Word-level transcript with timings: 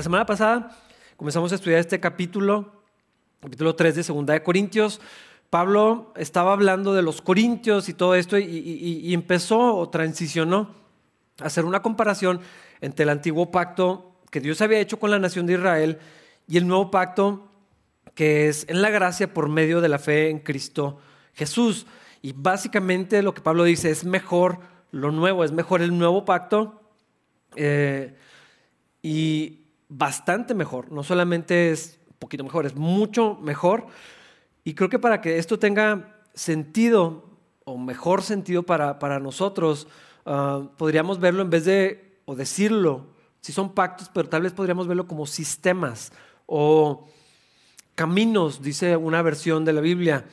La 0.00 0.04
semana 0.04 0.24
pasada 0.24 0.70
comenzamos 1.18 1.52
a 1.52 1.56
estudiar 1.56 1.78
este 1.78 2.00
capítulo, 2.00 2.72
capítulo 3.38 3.76
3 3.76 3.96
de 3.96 4.02
Segunda 4.02 4.32
de 4.32 4.42
Corintios. 4.42 4.98
Pablo 5.50 6.14
estaba 6.16 6.54
hablando 6.54 6.94
de 6.94 7.02
los 7.02 7.20
corintios 7.20 7.90
y 7.90 7.92
todo 7.92 8.14
esto 8.14 8.38
y, 8.38 9.12
empezó 9.12 9.76
o 9.76 9.90
transicionó 9.90 10.74
a 11.38 11.44
hacer 11.44 11.66
una 11.66 11.82
comparación 11.82 12.40
entre 12.80 13.02
el 13.02 13.10
antiguo 13.10 13.50
pacto 13.50 14.14
que 14.30 14.40
Dios 14.40 14.62
había 14.62 14.80
hecho 14.80 14.98
con 14.98 15.10
la 15.10 15.18
nación 15.18 15.44
de 15.44 15.52
Israel 15.52 15.98
y 16.48 16.56
el 16.56 16.66
nuevo 16.66 16.90
pacto 16.90 17.50
que 18.14 18.48
es 18.48 18.64
en 18.70 18.80
la 18.80 18.88
gracia 18.88 19.34
por 19.34 19.50
medio 19.50 19.82
de 19.82 19.90
la 19.90 19.98
fe 19.98 20.30
en 20.30 20.38
Cristo 20.38 20.96
Jesús. 21.34 21.86
Y 22.22 22.32
básicamente 22.32 23.20
lo 23.20 23.34
que 23.34 23.42
Pablo 23.42 23.64
dice 23.64 23.90
es 23.90 24.06
mejor 24.06 24.60
lo 24.92 25.12
nuevo, 25.12 25.44
es 25.44 25.52
mejor 25.52 25.82
el 25.82 25.98
nuevo 25.98 26.24
pacto. 26.24 26.80
Eh, 27.54 28.14
y 29.02 29.59
bastante 29.90 30.54
mejor, 30.54 30.90
no 30.90 31.02
solamente 31.02 31.70
es 31.70 31.98
un 32.08 32.16
poquito 32.18 32.44
mejor, 32.44 32.64
es 32.64 32.76
mucho 32.76 33.36
mejor. 33.42 33.88
Y 34.64 34.74
creo 34.74 34.88
que 34.88 34.98
para 34.98 35.20
que 35.20 35.36
esto 35.36 35.58
tenga 35.58 36.22
sentido 36.32 37.28
o 37.64 37.76
mejor 37.76 38.22
sentido 38.22 38.62
para, 38.62 38.98
para 38.98 39.18
nosotros, 39.18 39.88
ah, 40.24 40.62
podríamos 40.78 41.20
verlo 41.20 41.42
en 41.42 41.50
vez 41.50 41.64
de, 41.64 42.20
o 42.24 42.34
decirlo, 42.34 43.08
si 43.40 43.52
son 43.52 43.74
pactos, 43.74 44.10
pero 44.14 44.28
tal 44.28 44.42
vez 44.42 44.52
podríamos 44.52 44.86
verlo 44.86 45.06
como 45.06 45.26
sistemas 45.26 46.12
o 46.46 47.08
caminos, 47.94 48.62
dice 48.62 48.96
una 48.96 49.22
versión 49.22 49.64
de 49.64 49.72
la 49.72 49.80
Biblia, 49.80 50.24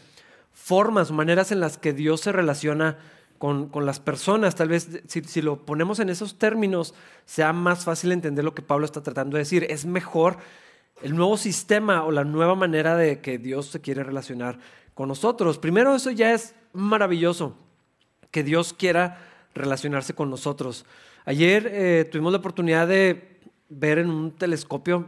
formas, 0.54 1.12
maneras 1.12 1.52
en 1.52 1.60
las 1.60 1.78
que 1.78 1.94
Dios 1.94 2.22
se 2.22 2.32
relaciona 2.32 2.98
con, 3.38 3.70
las 3.86 4.00
personas. 4.00 4.56
Tal 4.56 4.70
vez 4.70 5.02
si, 5.08 5.42
lo 5.42 5.66
ponemos 5.66 6.00
en 6.00 6.10
esos 6.10 6.38
términos, 6.38 6.94
sea 7.26 7.54
más 7.54 7.86
fácil 7.86 8.12
entender 8.12 8.44
lo 8.44 8.54
que 8.54 8.62
Pablo 8.62 8.86
está 8.86 9.04
tratando 9.04 9.38
de 9.38 9.44
decir. 9.44 9.66
Es 9.70 9.86
mejor 9.86 10.38
el 11.02 11.16
nuevo 11.16 11.38
sistema 11.38 12.04
o 12.04 12.12
la 12.12 12.24
nueva 12.24 12.56
manera 12.56 12.96
de 12.96 13.22
que 13.22 13.38
Dios 13.38 13.68
se 13.68 13.82
quiere 13.82 14.04
relacionar 14.04 14.60
con 14.94 15.08
nosotros. 15.08 15.58
Primero, 15.58 15.96
eso 15.96 16.12
ya 16.12 16.34
es 16.34 16.56
maravilloso, 16.74 17.56
que 18.32 18.44
Dios 18.44 18.74
quiera 18.74 19.20
relacionarse 19.54 20.14
con 20.14 20.30
nosotros. 20.30 20.86
Ayer 21.26 21.70
eh, 21.72 22.10
tuvimos 22.12 22.32
la 22.32 22.40
oportunidad 22.40 22.88
de 22.88 23.40
ver 23.70 24.00
en 24.00 24.10
un 24.10 24.32
telescopio 24.32 25.08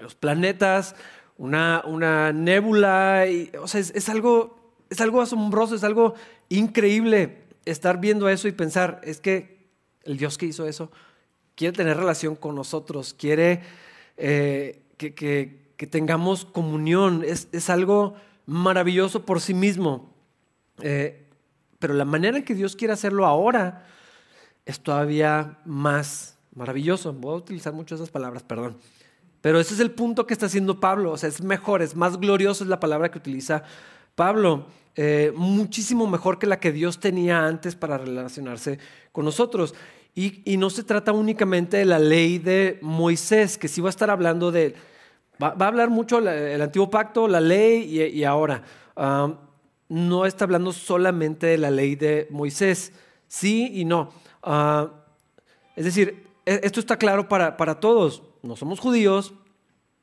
los 0.00 0.14
planetas, 0.14 0.96
una, 1.36 1.82
una 1.84 2.32
nébula, 2.32 3.24
o 3.60 3.68
sea, 3.68 3.80
es, 3.80 4.08
algo, 4.08 4.74
es 4.90 5.00
algo 5.00 5.20
asombroso, 5.20 5.74
es 5.74 5.84
algo 5.84 6.14
increíble 6.48 7.44
estar 7.64 8.00
viendo 8.00 8.28
eso 8.28 8.48
y 8.48 8.52
pensar, 8.52 9.00
es 9.04 9.20
que 9.20 9.68
el 10.04 10.16
Dios 10.16 10.38
que 10.38 10.46
hizo 10.46 10.66
eso 10.66 10.90
quiere 11.54 11.76
tener 11.76 11.96
relación 11.96 12.36
con 12.36 12.54
nosotros, 12.54 13.14
quiere 13.14 13.62
eh, 14.16 14.82
que, 14.96 15.64
tengamos 15.90 16.44
comunión, 16.44 17.24
es, 17.24 17.70
algo 17.70 18.14
maravilloso 18.46 19.24
por 19.24 19.40
sí 19.40 19.54
mismo. 19.54 20.14
Eh, 20.80 21.26
pero 21.78 21.94
la 21.94 22.04
manera 22.04 22.38
en 22.38 22.44
que 22.44 22.54
Dios 22.54 22.74
quiere 22.76 22.94
hacerlo 22.94 23.26
ahora 23.26 23.86
es 24.64 24.80
todavía 24.80 25.58
más 25.64 26.38
maravilloso. 26.54 27.12
Voy 27.12 27.34
a 27.34 27.38
utilizar 27.38 27.72
mucho 27.72 27.94
esas 27.94 28.10
palabras, 28.10 28.42
perdón. 28.42 28.78
Pero 29.40 29.60
ese 29.60 29.74
es 29.74 29.80
el 29.80 29.90
punto 29.90 30.26
que 30.26 30.32
está 30.32 30.46
haciendo 30.46 30.80
Pablo. 30.80 31.12
O 31.12 31.18
sea, 31.18 31.28
es 31.28 31.42
mejor, 31.42 31.82
es 31.82 31.94
más 31.94 32.18
glorioso, 32.18 32.64
es 32.64 32.70
la 32.70 32.80
palabra 32.80 33.10
que 33.10 33.18
utiliza 33.18 33.64
Pablo. 34.14 34.66
Eh, 34.96 35.32
muchísimo 35.34 36.06
mejor 36.06 36.38
que 36.38 36.46
la 36.46 36.60
que 36.60 36.70
Dios 36.70 37.00
tenía 37.00 37.46
antes 37.46 37.74
para 37.74 37.98
relacionarse 37.98 38.78
con 39.12 39.24
nosotros. 39.24 39.74
Y, 40.14 40.56
no 40.58 40.70
se 40.70 40.84
trata 40.84 41.12
únicamente 41.12 41.78
de 41.78 41.84
la 41.84 41.98
ley 41.98 42.38
de 42.38 42.78
Moisés, 42.82 43.58
que 43.58 43.66
sí 43.66 43.80
va 43.80 43.88
a 43.88 43.90
estar 43.90 44.10
hablando 44.10 44.52
de, 44.52 44.76
va, 45.42 45.56
a 45.58 45.66
hablar 45.66 45.90
mucho 45.90 46.18
el, 46.18 46.62
antiguo 46.62 46.88
pacto, 46.88 47.26
la 47.26 47.40
ley 47.40 48.00
y, 48.12 48.22
ahora. 48.22 48.62
Ah, 48.94 49.34
no 49.88 50.24
está 50.24 50.44
hablando 50.44 50.72
solamente 50.72 51.48
de 51.48 51.58
la 51.58 51.70
ley 51.70 51.96
de 51.96 52.28
Moisés, 52.30 52.92
sí 53.26 53.72
y 53.74 53.84
no. 53.84 54.12
Ah, 54.42 54.88
es 55.74 55.84
decir, 55.84 56.28
e, 56.46 56.60
esto 56.62 56.78
está 56.78 56.96
claro 56.96 57.28
para, 57.28 57.56
para 57.56 57.80
todos. 57.80 58.22
No 58.42 58.54
somos 58.54 58.78
judíos, 58.78 59.34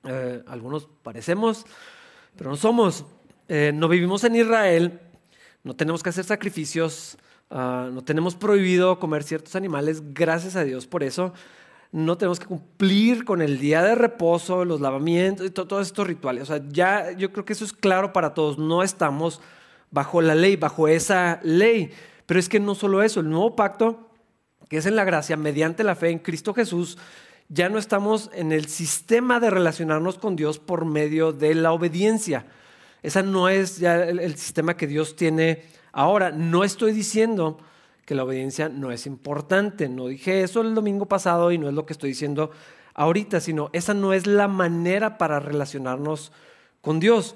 eh, 0.03 0.43
algunos 0.47 0.89
parecemos, 1.03 1.65
pero 2.35 2.49
no 2.49 2.57
somos. 2.57 3.05
Eh, 3.53 3.73
no 3.73 3.89
vivimos 3.89 4.23
en 4.23 4.37
Israel, 4.37 5.01
no 5.65 5.75
tenemos 5.75 6.01
que 6.01 6.07
hacer 6.07 6.23
sacrificios, 6.23 7.17
ah, 7.49 7.89
no 7.91 8.01
tenemos 8.01 8.33
prohibido 8.33 8.97
comer 8.97 9.23
ciertos 9.23 9.57
animales, 9.57 10.13
gracias 10.13 10.55
a 10.55 10.63
Dios 10.63 10.87
por 10.87 11.03
eso. 11.03 11.33
No 11.91 12.17
tenemos 12.17 12.39
que 12.39 12.45
cumplir 12.45 13.25
con 13.25 13.41
el 13.41 13.59
día 13.59 13.83
de 13.83 13.95
reposo, 13.95 14.63
los 14.63 14.79
lavamientos 14.79 15.45
y 15.45 15.49
todos 15.49 15.85
estos 15.85 16.07
rituales. 16.07 16.43
O 16.43 16.45
sea, 16.45 16.63
ya 16.69 17.11
yo 17.11 17.33
creo 17.33 17.43
que 17.43 17.51
eso 17.51 17.65
es 17.65 17.73
claro 17.73 18.13
para 18.13 18.33
todos. 18.33 18.57
No 18.57 18.83
estamos 18.83 19.41
bajo 19.89 20.21
la 20.21 20.33
ley, 20.33 20.55
bajo 20.55 20.87
esa 20.87 21.41
ley. 21.43 21.91
Pero 22.25 22.39
es 22.39 22.47
que 22.47 22.61
no 22.61 22.73
solo 22.73 23.03
eso, 23.03 23.19
el 23.19 23.29
nuevo 23.29 23.57
pacto, 23.57 24.11
que 24.69 24.77
es 24.77 24.85
en 24.85 24.95
la 24.95 25.03
gracia, 25.03 25.35
mediante 25.35 25.83
la 25.83 25.95
fe 25.95 26.11
en 26.11 26.19
Cristo 26.19 26.53
Jesús, 26.53 26.97
ya 27.49 27.67
no 27.67 27.79
estamos 27.79 28.29
en 28.33 28.53
el 28.53 28.67
sistema 28.67 29.41
de 29.41 29.49
relacionarnos 29.49 30.19
con 30.19 30.37
Dios 30.37 30.57
por 30.57 30.85
medio 30.85 31.33
de 31.33 31.53
la 31.53 31.73
obediencia. 31.73 32.45
Esa 33.03 33.23
no 33.23 33.49
es 33.49 33.77
ya 33.77 34.03
el, 34.03 34.35
sistema 34.37 34.77
que 34.77 34.87
Dios 34.87 35.15
tiene 35.15 35.63
ahora. 35.91 36.31
No 36.31 36.63
estoy 36.63 36.91
diciendo 36.91 37.57
que 38.05 38.15
la 38.15 38.23
obediencia 38.23 38.69
no 38.69 38.91
es 38.91 39.05
importante. 39.07 39.89
No 39.89 40.07
dije 40.07 40.43
eso 40.43 40.61
el 40.61 40.75
domingo 40.75 41.07
pasado 41.07 41.51
y 41.51 41.57
no 41.57 41.67
es 41.67 41.73
lo 41.73 41.85
que 41.85 41.93
estoy 41.93 42.09
diciendo 42.09 42.51
ahorita, 42.93 43.39
sino 43.39 43.69
esa 43.73 43.93
no 43.93 44.13
es 44.13 44.27
la 44.27 44.47
manera 44.47 45.17
para 45.17 45.39
relacionarnos 45.39 46.31
con 46.81 46.99
Dios. 46.99 47.35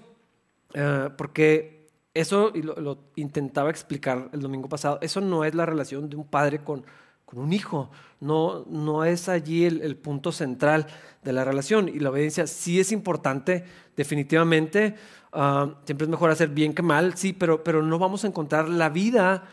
Eh, 0.74 1.09
porque 1.18 1.88
eso, 2.14 2.52
y 2.54 2.62
lo, 2.62 2.98
intentaba 3.16 3.70
explicar 3.70 4.30
el 4.34 4.42
domingo 4.42 4.70
pasado, 4.70 5.00
eso 5.02 5.22
no 5.22 5.44
es 5.44 5.56
la 5.56 5.66
relación 5.66 6.09
de 6.09 6.16
un 6.16 6.25
padre 6.25 6.59
con, 6.59 6.86
con 7.25 7.40
un 7.40 7.53
hijo. 7.53 7.90
No, 8.19 8.66
no 8.69 9.03
es 9.03 9.30
allí 9.30 9.66
el, 9.66 9.96
punto 9.97 10.31
central 10.31 10.88
de 11.24 11.34
la 11.34 11.44
relación. 11.44 11.90
Y 11.90 12.00
la 12.00 12.09
obediencia 12.09 12.47
sí 12.47 12.80
es 12.80 12.91
importante, 12.91 13.66
definitivamente. 13.96 14.96
Ah, 15.34 15.75
siempre 15.86 16.06
es 16.06 16.09
mejor 16.09 16.31
hacer 16.31 16.50
bien 16.50 16.74
que 16.74 16.81
mal, 16.81 17.18
sí, 17.18 17.34
pero, 17.34 17.63
pero 17.63 17.81
no 17.81 18.00
vamos 18.00 18.24
a 18.24 18.28
encontrar 18.28 18.69
la 18.69 18.90
vida 18.90 19.44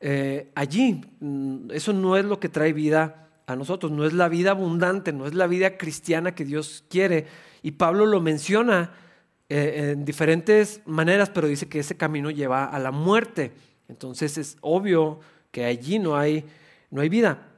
eh, 0.00 0.50
allí. 0.54 1.00
Mm, 1.20 1.70
eso 1.72 1.92
no 1.92 2.16
es 2.16 2.24
lo 2.24 2.38
que 2.38 2.48
trae 2.48 2.72
vida 2.72 3.30
a 3.46 3.56
nosotros, 3.56 3.90
no 3.92 4.04
es 4.04 4.12
la 4.12 4.28
vida 4.28 4.50
abundante, 4.50 5.12
no 5.12 5.26
es 5.26 5.34
la 5.34 5.46
vida 5.46 5.76
cristiana 5.76 6.34
que 6.34 6.44
Dios 6.44 6.84
quiere. 6.88 7.26
Y 7.62 7.72
Pablo 7.72 8.06
lo 8.06 8.20
menciona 8.20 8.92
eh, 9.48 9.92
en 9.92 10.04
diferentes 10.04 10.80
maneras, 10.86 11.30
pero 11.30 11.48
dice 11.48 11.68
que 11.68 11.78
ese 11.78 11.96
camino 11.96 12.30
lleva 12.30 12.64
a 12.64 12.78
la 12.78 12.90
muerte. 12.90 13.52
Entonces 13.88 14.38
es 14.38 14.56
obvio 14.60 15.20
que 15.50 15.64
allí 15.64 15.98
no 15.98 16.16
hay 16.16 16.44
no 16.92 17.00
hay 17.00 17.08
vida. 17.08 17.48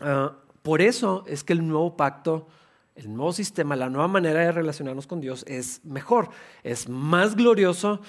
Ah, 0.00 0.36
por 0.62 0.82
eso 0.82 1.24
es 1.26 1.42
que 1.42 1.54
el 1.54 1.66
nuevo 1.66 1.96
pacto, 1.96 2.46
el 2.94 3.12
nuevo 3.12 3.32
sistema, 3.32 3.74
la 3.74 3.88
nueva 3.88 4.06
manera 4.06 4.40
de 4.40 4.52
relacionarnos 4.52 5.06
con 5.06 5.20
Dios 5.20 5.44
es 5.48 5.84
mejor, 5.84 6.28
es 6.62 6.88
más 6.88 7.34
glorioso 7.34 8.00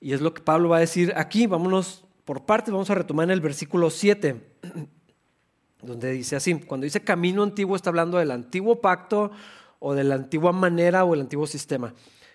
y 0.00 0.12
es 0.12 0.20
lo 0.20 0.34
que 0.34 0.42
Pablo 0.42 0.68
va 0.68 0.78
a 0.78 0.80
decir 0.80 1.12
aquí. 1.16 1.46
Vámonos 1.46 2.04
por 2.24 2.44
partes, 2.44 2.72
vamos 2.72 2.90
a 2.90 2.96
retomar 2.96 3.24
en 3.24 3.30
el 3.30 3.40
versículo 3.40 3.88
7, 3.88 4.58
donde 5.82 6.10
dice 6.10 6.36
así, 6.36 6.54
cuando 6.60 6.84
dice 6.84 7.02
camino 7.02 7.42
antiguo 7.44 7.76
está 7.76 7.90
hablando 7.90 8.18
del 8.18 8.32
antiguo 8.32 8.80
pacto 8.80 9.30
o 9.78 9.94
de 9.94 10.02
la 10.02 10.16
antigua 10.16 10.52
manera 10.52 11.04
o 11.04 11.14
el 11.14 11.20
antiguo 11.20 11.46
sistema. 11.46 11.94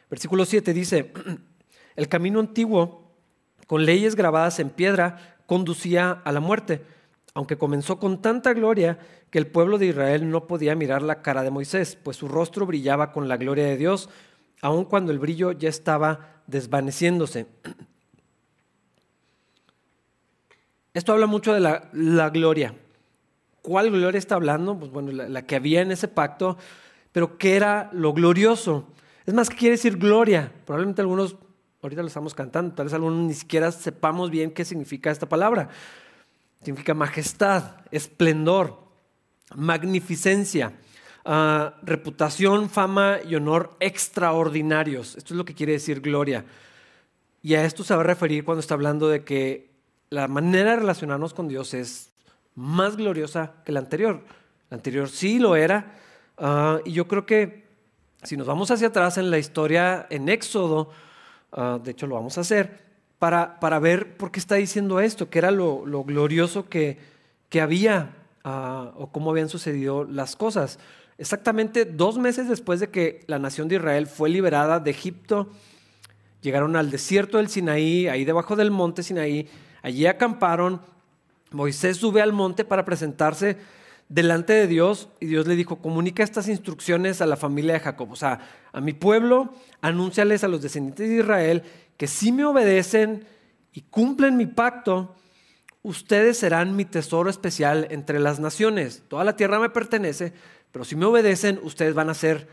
Versículo 0.09 0.45
7 0.45 0.73
dice, 0.73 1.11
el 1.97 2.07
camino 2.07 2.39
antiguo 2.39 3.11
con 3.67 3.85
leyes 3.85 4.15
grabadas 4.15 4.59
en 4.59 4.69
piedra 4.69 5.37
conducía 5.45 6.21
a 6.23 6.31
la 6.31 6.39
muerte 6.39 6.81
aunque 7.33 7.57
comenzó 7.57 7.99
con 7.99 8.21
tanta 8.21 8.53
gloria 8.53 8.99
que 9.29 9.39
el 9.39 9.47
pueblo 9.47 9.77
de 9.77 9.87
Israel 9.87 10.29
no 10.29 10.47
podía 10.47 10.75
mirar 10.75 11.01
la 11.01 11.21
cara 11.21 11.43
de 11.43 11.51
Moisés, 11.51 11.97
pues 12.01 12.17
su 12.17 12.27
rostro 12.27 12.65
brillaba 12.65 13.11
con 13.11 13.29
la 13.29 13.37
gloria 13.37 13.65
de 13.65 13.77
Dios, 13.77 14.09
aun 14.61 14.85
cuando 14.85 15.11
el 15.11 15.19
brillo 15.19 15.53
ya 15.53 15.69
estaba 15.69 16.41
desvaneciéndose. 16.47 17.47
Esto 20.93 21.13
habla 21.13 21.25
mucho 21.25 21.53
de 21.53 21.61
la, 21.61 22.29
gloria. 22.29 22.75
¿Cuál 23.61 23.91
gloria 23.91 24.17
está 24.17 24.35
hablando? 24.35 24.77
Pues 24.77 24.91
bueno, 24.91 25.11
la, 25.13 25.29
la, 25.29 25.45
que 25.45 25.55
había 25.55 25.81
en 25.81 25.91
ese 25.91 26.09
pacto, 26.09 26.57
pero 27.13 27.37
¿qué 27.37 27.55
era 27.55 27.89
lo 27.93 28.11
glorioso? 28.11 28.89
Es 29.25 29.33
más, 29.33 29.49
¿qué 29.49 29.55
quiere 29.55 29.75
decir 29.75 29.97
gloria? 29.97 30.51
Probablemente 30.65 31.01
algunos, 31.01 31.37
ahorita 31.81 32.01
lo 32.01 32.09
estamos 32.09 32.33
cantando, 32.33 32.75
tal 32.75 32.87
vez 32.87 32.93
algunos 32.93 33.19
ni 33.19 33.33
siquiera 33.33 33.71
sepamos 33.71 34.29
bien 34.31 34.51
qué 34.51 34.65
significa 34.65 35.11
esta 35.11 35.29
palabra 35.29 35.69
significa 36.63 36.93
majestad, 36.93 37.75
esplendor, 37.91 38.79
magnificencia, 39.55 40.73
ah, 41.25 41.75
reputación, 41.83 42.69
fama 42.69 43.19
y 43.27 43.35
honor 43.35 43.75
extraordinarios. 43.79 45.15
Esto 45.15 45.33
es 45.33 45.37
lo 45.37 45.45
que 45.45 45.55
quiere 45.55 45.73
decir 45.73 46.01
gloria. 46.01 46.45
Y 47.41 47.55
a 47.55 47.65
esto 47.65 47.83
se 47.83 47.95
va 47.95 48.01
a 48.01 48.05
referir 48.05 48.45
cuando 48.45 48.59
está 48.59 48.75
hablando 48.75 49.09
de 49.09 49.23
que 49.23 49.71
la 50.09 50.27
manera 50.27 50.71
de 50.71 50.77
relacionarnos 50.77 51.33
con 51.33 51.47
Dios 51.47 51.73
es 51.73 52.11
más 52.55 52.97
gloriosa 52.97 53.53
que 53.65 53.71
la 53.71 53.79
anterior. 53.79 54.23
La 54.69 54.75
anterior 54.75 55.09
sí 55.09 55.39
lo 55.39 55.55
era, 55.55 55.97
Ah, 56.43 56.79
y 56.85 56.93
yo 56.93 57.07
creo 57.07 57.27
que 57.27 57.67
si 58.23 58.35
nos 58.35 58.47
vamos 58.47 58.71
hacia 58.71 58.87
atrás 58.87 59.19
en 59.19 59.29
la 59.29 59.37
historia 59.37 60.07
en 60.09 60.27
Éxodo, 60.27 60.89
ah, 61.51 61.79
de 61.81 61.91
hecho 61.91 62.07
lo 62.07 62.15
vamos 62.15 62.39
a 62.39 62.41
hacer, 62.41 62.80
para, 63.21 63.59
para, 63.59 63.77
ver 63.77 64.17
por 64.17 64.31
qué 64.31 64.39
está 64.39 64.55
diciendo 64.55 64.99
esto, 64.99 65.29
qué 65.29 65.37
era 65.37 65.51
lo, 65.51 65.85
lo 65.85 66.03
glorioso 66.03 66.67
que, 66.67 66.97
que 67.49 67.61
había 67.61 68.15
ah, 68.43 68.93
o 68.95 69.11
cómo 69.11 69.29
habían 69.29 69.47
sucedido 69.47 70.05
las 70.05 70.35
cosas. 70.35 70.79
Exactamente 71.19 71.85
dos 71.85 72.17
meses 72.17 72.49
después 72.49 72.79
de 72.79 72.89
que 72.89 73.23
la 73.27 73.37
nación 73.37 73.67
de 73.67 73.75
Israel 73.75 74.07
fue 74.07 74.31
liberada 74.31 74.79
de 74.79 74.89
Egipto, 74.89 75.51
llegaron 76.41 76.75
al 76.75 76.89
desierto 76.89 77.37
del 77.37 77.47
Sinaí, 77.47 78.07
ahí 78.07 78.25
debajo 78.25 78.55
del 78.55 78.71
monte 78.71 79.03
Sinaí, 79.03 79.47
allí 79.83 80.07
acamparon, 80.07 80.81
Moisés 81.51 81.97
sube 81.97 82.23
al 82.23 82.33
monte 82.33 82.65
para 82.65 82.85
presentarse 82.85 83.55
delante 84.09 84.53
de 84.53 84.65
Dios 84.65 85.09
y 85.19 85.27
Dios 85.27 85.45
le 85.45 85.55
dijo, 85.55 85.75
comunica 85.75 86.23
estas 86.23 86.47
instrucciones 86.47 87.21
a 87.21 87.27
la 87.27 87.37
familia 87.37 87.73
de 87.73 87.81
Jacob, 87.81 88.11
o 88.11 88.15
sea, 88.15 88.39
a 88.73 88.81
mi 88.81 88.93
pueblo, 88.93 89.53
anúnciales 89.79 90.43
a 90.43 90.47
los 90.47 90.63
descendientes 90.63 91.07
de 91.07 91.17
Israel 91.17 91.63
que 92.01 92.07
si 92.07 92.31
me 92.31 92.45
obedecen 92.45 93.27
y 93.71 93.81
cumplen 93.81 94.35
mi 94.35 94.47
pacto, 94.47 95.13
ustedes 95.83 96.39
serán 96.39 96.75
mi 96.75 96.83
tesoro 96.83 97.29
especial 97.29 97.85
entre 97.91 98.19
las 98.19 98.39
naciones. 98.39 99.03
Toda 99.07 99.23
la 99.23 99.35
tierra 99.35 99.59
me 99.59 99.69
pertenece, 99.69 100.33
pero 100.71 100.83
si 100.83 100.95
me 100.95 101.05
obedecen, 101.05 101.59
ustedes 101.61 101.93
van 101.93 102.09
a 102.09 102.15
ser 102.15 102.47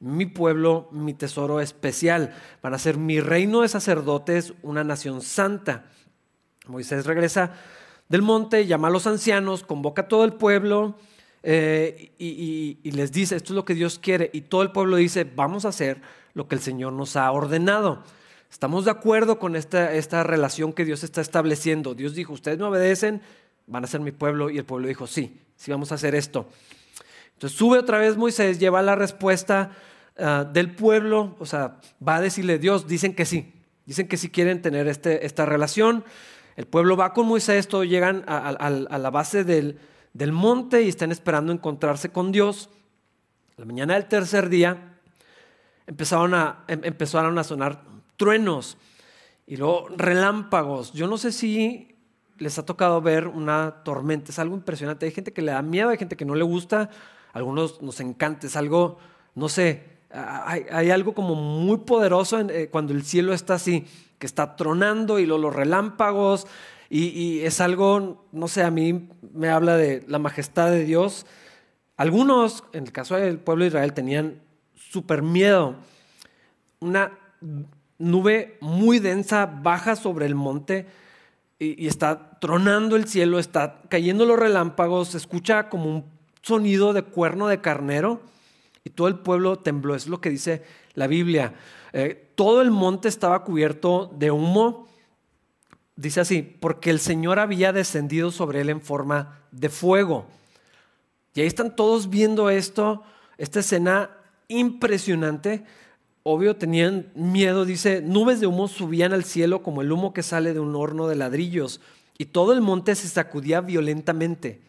mi 0.00 0.24
pueblo, 0.24 0.88
mi 0.90 1.12
tesoro 1.12 1.60
especial. 1.60 2.34
Van 2.62 2.72
a 2.72 2.78
ser 2.78 2.96
mi 2.96 3.20
reino 3.20 3.60
de 3.60 3.68
sacerdotes, 3.68 4.54
una 4.62 4.84
nación 4.84 5.20
santa. 5.20 5.84
Moisés 6.66 7.04
regresa 7.04 7.52
del 8.08 8.22
monte, 8.22 8.64
llama 8.64 8.88
a 8.88 8.90
los 8.90 9.06
ancianos, 9.06 9.64
convoca 9.64 10.00
a 10.00 10.08
todo 10.08 10.24
el 10.24 10.32
pueblo 10.32 10.96
eh, 11.42 12.14
y, 12.16 12.90
les 12.90 13.12
dice, 13.12 13.36
esto 13.36 13.52
es 13.52 13.54
lo 13.54 13.66
que 13.66 13.74
Dios 13.74 13.98
quiere. 13.98 14.30
Y 14.32 14.40
todo 14.40 14.62
el 14.62 14.72
pueblo 14.72 14.96
dice, 14.96 15.24
vamos 15.24 15.66
a 15.66 15.68
hacer 15.68 16.00
lo 16.32 16.48
que 16.48 16.54
el 16.54 16.62
Señor 16.62 16.94
nos 16.94 17.16
ha 17.16 17.30
ordenado. 17.30 18.02
Estamos 18.54 18.84
de 18.84 18.92
acuerdo 18.92 19.40
con 19.40 19.56
esta, 19.56 19.92
esta 19.94 20.22
relación 20.22 20.72
que 20.72 20.84
Dios 20.84 21.02
está 21.02 21.20
estableciendo. 21.20 21.96
Dios 21.96 22.14
dijo, 22.14 22.32
ustedes 22.32 22.56
me 22.56 22.66
obedecen, 22.66 23.20
van 23.66 23.82
a 23.82 23.88
ser 23.88 24.00
mi 24.00 24.12
pueblo. 24.12 24.48
Y 24.48 24.58
el 24.58 24.64
pueblo 24.64 24.86
dijo, 24.86 25.08
sí, 25.08 25.40
sí 25.56 25.72
vamos 25.72 25.90
a 25.90 25.96
hacer 25.96 26.14
esto. 26.14 26.48
Entonces 27.32 27.58
sube 27.58 27.80
otra 27.80 27.98
vez 27.98 28.16
Moisés, 28.16 28.60
lleva 28.60 28.80
la 28.80 28.94
respuesta 28.94 29.72
ah, 30.16 30.48
del 30.52 30.72
pueblo, 30.72 31.34
o 31.40 31.46
sea, 31.46 31.80
va 32.06 32.14
a 32.14 32.20
decirle, 32.20 32.60
Dios, 32.60 32.86
dicen 32.86 33.16
que 33.16 33.24
sí, 33.26 33.52
dicen 33.86 34.06
que 34.06 34.16
sí 34.16 34.30
quieren 34.30 34.62
tener 34.62 34.86
este, 34.86 35.26
esta 35.26 35.44
relación. 35.44 36.04
El 36.54 36.68
pueblo 36.68 36.96
va 36.96 37.12
con 37.12 37.26
Moisés, 37.26 37.66
todos 37.66 37.88
llegan 37.88 38.22
a, 38.28 38.70
la 38.70 39.10
base 39.10 39.42
del, 39.42 39.80
monte 40.30 40.82
y 40.82 40.88
están 40.88 41.10
esperando 41.10 41.52
encontrarse 41.52 42.10
con 42.10 42.30
Dios. 42.30 42.70
La 43.56 43.64
mañana 43.64 43.94
del 43.94 44.06
tercer 44.06 44.48
día 44.48 44.94
empezaron 45.88 46.34
a, 46.34 46.62
em, 46.68 46.82
empezaron 46.84 47.36
a 47.36 47.42
sonar 47.42 47.93
truenos 48.16 48.76
y 49.46 49.56
luego 49.56 49.88
relámpagos. 49.96 50.92
Yo 50.92 51.06
no 51.06 51.18
sé 51.18 51.32
si 51.32 51.96
les 52.38 52.58
ha 52.58 52.66
tocado 52.66 53.00
ver 53.00 53.28
una 53.28 53.82
tormenta, 53.84 54.32
es 54.32 54.38
algo 54.38 54.56
impresionante. 54.56 55.06
Hay 55.06 55.12
gente 55.12 55.32
que 55.32 55.42
le 55.42 55.52
da 55.52 55.62
miedo, 55.62 55.90
hay 55.90 55.98
gente 55.98 56.16
que 56.16 56.24
no 56.24 56.34
le 56.34 56.44
gusta 56.44 56.90
algunos 57.34 57.82
nos 57.82 58.00
encanta, 58.00 58.46
es 58.46 58.56
algo, 58.56 58.96
no 59.34 59.48
sé, 59.48 59.82
hay, 60.10 60.90
algo 60.90 61.12
como 61.12 61.34
muy 61.34 61.78
poderoso 61.78 62.38
eh, 62.38 62.68
cuando 62.70 62.92
el 62.92 63.02
cielo 63.02 63.34
está 63.34 63.54
así, 63.54 63.84
que 64.18 64.26
está 64.26 64.54
tronando 64.54 65.18
y 65.18 65.26
los 65.26 65.52
relámpagos, 65.52 66.46
y, 66.88 67.40
es 67.40 67.60
algo, 67.60 68.24
no 68.30 68.46
sé, 68.46 68.62
a 68.62 68.70
mí 68.70 69.08
me 69.32 69.48
habla 69.48 69.76
de 69.76 70.04
la 70.06 70.20
majestad 70.20 70.70
de 70.70 70.84
Dios. 70.84 71.26
Algunos, 71.96 72.62
en 72.72 72.84
el 72.84 72.92
caso 72.92 73.16
del 73.16 73.38
pueblo 73.38 73.64
de 73.64 73.68
Israel, 73.68 73.94
tenían 73.94 74.40
súper 74.76 75.22
miedo. 75.22 75.74
Una 76.78 77.18
nube 77.98 78.58
muy 78.60 78.98
densa 78.98 79.46
baja 79.46 79.96
sobre 79.96 80.26
el 80.26 80.34
monte 80.34 80.86
y, 81.58 81.86
está 81.86 82.38
tronando 82.40 82.96
el 82.96 83.08
cielo, 83.08 83.38
está 83.38 83.80
cayendo 83.88 84.26
los 84.26 84.38
relámpagos, 84.38 85.08
se 85.08 85.18
escucha 85.18 85.68
como 85.68 85.86
un 85.86 86.04
sonido 86.42 86.92
de 86.92 87.02
cuerno 87.02 87.48
de 87.48 87.60
carnero 87.60 88.20
y 88.82 88.90
todo 88.90 89.08
el 89.08 89.18
pueblo 89.18 89.58
tembló. 89.58 89.94
Es 89.94 90.06
lo 90.06 90.20
que 90.20 90.30
dice 90.30 90.62
la 90.94 91.06
Biblia. 91.06 91.54
Eh, 91.92 92.32
todo 92.34 92.60
el 92.60 92.70
monte 92.70 93.08
estaba 93.08 93.44
cubierto 93.44 94.12
de 94.16 94.30
humo. 94.30 94.88
Dice 95.96 96.20
así, 96.20 96.42
porque 96.42 96.90
el 96.90 96.98
Señor 96.98 97.38
había 97.38 97.72
descendido 97.72 98.30
sobre 98.30 98.60
él 98.60 98.68
en 98.68 98.82
forma 98.82 99.38
de 99.52 99.68
fuego. 99.68 100.26
Y 101.34 101.40
ahí 101.40 101.46
están 101.46 101.74
todos 101.74 102.10
viendo 102.10 102.50
esto, 102.50 103.02
esta 103.38 103.60
escena 103.60 104.10
impresionante. 104.48 105.64
Obvio, 106.26 106.56
tenían 106.56 107.12
miedo, 107.14 107.66
dice, 107.66 108.00
nubes 108.00 108.40
de 108.40 108.46
humo 108.46 108.66
subían 108.66 109.12
al 109.12 109.24
cielo 109.24 109.62
como 109.62 109.82
el 109.82 109.92
humo 109.92 110.14
que 110.14 110.22
sale 110.22 110.54
de 110.54 110.60
un 110.60 110.74
horno 110.74 111.06
de 111.06 111.16
ladrillos. 111.16 111.82
Y 112.16 112.24
todo 112.24 112.54
el 112.54 112.62
monte 112.62 112.94
se 112.94 113.08
sacudía 113.08 113.60
violentamente. 113.60 114.62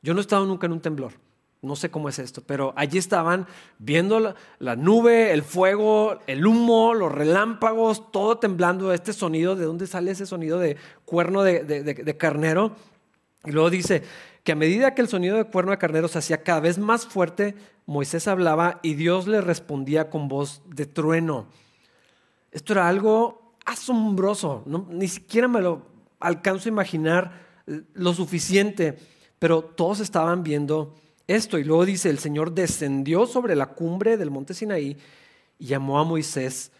Yo 0.00 0.14
no 0.14 0.20
he 0.20 0.22
estado 0.22 0.46
nunca 0.46 0.66
en 0.66 0.72
un 0.72 0.80
temblor. 0.80 1.14
No 1.60 1.74
sé 1.74 1.90
cómo 1.90 2.08
es 2.08 2.20
esto, 2.20 2.40
pero 2.46 2.72
allí 2.76 2.98
estaban 2.98 3.48
viendo 3.78 4.34
la, 4.60 4.76
nube, 4.76 5.32
el 5.32 5.42
fuego, 5.42 6.20
el 6.28 6.46
humo, 6.46 6.94
los 6.94 7.12
relámpagos, 7.12 8.10
todo 8.12 8.38
temblando. 8.38 8.94
Este 8.94 9.12
sonido, 9.12 9.56
¿de 9.56 9.64
dónde 9.64 9.88
sale 9.88 10.12
ese 10.12 10.24
sonido 10.24 10.60
de 10.60 10.76
cuerno 11.04 11.42
de, 11.42 12.16
carnero? 12.16 12.76
Y 13.44 13.50
luego 13.50 13.70
dice 13.70 14.04
que 14.44 14.52
a 14.52 14.56
medida 14.56 14.94
que 14.94 15.02
el 15.02 15.08
sonido 15.08 15.36
de 15.36 15.44
cuerno 15.44 15.72
de 15.72 15.78
carnero 15.78 16.08
se 16.08 16.18
hacía 16.18 16.42
cada 16.42 16.60
vez 16.60 16.78
más 16.78 17.06
fuerte, 17.06 17.54
Moisés 17.86 18.28
hablaba 18.28 18.80
y 18.82 18.94
Dios 18.94 19.26
le 19.26 19.40
respondía 19.40 20.10
con 20.10 20.28
voz 20.28 20.62
de 20.66 20.86
trueno. 20.86 21.46
Esto 22.50 22.72
era 22.72 22.88
algo 22.88 23.54
asombroso, 23.64 24.64
ni 24.90 25.08
siquiera 25.08 25.48
me 25.48 25.60
lo 25.60 25.86
alcanzo 26.18 26.68
a 26.68 26.72
imaginar 26.72 27.32
eh, 27.66 27.82
lo 27.94 28.14
suficiente 28.14 28.98
pero 29.40 29.62
todos 29.62 29.98
estaban 29.98 30.44
viendo 30.44 30.94
esto. 31.26 31.58
Y 31.58 31.64
luego 31.64 31.84
dice, 31.84 32.10
el 32.10 32.20
Señor 32.20 32.52
descendió 32.52 33.26
sobre 33.26 33.56
la 33.56 33.66
cumbre 33.66 34.16
del 34.16 34.30
monte 34.30 34.54
Sinaí 34.54 34.96
y 35.58 35.66
llamó 35.66 35.98
a 35.98 36.04
Moisés 36.04 36.70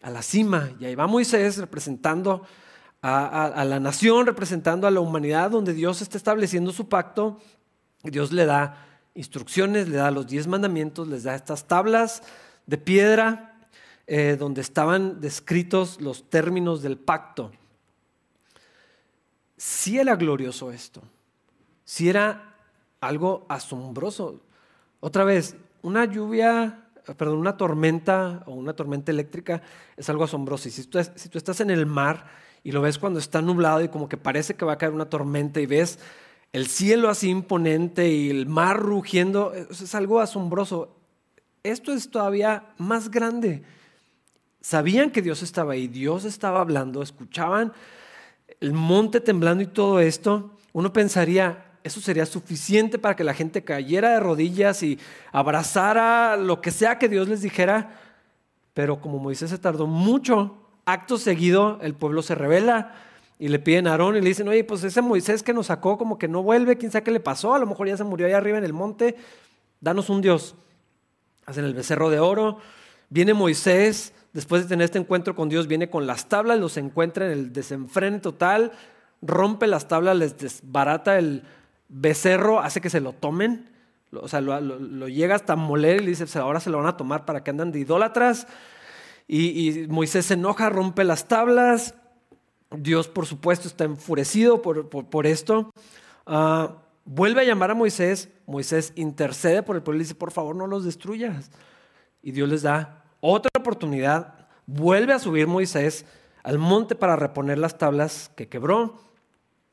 a 0.00 0.10
la 0.10 0.22
cima. 0.22 0.72
Y 0.80 0.86
ahí 0.86 0.94
va 0.96 1.06
Moisés 1.06 1.58
representando 1.58 2.42
a, 3.08 3.64
la 3.64 3.78
nación, 3.78 4.26
representando 4.26 4.86
a 4.86 4.90
la 4.90 5.00
humanidad, 5.00 5.50
donde 5.50 5.74
Dios 5.74 6.02
está 6.02 6.16
estableciendo 6.16 6.72
su 6.72 6.88
pacto. 6.88 7.38
Dios 8.02 8.32
le 8.32 8.46
da 8.46 8.86
instrucciones, 9.14 9.88
le 9.88 9.96
da 9.96 10.10
los 10.10 10.26
diez 10.26 10.46
mandamientos, 10.46 11.08
les 11.08 11.22
da 11.22 11.34
estas 11.34 11.68
tablas 11.68 12.22
de 12.66 12.78
piedra 12.78 13.58
eh, 14.06 14.36
donde 14.38 14.60
estaban 14.60 15.20
descritos 15.20 16.00
los 16.00 16.28
términos 16.30 16.82
del 16.82 16.98
pacto. 16.98 17.52
Sí 19.56 19.98
era 19.98 20.16
glorioso 20.16 20.70
esto 20.70 21.02
si 21.86 22.10
era 22.10 22.56
algo 23.00 23.46
asombroso. 23.48 24.42
Otra 25.00 25.24
vez, 25.24 25.56
una 25.82 26.04
lluvia, 26.04 26.88
perdón, 27.16 27.38
una 27.38 27.56
tormenta 27.56 28.42
o 28.46 28.52
una 28.52 28.74
tormenta 28.74 29.12
eléctrica 29.12 29.62
es 29.96 30.10
algo 30.10 30.24
asombroso. 30.24 30.68
Y 30.68 30.72
si 30.72 30.84
tú 30.84 30.98
estás 30.98 31.60
en 31.60 31.70
el 31.70 31.86
mar 31.86 32.26
y 32.66 32.72
lo 32.72 32.80
ves 32.80 32.98
cuando 32.98 33.20
está 33.20 33.40
nublado 33.40 33.80
y 33.80 33.88
como 33.88 34.08
que 34.08 34.16
parece 34.16 34.54
que 34.54 34.64
va 34.64 34.72
a 34.72 34.76
caer 34.76 34.90
una 34.90 35.08
tormenta 35.08 35.60
y 35.60 35.66
ves 35.66 36.00
el 36.52 36.66
cielo 36.66 37.08
así 37.08 37.28
imponente 37.28 38.08
y 38.08 38.28
el 38.28 38.46
mar 38.46 38.80
rugiendo, 38.80 39.52
es 39.54 39.94
algo 39.94 40.18
asombroso. 40.18 40.96
Esto 41.62 41.92
es 41.92 42.10
todavía 42.10 42.74
más 42.76 43.08
grande. 43.08 43.62
Sabían 44.60 45.12
que 45.12 45.22
Dios 45.22 45.44
estaba 45.44 45.74
ahí, 45.74 45.86
Dios 45.86 46.24
estaba 46.24 46.60
hablando, 46.60 47.02
escuchaban 47.02 47.72
el 48.58 48.72
monte 48.72 49.20
temblando 49.20 49.62
y 49.62 49.68
todo 49.68 50.00
esto. 50.00 50.50
Uno 50.72 50.92
pensaría, 50.92 51.78
eso 51.84 52.00
sería 52.00 52.26
suficiente 52.26 52.98
para 52.98 53.14
que 53.14 53.22
la 53.22 53.34
gente 53.34 53.62
cayera 53.62 54.10
de 54.10 54.18
rodillas 54.18 54.82
y 54.82 54.98
abrazara 55.30 56.36
lo 56.36 56.60
que 56.60 56.72
sea 56.72 56.98
que 56.98 57.08
Dios 57.08 57.28
les 57.28 57.42
dijera. 57.42 58.00
Pero 58.74 59.00
como 59.00 59.20
Moisés 59.20 59.50
se 59.50 59.58
tardó 59.58 59.86
mucho, 59.86 60.65
acto 60.86 61.18
seguido 61.18 61.78
el 61.82 61.94
pueblo 61.94 62.22
se 62.22 62.34
revela 62.34 62.94
y 63.38 63.48
le 63.48 63.58
piden 63.58 63.86
a 63.86 63.90
Aarón 63.90 64.16
y 64.16 64.22
le 64.22 64.28
dicen, 64.28 64.48
oye, 64.48 64.64
pues 64.64 64.82
ese 64.82 65.02
Moisés 65.02 65.42
que 65.42 65.52
nos 65.52 65.66
sacó 65.66 65.98
como 65.98 66.16
que 66.16 66.26
no 66.26 66.42
vuelve, 66.42 66.78
quién 66.78 66.90
sabe 66.90 67.04
qué 67.04 67.10
le 67.10 67.20
pasó, 67.20 67.54
a 67.54 67.58
lo 67.58 67.66
mejor 67.66 67.86
ya 67.86 67.96
se 67.98 68.04
murió 68.04 68.26
allá 68.26 68.38
arriba 68.38 68.56
en 68.56 68.64
el 68.64 68.72
monte, 68.72 69.16
danos 69.80 70.08
un 70.08 70.22
Dios. 70.22 70.54
Hacen 71.44 71.64
el 71.66 71.74
becerro 71.74 72.08
de 72.08 72.18
oro, 72.18 72.58
viene 73.10 73.34
Moisés, 73.34 74.14
después 74.32 74.62
de 74.62 74.68
tener 74.68 74.86
este 74.86 74.98
encuentro 74.98 75.34
con 75.34 75.50
Dios, 75.50 75.66
viene 75.66 75.90
con 75.90 76.06
las 76.06 76.28
tablas, 76.28 76.58
los 76.58 76.78
encuentra 76.78 77.26
en 77.26 77.32
el 77.32 77.52
desenfrene 77.52 78.20
total, 78.20 78.72
rompe 79.20 79.66
las 79.66 79.86
tablas, 79.86 80.16
les 80.16 80.38
desbarata 80.38 81.18
el, 81.18 81.42
becerro 81.88 82.60
hace 82.60 82.80
que 82.80 82.90
se 82.90 83.00
lo 83.00 83.12
tomen, 83.12 83.70
o 84.12 84.28
sea, 84.28 84.40
lo, 84.40 85.08
llega 85.08 85.34
hasta 85.34 85.56
moler 85.56 86.00
y 86.00 86.04
le 86.04 86.10
dice, 86.10 86.38
ahora 86.38 86.60
se 86.60 86.70
lo 86.70 86.78
van 86.78 86.86
a 86.86 86.96
tomar 86.96 87.24
para 87.24 87.42
que 87.42 87.50
andan 87.50 87.72
de 87.72 87.80
idólatras. 87.80 88.46
Y, 89.28 89.86
Moisés 89.88 90.26
se 90.26 90.34
enoja, 90.34 90.68
rompe 90.68 91.04
las 91.04 91.28
tablas. 91.28 91.94
Dios, 92.70 93.08
por 93.08 93.26
supuesto, 93.26 93.68
está 93.68 93.84
enfurecido 93.84 94.62
por, 94.62 95.26
esto. 95.26 95.70
Ah, 96.26 96.82
vuelve 97.04 97.40
a 97.40 97.44
llamar 97.44 97.70
a 97.70 97.74
Moisés 97.74 98.28
Moisés 98.46 98.92
intercede 98.94 99.62
por 99.62 99.76
el 99.76 99.82
pueblo 99.82 100.00
y 100.00 100.04
dice, 100.04 100.14
por 100.14 100.30
favor 100.30 100.54
no 100.54 100.66
los 100.66 100.84
destruyas. 100.84 101.50
Y 102.22 102.32
Dios 102.32 102.48
les 102.48 102.62
da 102.62 103.04
otra 103.20 103.50
oportunidad. 103.58 104.48
Vuelve 104.66 105.12
a 105.12 105.18
subir 105.18 105.46
Moisés 105.46 106.06
al 106.42 106.58
monte 106.58 106.94
para 106.94 107.16
reponer 107.16 107.58
las 107.58 107.76
tablas 107.76 108.30
que 108.36 108.48
quebró 108.48 109.00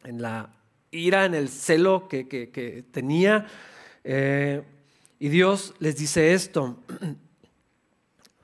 en 0.03 0.21
la 0.21 0.49
ira, 0.91 1.25
en 1.25 1.35
el 1.35 1.49
celo 1.49 2.07
que, 2.07 2.85
tenía. 2.91 3.45
Eh, 4.03 4.63
y 5.19 5.29
Dios 5.29 5.75
les 5.79 5.95
dice 5.95 6.33
esto. 6.33 6.77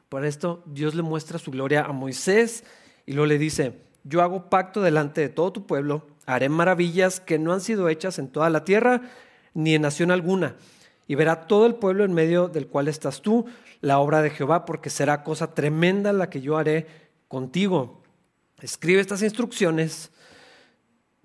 Por 0.10 0.26
esto 0.26 0.64
Dios 0.66 0.96
le 0.96 1.04
muestra 1.04 1.38
su 1.38 1.52
gloria 1.52 1.86
a 1.86 1.94
Moisés 1.94 2.64
y 3.06 3.14
luego 3.14 3.28
le 3.28 3.38
dice, 3.38 3.74
yo 4.04 4.22
hago 4.22 4.50
pacto 4.50 4.82
delante 4.82 5.22
de 5.22 5.30
todo 5.30 5.54
tu 5.54 5.68
pueblo, 5.68 6.08
haré 6.26 6.50
maravillas 6.50 7.20
que 7.20 7.38
no 7.38 7.54
han 7.54 7.62
sido 7.62 7.90
hechas 7.90 8.18
en 8.18 8.28
toda 8.28 8.50
la 8.50 8.64
tierra 8.64 9.02
ni 9.54 9.76
en 9.76 9.84
nación 9.84 10.10
alguna. 10.10 10.56
Y 11.08 11.16
verá 11.16 11.48
todo 11.48 11.66
el 11.66 11.76
pueblo 11.76 12.04
en 12.04 12.14
medio 12.14 12.48
del 12.48 12.68
cual 12.68 12.88
estás 12.88 13.22
tú, 13.22 13.46
la 13.82 14.00
obra 14.00 14.22
de 14.22 14.30
Jehová, 14.30 14.66
porque 14.66 14.90
será 14.90 15.24
cosa 15.24 15.54
tremenda 15.54 16.14
la 16.14 16.30
que 16.30 16.42
yo 16.42 16.58
haré 16.58 16.88
contigo. 17.28 18.02
Escribe 18.62 19.02
estas 19.02 19.22
instrucciones 19.22 20.12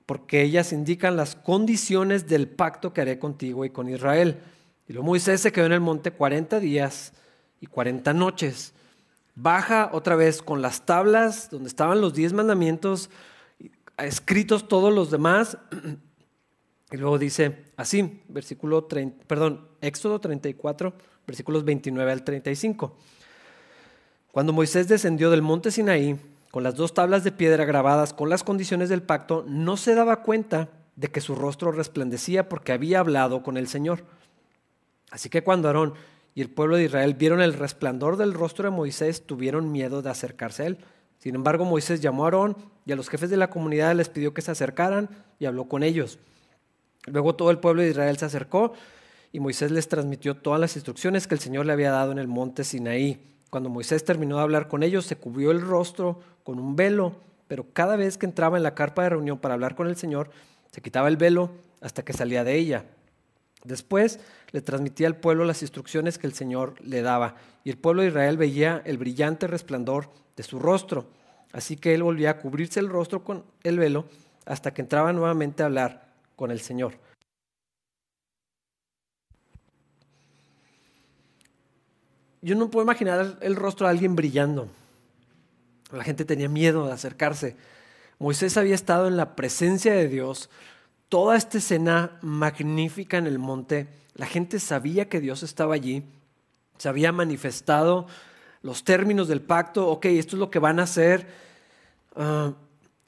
porque 0.07 0.43
ellas 0.43 0.73
indican 0.73 1.17
las 1.17 1.37
condiciones 1.37 2.29
del 2.29 2.49
pacto 2.49 2.93
que 2.93 3.01
haré 3.01 3.19
contigo 3.19 3.65
y 3.65 3.71
con 3.71 3.89
Israel. 3.89 4.41
Y 4.87 4.93
luego 4.93 5.07
Moisés 5.07 5.41
se 5.41 5.53
quedó 5.53 5.67
en 5.67 5.73
el 5.73 5.81
monte 5.81 6.11
40 6.11 6.61
días 6.61 7.15
y 7.65 7.67
40 7.67 8.13
noches. 8.13 8.75
Baja 9.35 9.89
otra 9.93 10.17
vez 10.17 10.43
con 10.43 10.61
las 10.61 10.85
tablas 10.85 11.49
donde 11.51 11.69
estaban 11.69 12.03
los 12.03 12.13
diez 12.13 12.35
mandamientos, 12.35 13.09
escritos 13.97 14.69
todos 14.69 14.93
los 14.93 15.11
demás. 15.11 15.59
Y 16.93 16.97
luego 16.97 17.19
dice 17.19 17.65
así, 17.77 18.23
versículo 18.29 18.85
30, 18.85 19.25
perdón, 19.27 19.67
Éxodo 19.81 20.21
34, 20.21 20.95
versículos 21.27 21.65
29 21.65 22.13
al 22.13 22.23
35. 22.23 22.97
Cuando 24.31 24.53
Moisés 24.53 24.87
descendió 24.87 25.29
del 25.31 25.43
monte 25.43 25.73
Sinaí, 25.73 26.17
con 26.53 26.63
las 26.63 26.77
dos 26.77 26.95
tablas 26.95 27.25
de 27.25 27.33
piedra 27.33 27.65
grabadas 27.65 28.13
con 28.13 28.29
las 28.29 28.45
condiciones 28.45 28.91
del 28.91 29.03
pacto, 29.03 29.45
no 29.49 29.77
se 29.77 29.97
daba 29.97 30.23
cuenta 30.23 30.69
de 30.95 31.09
que 31.09 31.21
su 31.21 31.35
rostro 31.35 31.73
resplandecía 31.73 32.49
porque 32.49 32.71
había 32.71 33.01
hablado 33.01 33.43
con 33.43 33.57
el 33.57 33.67
Señor. 33.67 34.05
Así 35.11 35.29
que 35.31 35.43
cuando 35.43 35.67
Aarón 35.67 35.95
y 36.35 36.41
el 36.41 36.51
pueblo 36.51 36.77
de 36.77 36.85
Israel 36.85 37.15
vieron 37.15 37.41
el 37.41 37.55
resplandor 37.55 38.17
del 38.17 38.35
rostro 38.35 38.65
de 38.69 38.77
Moisés, 38.77 39.27
tuvieron 39.27 39.71
miedo 39.71 40.03
de 40.03 40.11
acercarse 40.11 40.65
a 40.65 40.67
él. 40.67 40.79
Sin 41.19 41.35
embargo, 41.37 41.65
Moisés 41.65 42.01
llamó 42.01 42.25
a 42.25 42.27
Aarón 42.27 42.57
y 42.85 42.93
a 42.93 42.97
los 42.97 43.09
jefes 43.09 43.31
de 43.31 43.37
la 43.37 43.51
comunidad 43.51 43.95
les 43.95 44.09
pidió 44.09 44.35
que 44.35 44.43
se 44.43 44.51
acercaran 44.51 45.09
y 45.39 45.47
habló 45.47 45.69
con 45.69 45.83
ellos. 45.83 46.19
Luego 47.07 47.35
todo 47.37 47.51
el 47.51 47.59
pueblo 47.59 47.83
de 47.83 47.91
Israel 47.91 48.17
se 48.17 48.25
acercó 48.25 48.73
y 49.33 49.41
Moisés 49.41 49.71
les 49.71 49.89
transmitió 49.89 50.37
todas 50.37 50.61
las 50.61 50.75
instrucciones 50.77 51.27
que 51.27 51.35
el 51.35 51.41
Señor 51.41 51.67
le 51.67 51.73
había 51.73 51.91
dado 51.91 52.13
en 52.13 52.19
el 52.19 52.29
monte 52.29 52.65
Sinaí. 52.65 53.21
Cuando 53.51 53.71
Moisés 53.71 54.05
terminó 54.05 54.37
de 54.37 54.43
hablar 54.43 54.69
con 54.69 54.83
ellos, 54.83 55.07
se 55.07 55.17
cubrió 55.17 55.51
el 55.51 55.61
rostro 55.61 56.21
con 56.43 56.59
un 56.59 56.75
velo, 56.75 57.15
pero 57.47 57.67
cada 57.73 57.97
vez 57.97 58.19
que 58.19 58.27
entraba 58.27 58.57
en 58.57 58.63
la 58.65 58.75
carpa 58.75 59.05
de 59.05 59.11
reunión 59.11 59.39
para 59.39 59.55
hablar 59.55 59.77
con 59.77 59.87
el 59.87 59.97
Señor, 59.97 60.31
se 60.73 60.81
quitaba 60.81 61.09
el 61.09 61.17
velo 61.17 61.53
hasta 61.81 62.05
que 62.05 62.13
salía 62.13 62.43
de 62.43 62.57
ella. 62.57 62.85
Después 63.65 64.21
le 64.53 64.61
transmitía 64.61 65.07
al 65.07 65.17
pueblo 65.17 65.45
las 65.45 65.63
instrucciones 65.63 66.19
que 66.19 66.27
el 66.27 66.35
Señor 66.35 66.75
le 66.83 67.03
daba, 67.03 67.37
y 67.65 67.71
el 67.71 67.79
pueblo 67.79 68.03
de 68.03 68.09
Israel 68.09 68.37
veía 68.37 68.83
el 68.85 68.99
brillante 68.99 69.47
resplandor 69.47 70.11
de 70.37 70.43
su 70.43 70.59
rostro. 70.59 71.07
Así 71.53 71.77
que 71.77 71.95
él 71.95 72.03
volvía 72.03 72.31
a 72.31 72.39
cubrirse 72.39 72.81
el 72.81 72.89
rostro 72.89 73.25
con 73.25 73.45
el 73.63 73.79
velo 73.79 74.07
hasta 74.45 74.73
que 74.73 74.83
entraba 74.83 75.13
nuevamente 75.13 75.63
a 75.63 75.67
hablar 75.67 76.13
con 76.37 76.51
el 76.51 76.61
Señor. 76.61 76.95
yo 82.45 82.55
no 82.55 82.71
puedo 82.71 82.85
imaginar 82.85 83.39
el 83.41 83.57
rostro 83.57 83.87
de 83.87 83.93
alguien 83.93 84.15
brillando. 84.15 84.69
La 85.91 86.05
gente 86.05 86.27
tenía 86.27 86.49
miedo 86.49 86.87
de 86.87 86.93
acercarse. 86.93 87.57
Moisés 88.19 88.59
había 88.59 88.75
estado 88.75 89.09
en 89.09 89.17
la 89.17 89.35
presencia 89.35 89.95
de 89.95 90.09
Dios, 90.09 90.51
toda 91.09 91.37
esta 91.37 91.59
escena 91.59 92.19
magnífica 92.23 93.19
en 93.19 93.27
el 93.27 93.39
monte. 93.39 93.89
La 94.15 94.27
gente 94.27 94.61
sabía 94.61 95.09
que 95.09 95.21
Dios 95.21 95.43
estaba 95.43 95.75
allí, 95.75 96.05
se 96.79 96.89
había 96.89 97.13
manifestado 97.13 98.07
los 98.63 98.83
términos 98.83 99.29
del 99.29 99.43
pacto, 99.43 99.89
ok, 99.89 100.07
esto 100.07 100.37
es 100.37 100.41
lo 100.41 100.51
que 100.51 100.59
van 100.59 100.81
a 100.81 100.85
hacer. 100.85 101.27
Ah, 102.17 102.55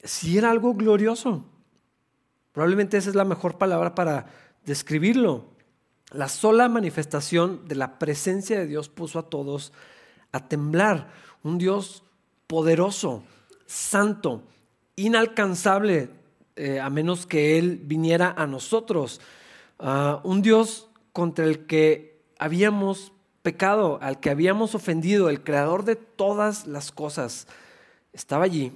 si 0.03 0.37
era 0.37 0.51
algo 0.51 0.73
glorioso. 0.73 1.43
Probablemente 2.51 2.97
esa 2.97 3.09
es 3.09 3.15
la 3.15 3.25
mejor 3.25 3.57
palabra 3.57 3.95
para 3.95 4.27
describirlo. 4.65 5.45
La 6.11 6.29
sola 6.29 6.69
manifestación 6.69 7.67
de 7.67 7.75
la 7.75 7.99
presencia 7.99 8.59
de 8.59 8.67
Dios 8.67 8.89
puso 8.89 9.19
a 9.19 9.29
todos 9.29 9.73
a 10.31 10.47
temblar. 10.47 11.11
Un 11.43 11.57
Dios 11.57 12.03
poderoso, 12.47 13.23
santo, 13.65 14.43
inalcanzable, 14.95 16.09
eh, 16.57 16.79
a 16.79 16.89
menos 16.89 17.25
que 17.25 17.57
Él 17.57 17.79
viniera 17.83 18.33
a 18.37 18.47
nosotros. 18.47 19.21
Ah, 19.79 20.21
un 20.23 20.41
Dios 20.41 20.89
contra 21.13 21.45
el 21.45 21.65
que 21.65 22.21
habíamos 22.39 23.13
pecado, 23.41 23.99
al 24.01 24.19
que 24.19 24.29
habíamos 24.29 24.75
ofendido, 24.75 25.29
el 25.29 25.43
creador 25.43 25.85
de 25.85 25.95
todas 25.95 26.67
las 26.67 26.91
cosas, 26.91 27.47
estaba 28.11 28.45
allí 28.45 28.73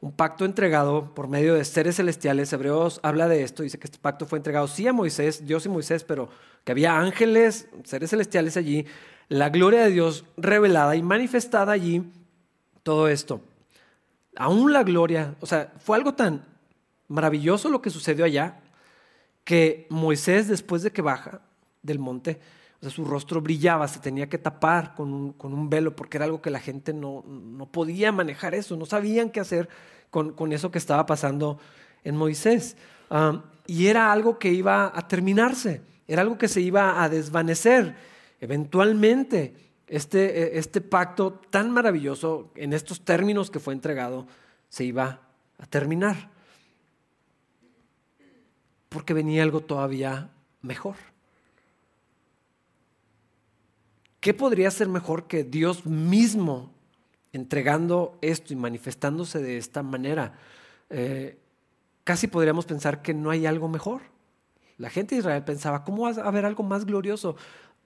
un 0.00 0.12
pacto 0.12 0.44
entregado 0.44 1.12
por 1.14 1.28
medio 1.28 1.54
de 1.54 1.64
seres 1.64 1.96
celestiales. 1.96 2.52
Hebreos 2.52 3.00
habla 3.02 3.28
de 3.28 3.42
esto, 3.42 3.62
dice 3.62 3.78
que 3.78 3.86
este 3.86 3.98
pacto 3.98 4.26
fue 4.26 4.38
entregado 4.38 4.68
sí 4.68 4.86
a 4.86 4.92
Moisés, 4.92 5.46
Dios 5.46 5.66
y 5.66 5.68
Moisés, 5.68 6.04
pero 6.04 6.28
que 6.64 6.72
había 6.72 6.98
ángeles, 6.98 7.68
seres 7.84 8.10
celestiales 8.10 8.56
allí, 8.56 8.86
la 9.28 9.50
gloria 9.50 9.84
de 9.84 9.90
Dios 9.90 10.24
revelada 10.36 10.94
y 10.96 11.02
manifestada 11.02 11.72
allí, 11.72 12.02
todo 12.82 13.08
esto. 13.08 13.40
Aún 14.36 14.72
la 14.72 14.84
gloria, 14.84 15.34
o 15.40 15.46
sea, 15.46 15.72
fue 15.78 15.96
algo 15.96 16.14
tan 16.14 16.44
maravilloso 17.08 17.70
lo 17.70 17.82
que 17.82 17.90
sucedió 17.90 18.24
allá, 18.24 18.60
que 19.44 19.86
Moisés 19.90 20.46
después 20.48 20.82
de 20.82 20.92
que 20.92 21.02
baja 21.02 21.40
del 21.82 21.98
monte, 21.98 22.38
o 22.80 22.82
sea, 22.82 22.90
su 22.90 23.04
rostro 23.04 23.40
brillaba, 23.40 23.88
se 23.88 23.98
tenía 23.98 24.28
que 24.28 24.38
tapar 24.38 24.94
con 24.94 25.34
un, 25.38 25.70
velo 25.70 25.96
porque 25.96 26.18
era 26.18 26.26
algo 26.26 26.40
que 26.40 26.50
la 26.50 26.60
gente 26.60 26.92
no, 26.92 27.24
podía 27.72 28.12
manejar 28.12 28.54
eso, 28.54 28.76
no 28.76 28.86
sabían 28.86 29.30
qué 29.30 29.40
hacer 29.40 29.68
con, 30.10 30.52
eso 30.52 30.70
que 30.70 30.78
estaba 30.78 31.06
pasando 31.06 31.58
en 32.04 32.16
Moisés. 32.16 32.76
Y 33.66 33.86
era 33.86 34.12
algo 34.12 34.38
que 34.38 34.52
iba 34.52 34.92
a 34.94 35.08
terminarse, 35.08 35.82
era 36.06 36.22
algo 36.22 36.38
que 36.38 36.46
se 36.46 36.60
iba 36.60 37.02
a 37.02 37.08
desvanecer. 37.08 37.96
Eventualmente, 38.40 39.54
este, 39.88 40.54
e, 40.54 40.58
este 40.58 40.80
pacto 40.80 41.40
tan 41.50 41.72
maravilloso, 41.72 42.52
en 42.54 42.72
estos 42.72 43.04
términos 43.04 43.50
que 43.50 43.58
fue 43.58 43.74
entregado, 43.74 44.26
se 44.68 44.84
iba 44.84 45.20
a 45.58 45.66
terminar. 45.66 46.37
Porque 48.88 49.14
venía 49.14 49.42
algo 49.42 49.60
todavía 49.60 50.30
mejor. 50.62 50.96
¿Qué 54.20 54.34
podría 54.34 54.70
ser 54.70 54.88
mejor 54.88 55.26
que 55.26 55.44
Dios 55.44 55.86
mismo 55.86 56.72
entregando 57.32 58.18
esto 58.20 58.52
y 58.52 58.56
manifestándose 58.56 59.40
de 59.40 59.58
esta 59.58 59.82
manera? 59.82 60.38
Eh, 60.90 61.38
casi 62.04 62.26
podríamos 62.26 62.66
pensar 62.66 63.02
que 63.02 63.14
no 63.14 63.30
hay 63.30 63.46
algo 63.46 63.68
mejor. 63.68 64.02
La 64.76 64.90
gente 64.90 65.14
de 65.14 65.20
Israel 65.20 65.44
pensaba, 65.44 65.84
¿cómo 65.84 66.02
va 66.02 66.22
a 66.22 66.28
haber 66.28 66.44
algo 66.44 66.62
más 66.62 66.84
glorioso? 66.84 67.36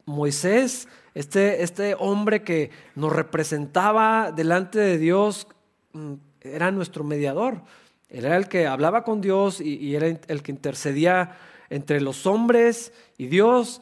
Moisés, 0.05 0.89
este, 1.15 1.63
este 1.63 1.95
hombre 1.99 2.43
que 2.43 2.71
nos 2.95 3.13
representaba 3.13 4.33
delante 4.33 4.79
de 4.79 4.99
Dios, 4.99 5.47
mm, 5.93 6.15
era 6.41 6.71
nuestro 6.71 7.05
mediador. 7.05 7.63
Era 8.13 8.37
el 8.37 8.49
que 8.49 8.67
hablaba 8.67 9.05
con 9.05 9.21
Dios 9.21 9.61
y, 9.61 9.97
era 9.97 10.07
el 10.07 10.43
que 10.43 10.53
intercedía 10.53 11.37
entre 11.71 12.01
los 12.01 12.27
hombres 12.27 12.93
y 13.17 13.27
Dios 13.27 13.81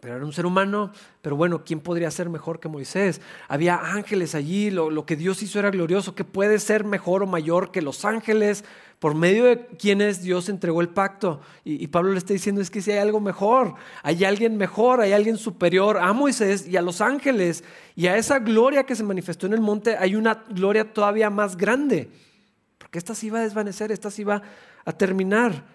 pero 0.00 0.16
era 0.16 0.24
un 0.24 0.32
ser 0.32 0.46
humano, 0.46 0.92
pero 1.22 1.36
bueno, 1.36 1.64
¿quién 1.64 1.80
podría 1.80 2.10
ser 2.10 2.28
mejor 2.28 2.60
que 2.60 2.68
Moisés? 2.68 3.20
Había 3.48 3.76
ángeles 3.76 4.34
allí, 4.34 4.70
lo, 4.70 5.04
que 5.04 5.16
Dios 5.16 5.42
hizo 5.42 5.58
era 5.58 5.70
glorioso. 5.70 6.14
¿Qué 6.14 6.24
puede 6.24 6.58
ser 6.60 6.84
mejor 6.84 7.22
o 7.22 7.26
mayor 7.26 7.72
que 7.72 7.82
los 7.82 8.04
ángeles 8.04 8.64
por 8.98 9.14
medio 9.14 9.44
de 9.44 9.66
quienes 9.66 10.22
Dios 10.22 10.48
entregó 10.48 10.80
el 10.80 10.88
pacto? 10.88 11.40
Y, 11.64 11.88
Pablo 11.88 12.12
le 12.12 12.18
está 12.18 12.32
diciendo 12.32 12.60
es 12.60 12.70
que 12.70 12.80
si 12.80 12.92
hay 12.92 12.98
algo 12.98 13.20
mejor, 13.20 13.74
hay 14.02 14.24
alguien 14.24 14.56
mejor, 14.56 15.00
hay 15.00 15.12
alguien 15.12 15.36
superior 15.36 15.98
a 15.98 16.12
Moisés 16.12 16.68
y 16.68 16.76
a 16.76 16.82
los 16.82 17.00
ángeles. 17.00 17.64
Y 17.96 18.06
a 18.06 18.16
esa 18.16 18.38
gloria 18.38 18.84
que 18.84 18.94
se 18.94 19.02
manifestó 19.02 19.46
en 19.46 19.54
el 19.54 19.60
monte 19.60 19.96
hay 19.96 20.14
una 20.14 20.44
gloria 20.48 20.92
todavía 20.92 21.28
más 21.30 21.56
grande. 21.56 22.08
Porque 22.88 23.00
esta 23.00 23.14
se 23.14 23.26
iba 23.26 23.40
a 23.40 23.42
desvanecer, 23.42 23.92
esta 23.92 24.10
se 24.10 24.22
iba 24.22 24.40
a 24.86 24.92
terminar. 24.92 25.66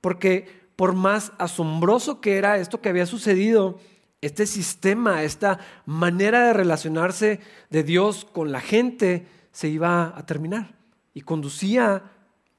Porque 0.00 0.66
por 0.74 0.94
más 0.94 1.32
asombroso 1.38 2.20
que 2.20 2.38
era 2.38 2.58
esto 2.58 2.80
que 2.80 2.88
había 2.88 3.06
sucedido, 3.06 3.78
este 4.20 4.46
sistema, 4.46 5.22
esta 5.22 5.60
manera 5.84 6.48
de 6.48 6.52
relacionarse 6.54 7.38
de 7.70 7.84
Dios 7.84 8.24
con 8.24 8.50
la 8.50 8.60
gente 8.60 9.28
se 9.52 9.68
iba 9.68 10.12
a 10.18 10.26
terminar 10.26 10.74
y 11.14 11.20
conducía 11.20 12.02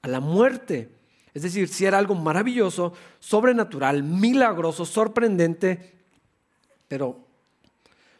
a 0.01 0.07
la 0.07 0.21
muerte. 0.21 0.89
Es 1.33 1.41
decir, 1.41 1.67
si 1.67 1.83
era 1.83 1.97
algo 1.97 2.15
maravilloso, 2.15 2.93
sobrenatural, 3.19 4.03
milagroso, 4.03 4.85
sorprendente, 4.85 5.95
pero 6.87 7.27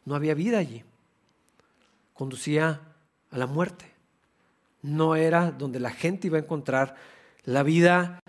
no 0.03 0.15
había 0.15 0.33
vida 0.33 0.57
allí. 0.57 0.83
Conducía 2.13 2.81
a 3.31 3.37
la 3.37 3.47
muerte. 3.47 3.96
No 4.87 5.17
era 5.17 5.51
donde 5.51 5.81
la 5.81 5.91
gente 5.91 6.27
iba 6.27 6.37
a 6.37 6.41
encontrar 6.41 6.95
la 7.43 7.61
vida 7.61 8.19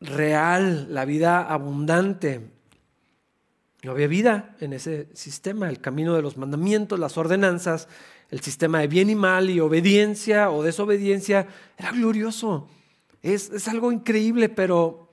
real, 0.00 0.86
la 0.94 1.04
vida 1.04 1.42
abundante. 1.42 2.48
No 3.82 3.90
había 3.90 4.06
vida 4.06 4.54
en 4.60 4.72
ese 4.72 5.08
sistema, 5.14 5.68
el 5.68 5.80
camino 5.80 6.14
de 6.14 6.22
los 6.22 6.36
mandamientos, 6.36 6.98
las 6.98 7.18
ordenanzas, 7.18 7.88
el 8.30 8.40
sistema 8.40 8.78
de 8.78 8.86
bien 8.86 9.10
y 9.10 9.16
mal 9.16 9.50
y 9.50 9.58
obediencia 9.58 10.50
o 10.50 10.62
desobediencia, 10.62 11.48
era 11.76 11.90
glorioso. 11.90 12.68
Es, 13.20 13.50
es 13.50 13.66
algo 13.66 13.90
increíble, 13.90 14.48
pero 14.48 15.08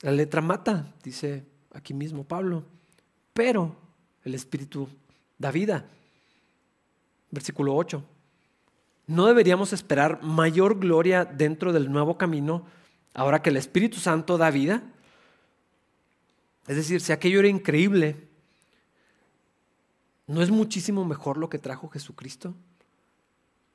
la 0.00 0.12
letra 0.12 0.40
mata, 0.40 0.94
dice 1.04 1.44
aquí 1.72 1.92
mismo 1.92 2.24
Pablo. 2.24 2.64
Pero 3.34 3.76
el 4.24 4.34
Espíritu 4.34 4.88
da 5.36 5.50
vida. 5.50 5.84
Versículo 7.30 7.76
8. 7.76 8.15
¿No 9.06 9.26
deberíamos 9.26 9.72
esperar 9.72 10.22
mayor 10.22 10.80
gloria 10.80 11.24
dentro 11.24 11.72
del 11.72 11.90
nuevo 11.92 12.18
camino 12.18 12.66
ahora 13.14 13.40
que 13.40 13.50
el 13.50 13.56
Espíritu 13.56 13.98
Santo 13.98 14.36
da 14.36 14.50
vida? 14.50 14.82
Es 16.66 16.76
decir, 16.76 17.00
si 17.00 17.12
aquello 17.12 17.38
era 17.38 17.48
increíble, 17.48 18.28
¿no 20.26 20.42
es 20.42 20.50
muchísimo 20.50 21.04
mejor 21.04 21.36
lo 21.36 21.48
que 21.48 21.58
trajo 21.58 21.88
Jesucristo? 21.88 22.54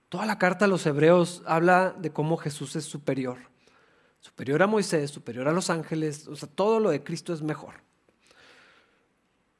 Toda 0.09 0.25
la 0.25 0.37
carta 0.37 0.65
a 0.65 0.67
los 0.67 0.85
hebreos 0.85 1.41
habla 1.45 1.95
de 1.97 2.11
cómo 2.11 2.35
Jesús 2.35 2.75
es 2.75 2.83
superior. 2.83 3.37
Superior 4.19 4.61
a 4.61 4.67
Moisés, 4.67 5.09
superior 5.09 5.47
a 5.47 5.53
los 5.53 5.69
ángeles, 5.69 6.27
o 6.27 6.35
sea, 6.35 6.49
todo 6.49 6.81
lo 6.81 6.89
de 6.89 7.01
Cristo 7.01 7.33
es 7.33 7.41
mejor. 7.41 7.75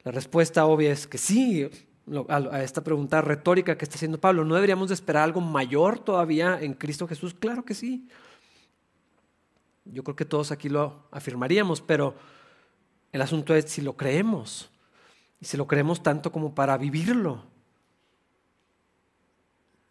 La 0.04 0.12
respuesta 0.12 0.66
obvia 0.66 0.92
es 0.92 1.06
que 1.06 1.16
sí, 1.16 1.70
a 2.28 2.62
esta 2.62 2.82
pregunta 2.82 3.20
retórica 3.20 3.78
que 3.78 3.84
está 3.84 3.96
haciendo 3.96 4.20
Pablo, 4.20 4.44
¿no 4.44 4.54
deberíamos 4.54 4.88
de 4.88 4.94
esperar 4.94 5.22
algo 5.22 5.40
mayor 5.40 5.98
todavía 5.98 6.58
en 6.60 6.74
Cristo 6.74 7.06
Jesús? 7.06 7.34
Claro 7.34 7.64
que 7.64 7.74
sí. 7.74 8.08
Yo 9.84 10.02
creo 10.04 10.16
que 10.16 10.24
todos 10.24 10.50
aquí 10.52 10.68
lo 10.68 11.06
afirmaríamos, 11.10 11.80
pero 11.80 12.14
el 13.12 13.22
asunto 13.22 13.54
es 13.54 13.66
si 13.66 13.82
lo 13.82 13.96
creemos. 13.96 14.70
Y 15.40 15.46
si 15.46 15.56
lo 15.56 15.66
creemos 15.66 16.02
tanto 16.02 16.30
como 16.32 16.54
para 16.54 16.76
vivirlo. 16.76 17.44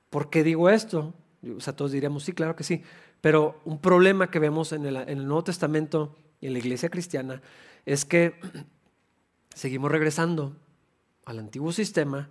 ¿Por 0.09 0.29
qué 0.29 0.43
digo 0.43 0.69
esto? 0.69 1.13
O 1.57 1.59
sea, 1.59 1.75
todos 1.75 1.91
diríamos, 1.91 2.23
sí, 2.23 2.33
claro 2.33 2.55
que 2.55 2.63
sí. 2.63 2.83
Pero 3.21 3.59
un 3.65 3.79
problema 3.79 4.29
que 4.31 4.39
vemos 4.39 4.71
en 4.73 4.85
el, 4.85 4.95
en 4.95 5.09
el 5.09 5.27
Nuevo 5.27 5.43
Testamento 5.43 6.15
y 6.39 6.47
en 6.47 6.53
la 6.53 6.59
iglesia 6.59 6.89
cristiana 6.89 7.41
es 7.85 8.05
que 8.05 8.39
seguimos 9.53 9.91
regresando 9.91 10.55
al 11.25 11.39
antiguo 11.39 11.71
sistema, 11.71 12.29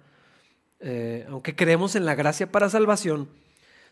eh, 0.81 1.27
aunque 1.29 1.55
creemos 1.55 1.95
en 1.97 2.05
la 2.05 2.15
gracia 2.15 2.51
para 2.51 2.71
salvación, 2.71 3.29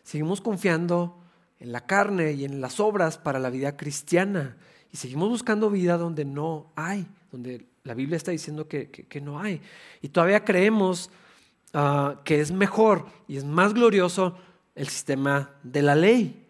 seguimos 0.03 0.41
confiando 0.41 1.17
en 1.59 1.71
la 1.71 1.85
carne 1.85 2.33
y 2.33 2.45
en 2.45 2.61
las 2.61 2.79
obras 2.79 3.17
para 3.17 3.39
la 3.39 3.49
vida 3.49 3.77
cristiana. 3.77 4.57
Y 4.91 4.97
seguimos 4.97 5.29
buscando 5.29 5.69
vida 5.69 5.97
donde 5.97 6.25
no 6.25 6.71
hay, 6.75 7.05
donde 7.31 7.65
la 7.83 7.93
Biblia 7.93 8.17
está 8.17 8.31
diciendo 8.31 8.67
que, 8.67 9.21
no 9.21 9.39
hay. 9.39 9.61
Y 10.01 10.09
todavía 10.09 10.43
creemos 10.43 11.11
ah, 11.73 12.21
que 12.23 12.39
es 12.39 12.51
mejor 12.51 13.07
y 13.27 13.37
es 13.37 13.45
más 13.45 13.73
glorioso 13.73 14.37
el 14.75 14.87
sistema 14.87 15.51
de 15.63 15.81
la 15.81 15.95
ley, 15.95 16.45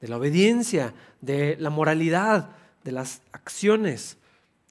de 0.00 0.08
la 0.08 0.16
obediencia, 0.16 0.94
de 1.20 1.56
la 1.58 1.70
moralidad, 1.70 2.50
de 2.82 2.92
las 2.92 3.22
acciones. 3.32 4.16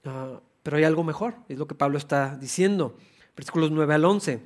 Ah, 0.04 0.40
pero 0.64 0.78
hay 0.78 0.84
algo 0.84 1.04
mejor, 1.04 1.36
es 1.48 1.58
lo 1.58 1.68
que 1.68 1.76
Pablo 1.76 1.98
está 1.98 2.36
diciendo. 2.36 2.98
Versículos 3.40 3.72
9 3.72 3.94
al 3.94 4.04
11. 4.04 4.42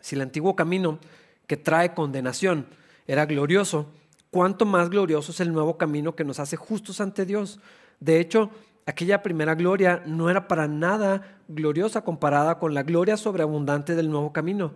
Si 0.00 0.14
el 0.14 0.22
antiguo 0.22 0.56
camino 0.56 0.98
que 1.46 1.58
trae 1.58 1.92
condenación 1.92 2.64
era 3.06 3.26
glorioso, 3.26 3.92
cuánto 4.30 4.64
más 4.64 4.88
glorioso 4.88 5.32
es 5.32 5.40
el 5.40 5.52
nuevo 5.52 5.76
camino 5.76 6.16
que 6.16 6.24
nos 6.24 6.40
hace 6.40 6.56
justos 6.56 7.02
ante 7.02 7.26
Dios. 7.26 7.60
De 8.00 8.18
hecho, 8.18 8.48
aquella 8.86 9.22
primera 9.22 9.54
gloria 9.54 10.02
no 10.06 10.30
era 10.30 10.48
para 10.48 10.66
nada 10.66 11.40
gloriosa 11.46 12.04
comparada 12.04 12.58
con 12.58 12.72
la 12.72 12.84
gloria 12.84 13.18
sobreabundante 13.18 13.94
del 13.94 14.08
nuevo 14.08 14.32
camino. 14.32 14.72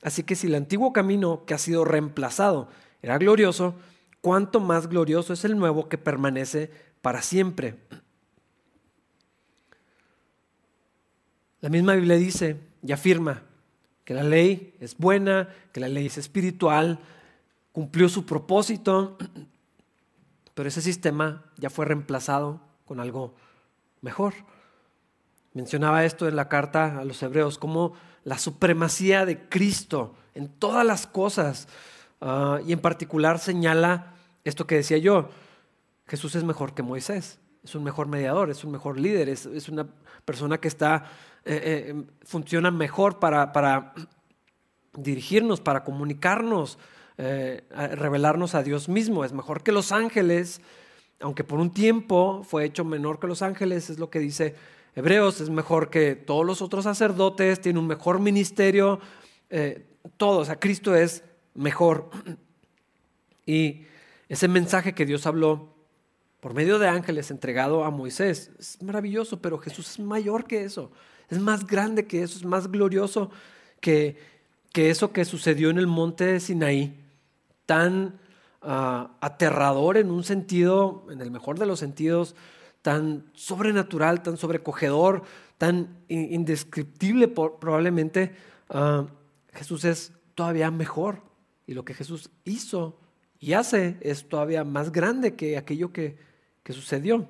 Así 0.00 0.22
que 0.22 0.34
si 0.34 0.46
el 0.46 0.54
antiguo 0.54 0.94
camino 0.94 1.44
que 1.44 1.52
ha 1.52 1.58
sido 1.58 1.84
reemplazado 1.84 2.70
era 3.02 3.18
glorioso, 3.18 3.74
cuánto 4.22 4.60
más 4.60 4.86
glorioso 4.86 5.34
es 5.34 5.44
el 5.44 5.58
nuevo 5.58 5.90
que 5.90 5.98
permanece 5.98 6.70
para 7.02 7.20
siempre. 7.20 7.76
La 11.60 11.68
misma 11.68 11.92
Biblia 11.92 12.16
dice 12.16 12.67
y 12.82 12.92
afirma 12.92 13.42
que 14.04 14.14
la 14.14 14.22
ley 14.22 14.74
es 14.80 14.96
buena, 14.96 15.48
que 15.72 15.80
la 15.80 15.88
ley 15.88 16.06
es 16.06 16.18
espiritual, 16.18 16.98
cumplió 17.72 18.08
su 18.08 18.24
propósito, 18.24 19.18
pero 20.54 20.68
ese 20.68 20.80
sistema 20.80 21.44
ya 21.56 21.70
fue 21.70 21.84
reemplazado 21.84 22.60
con 22.84 23.00
algo 23.00 23.34
mejor. 24.00 24.34
Mencionaba 25.52 26.04
esto 26.04 26.26
en 26.26 26.36
la 26.36 26.48
carta 26.48 26.98
a 26.98 27.04
los 27.04 27.22
hebreos, 27.22 27.58
como 27.58 27.94
la 28.24 28.38
supremacía 28.38 29.24
de 29.24 29.48
Cristo 29.48 30.14
en 30.34 30.48
todas 30.48 30.86
las 30.86 31.06
cosas, 31.06 31.68
ah, 32.20 32.60
y 32.66 32.72
en 32.72 32.80
particular 32.80 33.38
señala 33.38 34.14
esto 34.44 34.66
que 34.66 34.76
decía 34.76 34.98
yo, 34.98 35.30
Jesús 36.06 36.34
es 36.34 36.44
mejor 36.44 36.74
que 36.74 36.82
Moisés, 36.82 37.38
es 37.68 37.74
un 37.74 37.84
mejor 37.84 38.08
mediador, 38.08 38.48
es 38.48 38.64
un 38.64 38.72
mejor 38.72 38.98
líder, 38.98 39.28
es, 39.28 39.68
una 39.68 39.86
persona 40.24 40.58
que 40.58 40.68
está, 40.68 41.04
eh, 41.44 41.60
eh, 41.90 42.02
funciona 42.22 42.70
mejor 42.70 43.18
para, 43.18 43.52
para 43.52 43.92
dirigirnos, 44.94 45.60
para 45.60 45.84
comunicarnos, 45.84 46.78
eh, 47.18 47.64
revelarnos 47.70 48.54
a 48.54 48.62
Dios 48.62 48.88
mismo. 48.88 49.22
Es 49.22 49.34
mejor 49.34 49.62
que 49.62 49.70
los 49.70 49.92
ángeles, 49.92 50.62
aunque 51.20 51.44
por 51.44 51.60
un 51.60 51.74
tiempo 51.74 52.42
fue 52.42 52.64
hecho 52.64 52.84
menor 52.84 53.20
que 53.20 53.26
los 53.26 53.42
ángeles, 53.42 53.90
es 53.90 53.98
lo 53.98 54.08
que 54.08 54.18
dice 54.18 54.54
Hebreos, 54.94 55.42
es 55.42 55.50
mejor 55.50 55.90
que 55.90 56.16
todos 56.16 56.46
los 56.46 56.62
otros 56.62 56.84
sacerdotes, 56.84 57.60
tiene 57.60 57.78
un 57.78 57.86
mejor 57.86 58.18
ministerio, 58.18 58.98
todo, 60.16 60.38
o 60.38 60.44
sea, 60.44 60.58
Cristo 60.58 60.94
es 60.94 61.22
mejor. 61.54 62.10
Y 63.46 63.86
ese 64.28 64.46
mensaje 64.46 64.94
que 64.94 65.06
Dios 65.06 65.26
habló 65.26 65.77
por 66.40 66.54
medio 66.54 66.78
de 66.78 66.88
ángeles 66.88 67.30
entregado 67.30 67.84
a 67.84 67.90
Moisés. 67.90 68.50
Es 68.58 68.80
maravilloso, 68.82 69.40
pero 69.40 69.58
Jesús 69.58 69.90
es 69.90 69.98
mayor 69.98 70.44
que 70.44 70.64
eso, 70.64 70.90
es 71.28 71.38
más 71.40 71.66
grande 71.66 72.06
que 72.06 72.22
eso, 72.22 72.38
es 72.38 72.44
más 72.44 72.70
glorioso 72.70 73.30
que, 73.80 74.16
que 74.72 74.90
eso 74.90 75.12
que 75.12 75.24
sucedió 75.24 75.70
en 75.70 75.78
el 75.78 75.86
monte 75.86 76.24
de 76.24 76.40
Sinaí. 76.40 77.04
Tan 77.66 78.18
ah, 78.62 79.10
aterrador 79.20 79.98
en 79.98 80.10
un 80.10 80.24
sentido, 80.24 81.06
en 81.10 81.20
el 81.20 81.30
mejor 81.30 81.58
de 81.58 81.66
los 81.66 81.78
sentidos, 81.78 82.34
tan 82.80 83.30
sobrenatural, 83.34 84.22
tan 84.22 84.36
sobrecogedor, 84.36 85.22
tan 85.58 85.98
indescriptible 86.08 87.28
probablemente, 87.28 88.34
ah, 88.70 89.06
Jesús 89.52 89.84
es 89.84 90.12
todavía 90.34 90.70
mejor. 90.70 91.20
Y 91.66 91.74
lo 91.74 91.84
que 91.84 91.92
Jesús 91.92 92.30
hizo 92.44 92.96
y 93.40 93.52
hace 93.52 93.98
es 94.00 94.28
todavía 94.28 94.64
más 94.64 94.90
grande 94.92 95.34
que 95.34 95.58
aquello 95.58 95.92
que, 95.92 96.16
sucedió. 96.72 97.26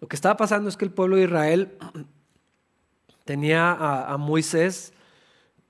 Lo 0.00 0.08
que 0.08 0.16
estaba 0.16 0.36
pasando 0.36 0.68
es 0.68 0.76
que 0.76 0.84
el 0.84 0.90
pueblo 0.90 1.16
de 1.16 1.24
Israel 1.24 1.78
tenía 3.24 3.72
a, 3.72 4.16
Moisés, 4.18 4.92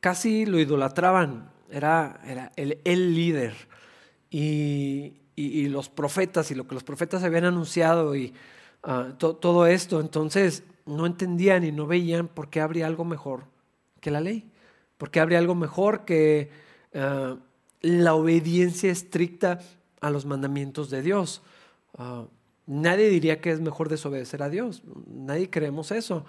casi 0.01 0.47
lo 0.47 0.59
idolatraban, 0.59 1.51
era, 1.71 2.21
el, 2.57 3.15
líder. 3.15 3.55
Y, 4.31 5.15
y, 5.37 5.69
los 5.69 5.89
profetas 5.89 6.51
y 6.51 6.55
lo 6.55 6.67
que 6.67 6.75
los 6.75 6.85
profetas 6.85 7.23
habían 7.23 7.45
anunciado 7.45 8.17
y 8.17 8.35
ah, 8.83 9.13
todo 9.19 9.67
esto, 9.67 10.01
entonces 10.01 10.65
no 10.85 11.07
entendían 11.07 11.65
y 11.65 11.73
no 11.73 11.87
veían 11.87 12.29
por 12.29 12.51
qué 12.51 12.61
habría 12.61 12.87
algo 12.87 13.05
mejor 13.05 13.45
que 14.01 14.11
la 14.11 14.21
ley, 14.21 14.51
por 14.99 15.11
qué 15.11 15.21
habría 15.21 15.39
algo 15.39 15.55
mejor 15.55 16.05
que 16.05 16.51
ah, 16.95 17.37
la 17.81 18.15
obediencia 18.15 18.91
estricta 18.91 19.61
a 20.01 20.11
los 20.11 20.27
mandamientos 20.27 20.91
de 20.91 21.03
Dios. 21.03 21.43
Ah, 21.97 22.27
nadie 22.67 23.09
diría 23.09 23.41
que 23.41 23.51
es 23.51 23.61
mejor 23.61 23.89
desobedecer 23.89 24.43
a 24.43 24.51
Dios, 24.51 24.83
nadie 25.07 25.51
creemos 25.51 25.91
eso. 25.91 26.25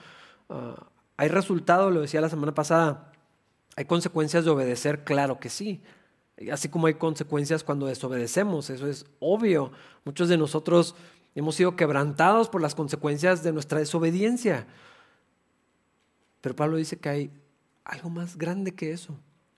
hay 1.18 1.30
resultado, 1.30 1.92
lo 1.92 2.02
decía 2.02 2.22
la 2.22 2.30
semana 2.30 2.54
pasada, 2.54 3.12
¿Hay 3.78 3.86
consecuencias 3.86 4.44
de 4.44 4.50
obedecer? 4.50 5.04
Claro 5.04 5.40
que 5.40 5.50
sí. 5.50 5.82
Así 6.52 6.68
como 6.68 6.88
hay 6.88 6.96
consecuencias 6.96 7.64
cuando 7.64 7.86
desobedecemos, 7.86 8.72
eso 8.72 8.88
es 8.88 9.06
obvio. 9.20 9.72
Muchos 10.04 10.30
de 10.30 10.38
nosotros 10.38 10.96
hemos 11.36 11.54
sido 11.54 11.76
quebrantados 11.76 12.50
por 12.50 12.60
las 12.60 12.74
consecuencias 12.74 13.44
de 13.44 13.54
nuestra 13.54 13.78
desobediencia. 13.78 14.66
Pero 16.42 16.56
Pablo 16.56 16.78
dice 16.78 16.98
que 16.98 17.10
hay 17.10 17.32
algo 17.86 18.10
más 18.10 18.36
grande 18.38 18.74
que 18.74 18.92
eso. 18.92 19.16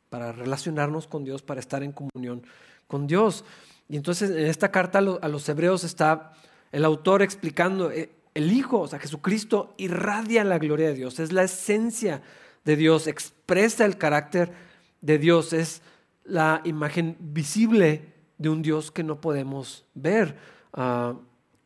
para 0.10 0.32
relacionarnos 0.32 1.06
con 1.06 1.24
Dios, 1.24 1.44
para 1.44 1.60
estar 1.60 1.84
en 1.84 1.92
comunión 1.92 2.42
con 2.88 3.06
Dios. 3.06 3.46
Y 3.90 3.98
entonces 3.98 4.30
en 4.30 4.46
esta 4.46 4.72
carta 4.72 5.00
a 5.00 5.28
los 5.28 5.50
hebreos 5.50 5.84
está 5.84 6.32
el 6.72 6.86
autor 6.86 7.22
explicando, 7.22 7.92
eh, 7.92 8.12
el 8.36 8.52
Hijo, 8.54 8.80
o 8.80 8.88
sea, 8.88 9.00
Jesucristo 9.00 9.74
irradia 9.78 10.44
la 10.44 10.60
gloria 10.60 10.88
de 10.88 10.94
Dios, 10.94 11.20
es 11.20 11.34
la 11.34 11.44
esencia 11.44 12.22
de 12.64 12.76
Dios, 12.76 13.08
expresa 13.08 13.86
el 13.86 13.98
carácter 13.98 14.54
de 15.02 15.18
Dios, 15.18 15.52
es 15.54 15.82
la 16.24 16.62
imagen 16.64 17.18
visible 17.20 18.14
de 18.38 18.50
un 18.50 18.62
Dios 18.62 18.92
que 18.92 19.04
no 19.04 19.20
podemos 19.20 19.86
ver. 19.96 20.38
Ah, 20.74 21.16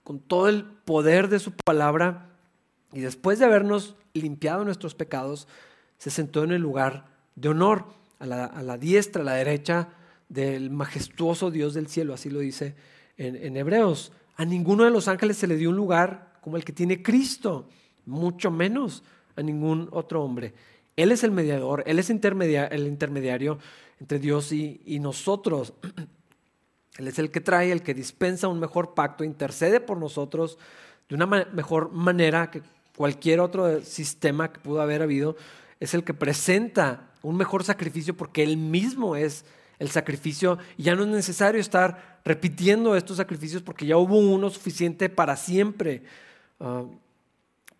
con 0.04 0.20
todo 0.20 0.50
el 0.50 0.66
poder 0.66 1.30
de 1.30 1.40
su 1.40 1.52
palabra 1.54 2.30
y 2.92 3.00
después 3.00 3.40
de 3.40 3.46
habernos 3.46 3.96
limpiado 4.14 4.64
nuestros 4.64 4.96
pecados, 4.96 5.48
se 5.98 6.10
sentó 6.10 6.44
en 6.44 6.52
el 6.52 6.62
lugar 6.62 7.06
de 7.36 7.50
honor, 7.50 7.86
a 8.20 8.26
la, 8.26 8.78
diestra, 8.78 9.22
a 9.22 9.26
la 9.26 9.34
derecha 9.34 9.90
del 10.34 10.72
majestuoso 10.72 11.52
Dios 11.52 11.74
del 11.74 11.88
cielo, 11.88 12.14
así 12.14 12.30
lo 12.30 12.40
dice 12.40 12.76
en, 13.18 13.56
Hebreos. 13.56 14.12
A 14.36 14.46
ninguno 14.46 14.84
de 14.84 14.90
los 14.90 15.08
ángeles 15.08 15.38
se 15.38 15.48
le 15.48 15.58
dio 15.58 15.70
un 15.70 15.76
lugar 15.76 16.34
como 16.42 16.58
el 16.58 16.66
que 16.66 16.74
tiene 16.74 17.04
Cristo, 17.04 17.70
mucho 18.06 18.52
menos 18.52 19.04
a 19.36 19.42
ningún 19.42 19.88
otro 19.92 20.24
hombre. 20.24 20.54
Él 20.96 21.12
es 21.12 21.24
el 21.24 21.32
mediador, 21.32 21.84
Él 21.86 22.00
es 22.00 22.10
el 22.10 22.88
intermediario 22.88 23.60
entre 24.00 24.20
Dios 24.20 24.52
y 24.52 25.00
nosotros. 25.00 25.74
Él 26.98 27.08
es 27.08 27.18
el 27.18 27.32
que 27.32 27.42
trae, 27.42 27.72
el 27.72 27.82
que 27.82 27.94
dispensa 27.94 28.48
un 28.48 28.60
mejor 28.60 28.94
pacto, 28.94 29.24
intercede 29.24 29.80
por 29.80 29.98
nosotros 29.98 30.58
de 31.10 31.16
una 31.16 31.26
mejor 31.26 31.92
manera 31.92 32.50
que 32.52 32.62
cualquier 32.96 33.40
otro 33.40 33.82
sistema 33.82 34.52
que 34.52 34.60
pudo 34.60 34.82
haber 34.82 35.02
habido. 35.02 35.36
Es 35.80 35.94
el 35.94 36.04
que 36.04 36.14
presenta 36.14 37.12
un 37.22 37.36
mejor 37.36 37.64
sacrificio 37.64 38.16
porque 38.16 38.44
Él 38.44 38.58
mismo 38.58 39.16
es 39.16 39.46
el 39.84 39.92
sacrificio 39.92 40.60
y 40.78 40.84
ya 40.84 40.96
no 40.96 41.04
es 41.04 41.10
necesario 41.10 41.60
estar 41.60 42.22
repitiendo 42.24 42.96
estos 42.96 43.18
sacrificios 43.18 43.62
porque 43.62 43.86
ya 43.86 43.98
hubo 43.98 44.18
uno 44.18 44.50
suficiente 44.50 45.10
para 45.10 45.36
siempre, 45.36 46.04
ah, 46.62 46.86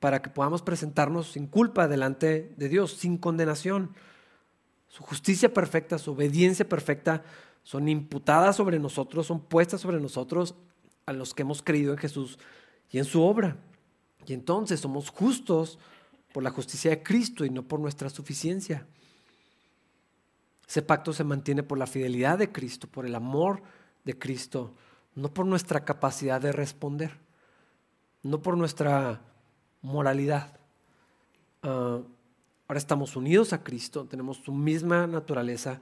para 0.02 0.22
que 0.22 0.30
podamos 0.30 0.62
presentarnos 0.62 1.32
sin 1.32 1.48
culpa 1.48 1.88
delante 1.88 2.54
de 2.58 2.68
Dios, 2.68 2.92
sin 2.92 3.18
condenación. 3.18 3.96
Su 4.90 5.02
justicia 5.02 5.54
perfecta, 5.54 5.98
su 5.98 6.12
obediencia 6.12 6.68
perfecta 6.68 7.24
son 7.64 7.88
imputadas 7.88 8.58
sobre 8.58 8.80
nosotros, 8.80 9.26
son 9.26 9.40
puestas 9.40 9.80
sobre 9.80 10.02
nosotros 10.02 10.56
a 11.06 11.14
los 11.14 11.34
que 11.34 11.44
hemos 11.44 11.62
creído 11.62 11.94
en 11.94 12.00
Jesús 12.00 12.38
y 12.92 12.98
en 12.98 13.06
su 13.06 13.24
obra. 13.24 13.56
Y 14.28 14.34
entonces 14.34 14.82
somos 14.82 15.10
justos 15.10 15.80
por 16.34 16.44
la 16.44 16.52
justicia 16.52 16.92
de 16.92 17.02
Cristo 17.02 17.46
y 17.46 17.50
no 17.50 17.64
por 17.64 17.80
nuestra 17.80 18.10
suficiencia. 18.10 18.86
Ese 20.74 20.82
pacto 20.82 21.14
se 21.14 21.24
mantiene 21.24 21.62
por 21.62 21.78
la 21.78 21.86
fidelidad 21.86 22.40
de 22.40 22.52
Cristo, 22.52 22.88
por 22.88 23.06
el 23.06 23.14
amor 23.14 23.62
de 24.06 24.18
Cristo, 24.18 24.74
no 25.14 25.32
por 25.32 25.46
nuestra 25.46 25.86
capacidad 25.86 26.42
de 26.42 26.52
responder, 26.52 27.12
no 28.24 28.42
por 28.42 28.58
nuestra 28.58 29.22
moralidad. 29.84 30.58
Ah, 31.62 32.00
ahora 32.68 32.80
estamos 32.80 33.16
unidos 33.16 33.54
a 33.54 33.64
Cristo, 33.64 34.08
tenemos 34.10 34.38
su 34.38 34.52
misma 34.52 35.06
naturaleza 35.06 35.80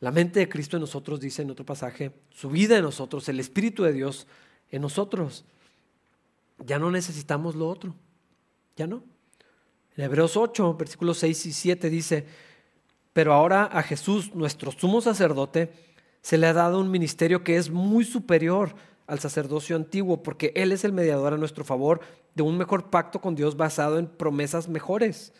la 0.00 0.10
mente 0.10 0.40
de 0.40 0.48
Cristo 0.48 0.78
en 0.78 0.80
nosotros, 0.80 1.20
dice 1.20 1.42
en 1.42 1.52
otro 1.52 1.64
pasaje, 1.64 2.10
su 2.30 2.50
vida 2.50 2.76
en 2.76 2.82
nosotros, 2.82 3.28
el 3.28 3.38
Espíritu 3.38 3.84
de 3.84 3.92
Dios 3.92 4.26
en 4.72 4.82
nosotros. 4.82 5.44
Ya 6.66 6.80
no 6.80 6.90
necesitamos 6.90 7.54
lo 7.54 7.68
otro, 7.68 7.94
ya 8.74 8.88
no. 8.88 9.04
En 9.96 10.02
Hebreos 10.02 10.36
8, 10.36 10.74
versículos 10.74 11.18
6 11.18 11.46
y 11.46 11.52
7 11.52 11.88
dice, 11.88 12.26
pero 13.14 13.32
ahora 13.32 13.64
a 13.64 13.82
Jesús, 13.82 14.34
nuestro 14.34 14.72
sumo 14.72 15.00
sacerdote, 15.00 15.72
se 16.20 16.36
le 16.36 16.48
ha 16.48 16.52
dado 16.52 16.80
un 16.80 16.90
ministerio 16.90 17.42
que 17.44 17.56
es 17.56 17.70
muy 17.70 18.04
superior 18.04 18.74
al 19.06 19.20
sacerdocio 19.20 19.76
antiguo, 19.76 20.22
porque 20.22 20.52
Él 20.56 20.72
es 20.72 20.84
el 20.84 20.92
mediador 20.92 21.32
a 21.32 21.38
nuestro 21.38 21.64
favor 21.64 22.00
de 22.34 22.42
un 22.42 22.58
mejor 22.58 22.90
pacto 22.90 23.20
con 23.20 23.34
Dios 23.34 23.56
basado 23.56 23.98
en 23.98 24.08
promesas 24.08 24.68
mejores. 24.68 25.32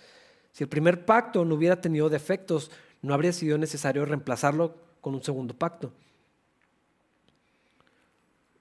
Si 0.53 0.63
el 0.63 0.69
primer 0.69 1.05
pacto 1.05 1.45
no 1.45 1.57
hubiera 1.57 1.81
tenido 1.81 2.09
defectos, 2.09 2.71
no 3.03 3.13
habría 3.13 3.33
sido 3.33 3.59
necesario 3.59 4.05
reemplazarlo 4.05 4.77
con 5.01 5.15
un 5.15 5.23
segundo 5.23 5.53
pacto. 5.53 5.93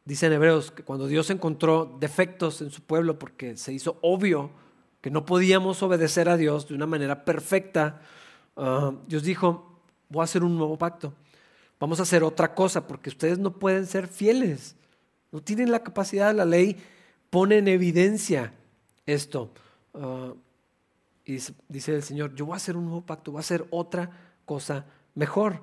Dice 0.05 0.25
en 0.25 0.33
Hebreos 0.33 0.71
que 0.71 0.83
cuando 0.83 1.07
Dios 1.07 1.29
encontró 1.29 1.97
defectos 1.99 2.61
en 2.61 2.71
su 2.71 2.81
pueblo 2.81 3.19
porque 3.19 3.57
se 3.57 3.71
hizo 3.71 3.99
obvio 4.01 4.49
que 5.01 5.11
no 5.11 5.25
podíamos 5.25 5.83
obedecer 5.83 6.29
a 6.29 6.37
Dios 6.37 6.67
de 6.67 6.73
una 6.73 6.87
manera 6.87 7.25
perfecta, 7.25 8.01
ah, 8.57 8.93
Dios 9.07 9.23
dijo, 9.23 9.79
voy 10.09 10.21
a 10.21 10.23
hacer 10.25 10.43
un 10.43 10.57
nuevo 10.57 10.77
pacto. 10.77 11.13
Vamos 11.79 11.99
a 11.99 12.03
hacer 12.03 12.23
otra 12.23 12.53
cosa 12.53 12.87
porque 12.87 13.09
ustedes 13.09 13.39
no 13.39 13.53
pueden 13.53 13.85
ser 13.85 14.07
fieles. 14.07 14.75
No 15.31 15.41
tienen 15.41 15.71
la 15.71 15.83
capacidad, 15.83 16.33
la 16.33 16.45
ley 16.45 16.77
pone 17.29 17.57
en 17.57 17.67
evidencia 17.67 18.53
esto. 19.05 19.51
Ah, 19.93 20.33
y 21.25 21.39
dice 21.69 21.95
el 21.95 22.03
Señor, 22.03 22.35
yo 22.35 22.45
voy 22.45 22.53
a 22.53 22.57
hacer 22.57 22.75
un 22.75 22.85
nuevo 22.85 23.01
pacto, 23.01 23.31
voy 23.31 23.39
a 23.39 23.41
hacer 23.41 23.65
otra 23.69 24.09
cosa 24.45 24.85
mejor. 25.15 25.61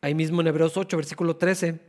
Ahí 0.00 0.14
mismo 0.14 0.40
en 0.40 0.48
Hebreos 0.48 0.76
8, 0.76 0.96
versículo 0.96 1.36
13, 1.36 1.80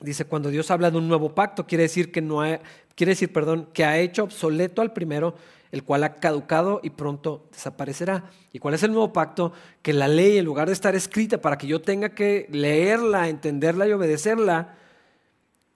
dice, 0.00 0.24
cuando 0.24 0.50
Dios 0.50 0.70
habla 0.70 0.90
de 0.90 0.98
un 0.98 1.08
nuevo 1.08 1.34
pacto, 1.34 1.66
quiere 1.66 1.82
decir 1.82 2.10
que 2.10 2.22
no 2.22 2.42
ha, 2.42 2.60
quiere 2.94 3.12
decir, 3.12 3.32
perdón, 3.32 3.68
que 3.72 3.84
ha 3.84 3.98
hecho 3.98 4.24
obsoleto 4.24 4.82
al 4.82 4.92
primero, 4.92 5.34
el 5.72 5.84
cual 5.84 6.04
ha 6.04 6.16
caducado 6.16 6.80
y 6.82 6.90
pronto 6.90 7.46
desaparecerá. 7.52 8.24
¿Y 8.52 8.58
cuál 8.58 8.74
es 8.74 8.82
el 8.82 8.92
nuevo 8.92 9.12
pacto? 9.12 9.52
Que 9.82 9.92
la 9.92 10.08
ley, 10.08 10.38
en 10.38 10.44
lugar 10.44 10.66
de 10.66 10.72
estar 10.72 10.94
escrita 10.94 11.40
para 11.40 11.58
que 11.58 11.66
yo 11.66 11.80
tenga 11.80 12.10
que 12.10 12.48
leerla, 12.50 13.28
entenderla 13.28 13.86
y 13.86 13.92
obedecerla, 13.92 14.74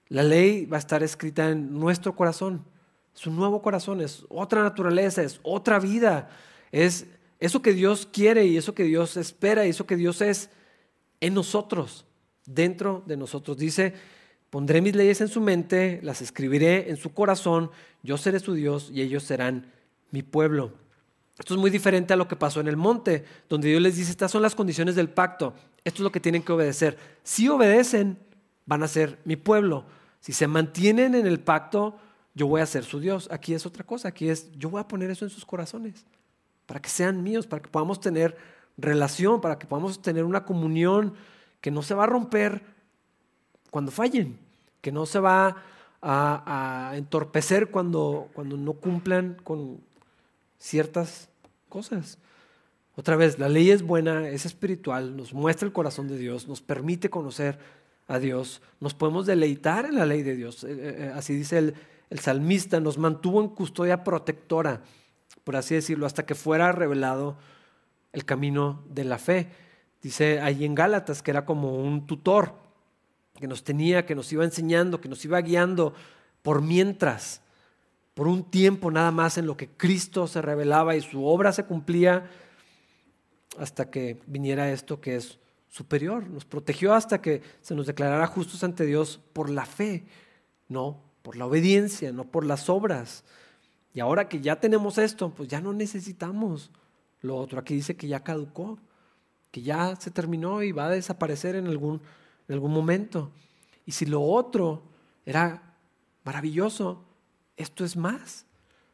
la 0.09 0.23
ley 0.23 0.65
va 0.65 0.77
a 0.77 0.79
estar 0.79 1.01
escrita 1.01 1.49
en 1.49 1.73
nuestro 1.79 2.15
corazón. 2.15 2.65
Es 3.15 3.25
un 3.25 3.35
nuevo 3.37 3.61
corazón, 3.61 4.01
es 4.01 4.25
otra 4.29 4.61
naturaleza, 4.63 5.23
es 5.23 5.39
otra 5.43 5.79
vida, 5.79 6.29
es 6.71 7.07
eso 7.39 7.61
que 7.61 7.73
Dios 7.73 8.07
quiere 8.11 8.45
y 8.45 8.57
eso 8.57 8.75
que 8.75 8.83
Dios 8.83 9.15
espera 9.17 9.65
y 9.65 9.69
eso 9.69 9.85
que 9.85 9.95
Dios 9.95 10.21
es 10.21 10.49
en 11.21 11.33
nosotros, 11.33 12.05
dentro 12.45 13.03
de 13.05 13.17
nosotros. 13.17 13.57
Dice, 13.57 13.93
pondré 14.49 14.81
mis 14.81 14.95
leyes 14.95 15.21
en 15.21 15.27
su 15.27 15.41
mente, 15.41 15.99
las 16.03 16.21
escribiré 16.21 16.89
en 16.89 16.97
su 16.97 17.13
corazón, 17.13 17.71
yo 18.03 18.17
seré 18.17 18.39
su 18.39 18.53
Dios 18.53 18.89
y 18.93 19.01
ellos 19.01 19.23
serán 19.23 19.71
mi 20.11 20.23
pueblo. 20.23 20.73
Esto 21.37 21.53
es 21.53 21.59
muy 21.59 21.69
diferente 21.69 22.13
a 22.13 22.17
lo 22.17 22.27
que 22.27 22.35
pasó 22.35 22.61
en 22.61 22.67
el 22.67 22.77
monte, 22.77 23.25
donde 23.49 23.67
Dios 23.67 23.81
les 23.81 23.97
dice, 23.97 24.11
estas 24.11 24.31
son 24.31 24.41
las 24.41 24.55
condiciones 24.55 24.95
del 24.95 25.09
pacto, 25.09 25.53
esto 25.83 25.97
es 25.97 26.03
lo 26.03 26.11
que 26.11 26.21
tienen 26.21 26.43
que 26.43 26.53
obedecer. 26.53 26.97
Si 27.23 27.49
obedecen, 27.49 28.17
van 28.65 28.83
a 28.83 28.87
ser 28.87 29.19
mi 29.25 29.35
pueblo. 29.35 29.85
Si 30.21 30.33
se 30.33 30.47
mantienen 30.47 31.13
en 31.13 31.27
el 31.27 31.39
pacto, 31.39 31.97
yo 32.33 32.47
voy 32.47 32.61
a 32.61 32.65
ser 32.65 32.83
su 32.83 32.99
Dios. 32.99 33.27
Aquí 33.31 33.53
es 33.53 33.65
otra 33.65 33.83
cosa, 33.83 34.07
aquí 34.07 34.29
es, 34.29 34.51
yo 34.53 34.69
voy 34.69 34.81
a 34.81 34.87
poner 34.87 35.11
eso 35.11 35.25
en 35.25 35.31
sus 35.31 35.45
corazones 35.45 36.05
para 36.65 36.81
que 36.81 36.89
sean 36.89 37.23
míos, 37.23 37.47
para 37.47 37.61
que 37.61 37.69
podamos 37.69 37.99
tener 37.99 38.35
relación, 38.77 39.39
para 39.41 39.57
que 39.57 39.67
podamos 39.67 40.01
tener 40.01 40.23
una 40.23 40.45
comunión 40.45 41.13
que 41.65 41.71
no 41.71 41.81
se 41.81 41.95
va 41.95 42.03
a 42.03 42.05
romper 42.05 42.61
cuando 43.71 43.89
fallen, 43.91 44.37
que 44.81 44.91
no 44.91 45.07
se 45.07 45.17
va 45.17 45.63
a, 45.99 46.91
entorpecer 46.93 47.71
cuando, 47.71 48.29
cuando 48.33 48.55
no 48.55 48.73
cumplan 48.73 49.35
con 49.43 49.79
ciertas 50.59 51.27
cosas. 51.67 52.19
Otra 52.95 53.15
vez, 53.15 53.39
la 53.39 53.49
ley 53.49 53.71
es 53.71 53.81
buena, 53.81 54.29
es 54.29 54.45
espiritual, 54.45 55.17
nos 55.17 55.33
muestra 55.33 55.65
el 55.65 55.73
corazón 55.73 56.07
de 56.07 56.19
Dios, 56.19 56.47
nos 56.47 56.61
permite 56.61 57.09
conocer 57.09 57.57
a 58.07 58.19
Dios, 58.19 58.61
nos 58.79 58.93
podemos 58.93 59.25
deleitar 59.25 59.87
en 59.87 59.95
la 59.95 60.05
ley 60.05 60.21
de 60.21 60.35
Dios. 60.35 60.63
Eh, 60.65 60.67
eh, 60.69 60.95
eh, 60.99 61.11
así 61.15 61.33
dice 61.33 61.57
el, 61.57 61.73
el 62.11 62.19
salmista, 62.19 62.79
nos 62.79 62.99
mantuvo 62.99 63.41
en 63.41 63.49
custodia 63.49 64.03
protectora 64.03 64.83
por 65.45 65.55
así 65.55 65.75
decirlo, 65.75 66.05
hasta 66.05 66.25
que 66.25 66.35
fuera 66.35 66.71
revelado 66.71 67.37
el 68.13 68.25
camino 68.25 68.83
de 68.89 69.03
la 69.05 69.17
fe. 69.17 69.47
Dice 70.01 70.39
ahí 70.41 70.65
en 70.65 70.75
Gálatas 70.75 71.21
que 71.21 71.31
era 71.31 71.45
como 71.45 71.77
un 71.77 72.05
tutor 72.05 72.53
que 73.39 73.47
nos 73.47 73.63
tenía, 73.63 74.05
que 74.05 74.15
nos 74.15 74.31
iba 74.31 74.43
enseñando, 74.43 75.01
que 75.01 75.09
nos 75.09 75.23
iba 75.25 75.41
guiando 75.41 75.93
por 76.41 76.61
mientras, 76.61 77.41
por 78.13 78.27
un 78.27 78.43
tiempo 78.43 78.91
nada 78.91 79.11
más 79.11 79.37
en 79.37 79.45
lo 79.45 79.57
que 79.57 79.67
Cristo 79.67 80.27
se 80.27 80.41
revelaba 80.41 80.95
y 80.95 81.01
su 81.01 81.25
obra 81.25 81.51
se 81.51 81.65
cumplía 81.65 82.29
hasta 83.59 83.89
que 83.89 84.21
viniera 84.27 84.71
esto 84.71 85.01
que 85.01 85.15
es 85.15 85.39
superior. 85.67 86.27
Nos 86.29 86.45
protegió 86.45 86.93
hasta 86.93 87.21
que 87.21 87.41
se 87.61 87.75
nos 87.75 87.87
declarara 87.87 88.27
justos 88.27 88.63
ante 88.63 88.85
Dios 88.85 89.19
por 89.33 89.49
la 89.49 89.65
fe, 89.65 90.05
no 90.69 91.01
por 91.21 91.35
la 91.35 91.45
obediencia, 91.45 92.13
no 92.13 92.25
por 92.25 92.45
las 92.45 92.69
obras. 92.69 93.25
Y 93.93 93.99
ahora 93.99 94.29
que 94.29 94.39
ya 94.39 94.59
tenemos 94.59 94.97
esto, 94.97 95.31
pues 95.31 95.49
ya 95.49 95.59
no 95.59 95.73
necesitamos 95.73 96.71
lo 97.21 97.35
otro. 97.35 97.59
Aquí 97.59 97.73
dice 97.73 97.97
que 97.97 98.07
ya 98.07 98.23
caducó, 98.23 98.77
que 99.55 99.61
ya 99.61 99.95
se 99.95 100.11
terminó 100.11 100.61
y 100.63 100.73
va 100.73 100.87
a 100.87 100.89
desaparecer 100.89 101.55
en 101.55 101.67
algún, 101.67 102.01
en 102.49 102.55
algún 102.55 102.73
momento. 102.73 103.31
Y 103.85 103.93
si 103.93 104.05
lo 104.05 104.21
otro 104.21 104.83
era 105.25 105.77
maravilloso, 106.25 107.05
esto 107.55 107.85
es 107.85 107.95
más. 107.95 108.45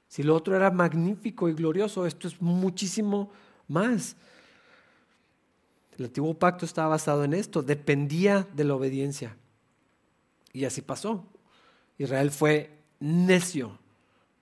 Si 0.07 0.21
lo 0.21 0.35
otro 0.35 0.55
era 0.55 0.69
magnífico 0.69 1.49
y 1.49 1.53
glorioso, 1.53 2.05
esto 2.05 2.27
es 2.27 2.39
muchísimo 2.39 3.31
más. 3.67 4.15
El 5.97 6.05
antiguo 6.05 6.35
pacto 6.35 6.63
estaba 6.63 6.89
basado 6.89 7.23
en 7.23 7.33
esto, 7.33 7.63
dependía 7.63 8.47
de 8.53 8.63
la 8.63 8.75
obediencia. 8.75 9.35
Y 10.53 10.65
así 10.65 10.83
pasó. 10.83 11.25
Israel 11.97 12.29
fue 12.29 12.69
necio. 12.99 13.79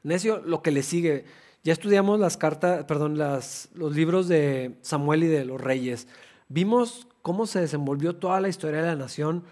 Necio 0.03 0.41
lo 0.41 0.61
que 0.61 0.71
le 0.71 0.83
sigue. 0.83 1.23
Ya 1.63 1.73
estudiamos 1.73 2.19
las 2.19 2.37
cartas, 2.37 2.85
perdón, 2.85 3.17
las, 3.17 3.69
los 3.73 3.93
libros 3.95 4.27
de 4.27 4.77
Samuel 4.81 5.23
y 5.23 5.27
de 5.27 5.45
los 5.45 5.59
reyes. 5.59 6.07
Vimos 6.47 7.07
cómo 7.21 7.45
se 7.45 7.59
desenvolvió 7.59 8.15
toda 8.15 8.39
la 8.39 8.47
historia 8.47 8.81
de 8.81 8.87
la 8.87 8.95
nación 8.95 9.43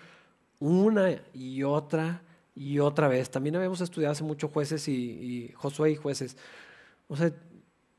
una 0.60 1.22
y 1.34 1.64
otra 1.64 2.22
y 2.56 2.80
otra 2.80 3.08
vez. 3.08 3.30
También 3.30 3.56
habíamos 3.56 3.82
estudiado 3.82 4.14
hace 4.14 4.24
mucho 4.24 4.48
jueces 4.48 4.88
y, 4.88 5.52
Josué 5.56 5.92
y 5.92 5.96
jueces. 5.96 6.38
O 7.08 7.16
sea, 7.16 7.32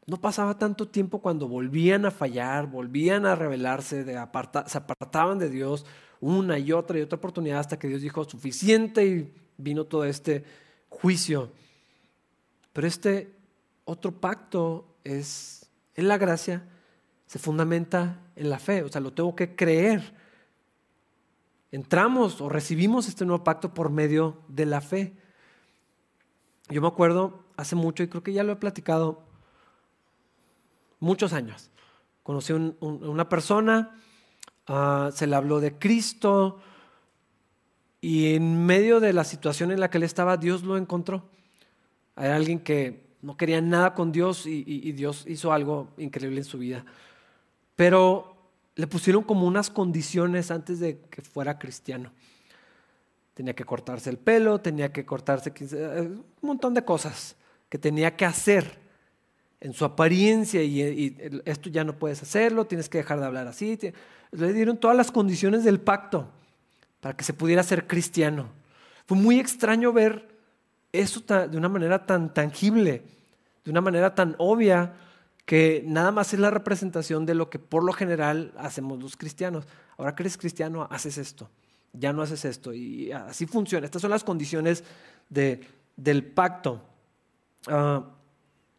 no 0.07 0.17
pasaba 0.17 0.59
tanto 0.59 0.89
tiempo 0.89 1.21
cuando 1.21 1.47
volvían 1.47 2.07
a 2.07 2.11
fallar, 2.11 2.67
volvían 2.67 3.27
a 3.27 3.37
rebelarse, 3.37 4.05
de 4.05 4.15
se 4.15 4.79
apartaban 4.79 5.39
de 5.39 5.51
Dios 5.51 5.85
una 6.21 6.59
y 6.59 6.73
otra 6.73 6.99
y 6.99 7.03
otra 7.03 7.19
oportunidad 7.19 7.61
hasta 7.61 7.79
que 7.79 7.89
Dios 7.89 8.03
dijo 8.03 8.25
suficiente 8.25 9.07
y 9.07 9.33
vino 9.57 9.85
todo 9.85 10.05
este 10.05 10.45
juicio. 10.89 11.53
Pero 12.73 12.87
este 12.87 13.38
otro 13.89 14.21
pacto 14.21 14.99
es 15.03 15.71
en 15.95 16.09
la 16.09 16.19
gracia, 16.19 16.69
se 17.27 17.39
fundamenta 17.39 18.21
en 18.37 18.51
la 18.51 18.59
fe, 18.59 18.83
o 18.83 18.89
sea, 18.89 19.01
lo 19.01 19.15
tengo 19.15 19.35
que 19.35 19.57
creer. 19.57 20.15
Entramos 21.73 22.43
o 22.43 22.51
recibimos 22.51 23.09
este 23.09 23.25
nuevo 23.25 23.45
pacto 23.45 23.73
por 23.73 23.89
medio 23.89 24.43
de 24.49 24.67
la 24.67 24.83
fe. 24.83 25.17
Yo 26.69 26.83
me 26.83 26.89
acuerdo 26.89 27.47
hace 27.57 27.77
mucho, 27.77 28.03
y 28.03 28.09
creo 28.09 28.23
que 28.23 28.35
ya 28.35 28.45
lo 28.45 28.53
he 28.53 28.57
platicado, 28.57 29.23
muchos 31.01 31.33
años. 31.33 31.71
Conocí 32.25 32.53
a 32.53 32.57
una 32.57 33.31
persona, 33.31 33.99
ah, 34.67 35.09
se 35.15 35.27
le 35.27 35.35
habló 35.35 35.61
de 35.61 35.79
Cristo, 35.79 36.61
y 38.03 38.35
en 38.35 38.67
medio 38.67 39.01
de 39.01 39.15
la 39.15 39.25
situación 39.25 39.71
en 39.71 39.81
la 39.81 39.89
que 39.89 39.97
él 39.97 40.05
estaba, 40.05 40.37
Dios 40.37 40.63
lo 40.63 40.77
encontró. 40.77 41.31
Era 42.19 42.37
alguien 42.37 42.61
que 42.61 43.08
no 43.23 43.37
quería 43.37 43.61
nada 43.61 43.95
con 43.95 44.13
Dios 44.13 44.47
y, 44.47 44.93
Dios 44.93 45.25
hizo 45.27 45.53
algo 45.53 45.89
increíble 45.99 46.39
en 46.39 46.45
su 46.45 46.59
vida. 46.59 46.85
Pero 47.75 48.37
le 48.77 48.87
pusieron 48.87 49.25
como 49.25 49.47
unas 49.47 49.71
condiciones 49.71 50.51
antes 50.51 50.79
de 50.79 51.01
que 51.11 51.23
fuera 51.23 51.59
cristiano. 51.59 52.13
Tenía 53.35 53.55
que 53.55 53.65
cortarse 53.65 54.11
el 54.11 54.19
pelo, 54.19 54.61
tenía 54.61 54.93
que 54.93 55.05
cortarse 55.05 55.53
eh, 55.61 56.01
un 56.03 56.25
montón 56.41 56.75
de 56.75 56.85
cosas 56.85 57.37
que 57.69 57.79
tenía 57.79 58.17
que 58.17 58.25
hacer 58.25 58.79
en 59.61 59.73
su 59.73 59.85
apariencia 59.85 60.63
y, 60.63 61.43
esto 61.45 61.69
ya 61.69 61.83
no 61.85 61.99
puedes 61.99 62.23
hacerlo, 62.23 62.67
tienes 62.67 62.89
que 62.89 62.99
dejar 62.99 63.19
de 63.19 63.27
hablar 63.27 63.49
así. 63.49 63.79
Le 64.31 64.53
dieron 64.53 64.77
todas 64.77 64.97
las 64.97 65.11
condiciones 65.11 65.65
del 65.65 65.81
pacto 65.81 66.29
para 67.01 67.17
que 67.17 67.25
se 67.25 67.33
pudiera 67.33 67.63
ser 67.63 67.87
cristiano. 67.87 68.49
Fue 69.07 69.17
muy 69.17 69.41
extraño 69.41 69.93
ver 69.93 70.38
eso 70.93 71.21
de 71.21 71.57
una 71.57 71.69
manera 71.69 72.07
tan 72.07 72.33
tangible, 72.33 73.03
de 73.65 73.71
una 73.71 73.81
manera 73.81 74.15
tan 74.15 74.35
obvia, 74.39 74.95
que 75.45 75.83
nada 75.87 76.11
más 76.11 76.35
es 76.35 76.41
la 76.41 76.51
representación 76.51 77.25
de 77.25 77.35
lo 77.35 77.49
que 77.49 77.59
por 77.59 77.83
lo 77.83 77.93
general 77.93 78.53
hacemos 78.59 79.03
los 79.03 79.17
cristianos. 79.17 79.67
Ahora 79.97 80.15
que 80.15 80.23
eres 80.23 80.37
cristiano, 80.37 80.87
haces 80.91 81.19
esto, 81.19 81.49
ya 81.93 82.13
no 82.13 82.23
haces 82.23 82.45
esto, 82.45 82.73
y 82.73 83.13
así 83.13 83.47
funciona. 83.47 83.87
Estas 83.87 84.03
son 84.03 84.11
las 84.11 84.25
condiciones 84.25 84.85
del 85.29 86.25
pacto. 86.25 86.83
Ah, 87.67 88.05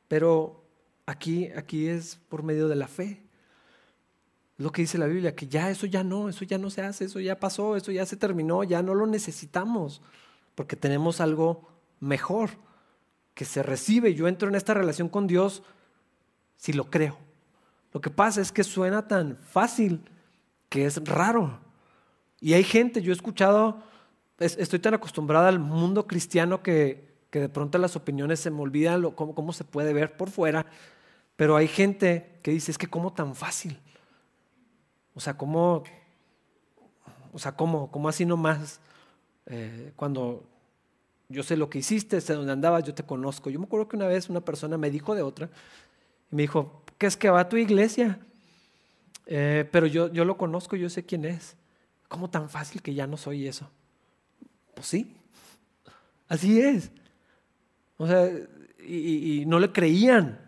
pero 0.08 0.64
aquí, 1.06 1.50
aquí 1.56 1.88
es 1.88 2.20
por 2.30 2.44
medio 2.44 2.68
de 2.68 2.76
la 2.76 2.88
fe 2.88 3.24
lo 4.60 4.74
que 4.74 4.82
dice 4.82 4.98
la 4.98 5.08
Biblia, 5.08 5.34
que 5.34 5.48
ya 5.48 5.70
eso 5.72 5.86
ya 5.86 6.04
no, 6.04 6.28
eso 6.28 6.44
ya 6.44 6.58
no 6.58 6.70
se 6.70 6.82
hace, 6.82 7.06
eso 7.06 7.22
ya 7.22 7.40
pasó, 7.40 7.78
eso 7.78 7.94
ya 7.94 8.06
se 8.06 8.18
terminó, 8.18 8.66
ya 8.66 8.84
no 8.84 8.94
lo 8.94 9.08
necesitamos, 9.08 10.02
porque 10.54 10.76
tenemos 10.76 11.22
algo 11.22 11.70
mejor 12.00 12.52
que 13.34 13.46
se 13.46 13.64
recibe. 13.64 14.14
Yo 14.14 14.28
entro 14.28 14.50
en 14.50 14.56
esta 14.56 14.74
relación 14.74 15.10
con 15.10 15.28
Dios 15.28 15.64
si 16.58 16.74
lo 16.74 16.90
creo. 16.90 17.18
Lo 17.94 18.02
que 18.02 18.10
pasa 18.10 18.42
es 18.42 18.52
que 18.52 18.64
suena 18.64 19.08
tan 19.08 19.38
fácil 19.38 20.02
que 20.70 20.86
es 20.86 21.04
raro. 21.06 21.60
Y 22.40 22.54
hay 22.54 22.64
gente, 22.64 23.02
yo 23.02 23.12
he 23.12 23.16
escuchado, 23.16 23.82
estoy 24.40 24.80
tan 24.80 24.94
acostumbrada 24.94 25.50
al 25.50 25.60
mundo 25.60 26.08
cristiano 26.08 26.62
que, 26.62 27.10
de 27.32 27.50
pronto 27.50 27.78
las 27.78 27.96
opiniones 27.96 28.40
se 28.40 28.52
me 28.52 28.62
olvidan 28.62 29.12
cómo, 29.12 29.36
cómo 29.36 29.54
se 29.54 29.64
puede 29.64 29.94
ver 29.94 30.18
por 30.18 30.30
fuera, 30.30 30.66
pero 31.36 31.56
hay 31.56 31.68
gente 31.68 32.40
que 32.44 32.52
dice, 32.52 32.72
es 32.72 32.78
que 32.78 32.88
cómo 32.88 33.14
tan 33.14 33.36
fácil. 33.36 33.80
O 35.14 35.20
sea, 35.20 35.38
¿cómo, 35.38 35.84
o 37.34 37.40
sea, 37.40 37.54
cómo, 37.54 37.92
cómo 37.92 38.10
así 38.10 38.26
nomás? 38.26 38.80
Eh, 39.46 39.94
cuando 39.96 40.44
yo 41.30 41.44
sé 41.44 41.56
lo 41.56 41.70
que 41.70 41.80
hiciste, 41.80 42.20
sé 42.22 42.34
dónde 42.34 42.52
andabas, 42.52 42.84
yo 42.84 42.94
te 42.94 43.04
conozco. 43.04 43.50
Yo 43.50 43.60
me 43.60 43.66
acuerdo 43.66 43.88
que 43.88 43.96
una 43.96 44.08
vez 44.08 44.30
una 44.30 44.42
persona 44.42 44.78
me 44.78 44.90
dijo 44.90 45.16
de 45.16 45.22
otra, 45.22 45.50
y 46.32 46.36
me 46.36 46.42
dijo, 46.44 46.84
¿qué 46.98 47.06
es 47.06 47.16
que 47.16 47.30
va 47.30 47.42
a 47.42 47.50
tu 47.50 47.58
iglesia? 47.58 48.20
Eh, 49.28 49.68
pero 49.72 49.86
yo, 49.86 50.12
yo 50.12 50.26
lo 50.26 50.38
conozco, 50.38 50.76
yo 50.76 50.90
sé 50.90 51.06
quién 51.06 51.26
es. 51.26 51.56
¿Cómo 52.08 52.32
tan 52.32 52.50
fácil 52.50 52.82
que 52.82 52.96
ya 52.96 53.06
no 53.06 53.16
soy 53.16 53.48
eso? 53.48 53.70
Pues 54.74 54.88
sí, 54.88 55.16
así 56.28 56.60
es. 56.60 56.92
O 57.98 58.08
sea, 58.08 58.28
y, 58.84 59.44
no 59.46 59.60
le 59.60 59.72
creían, 59.72 60.40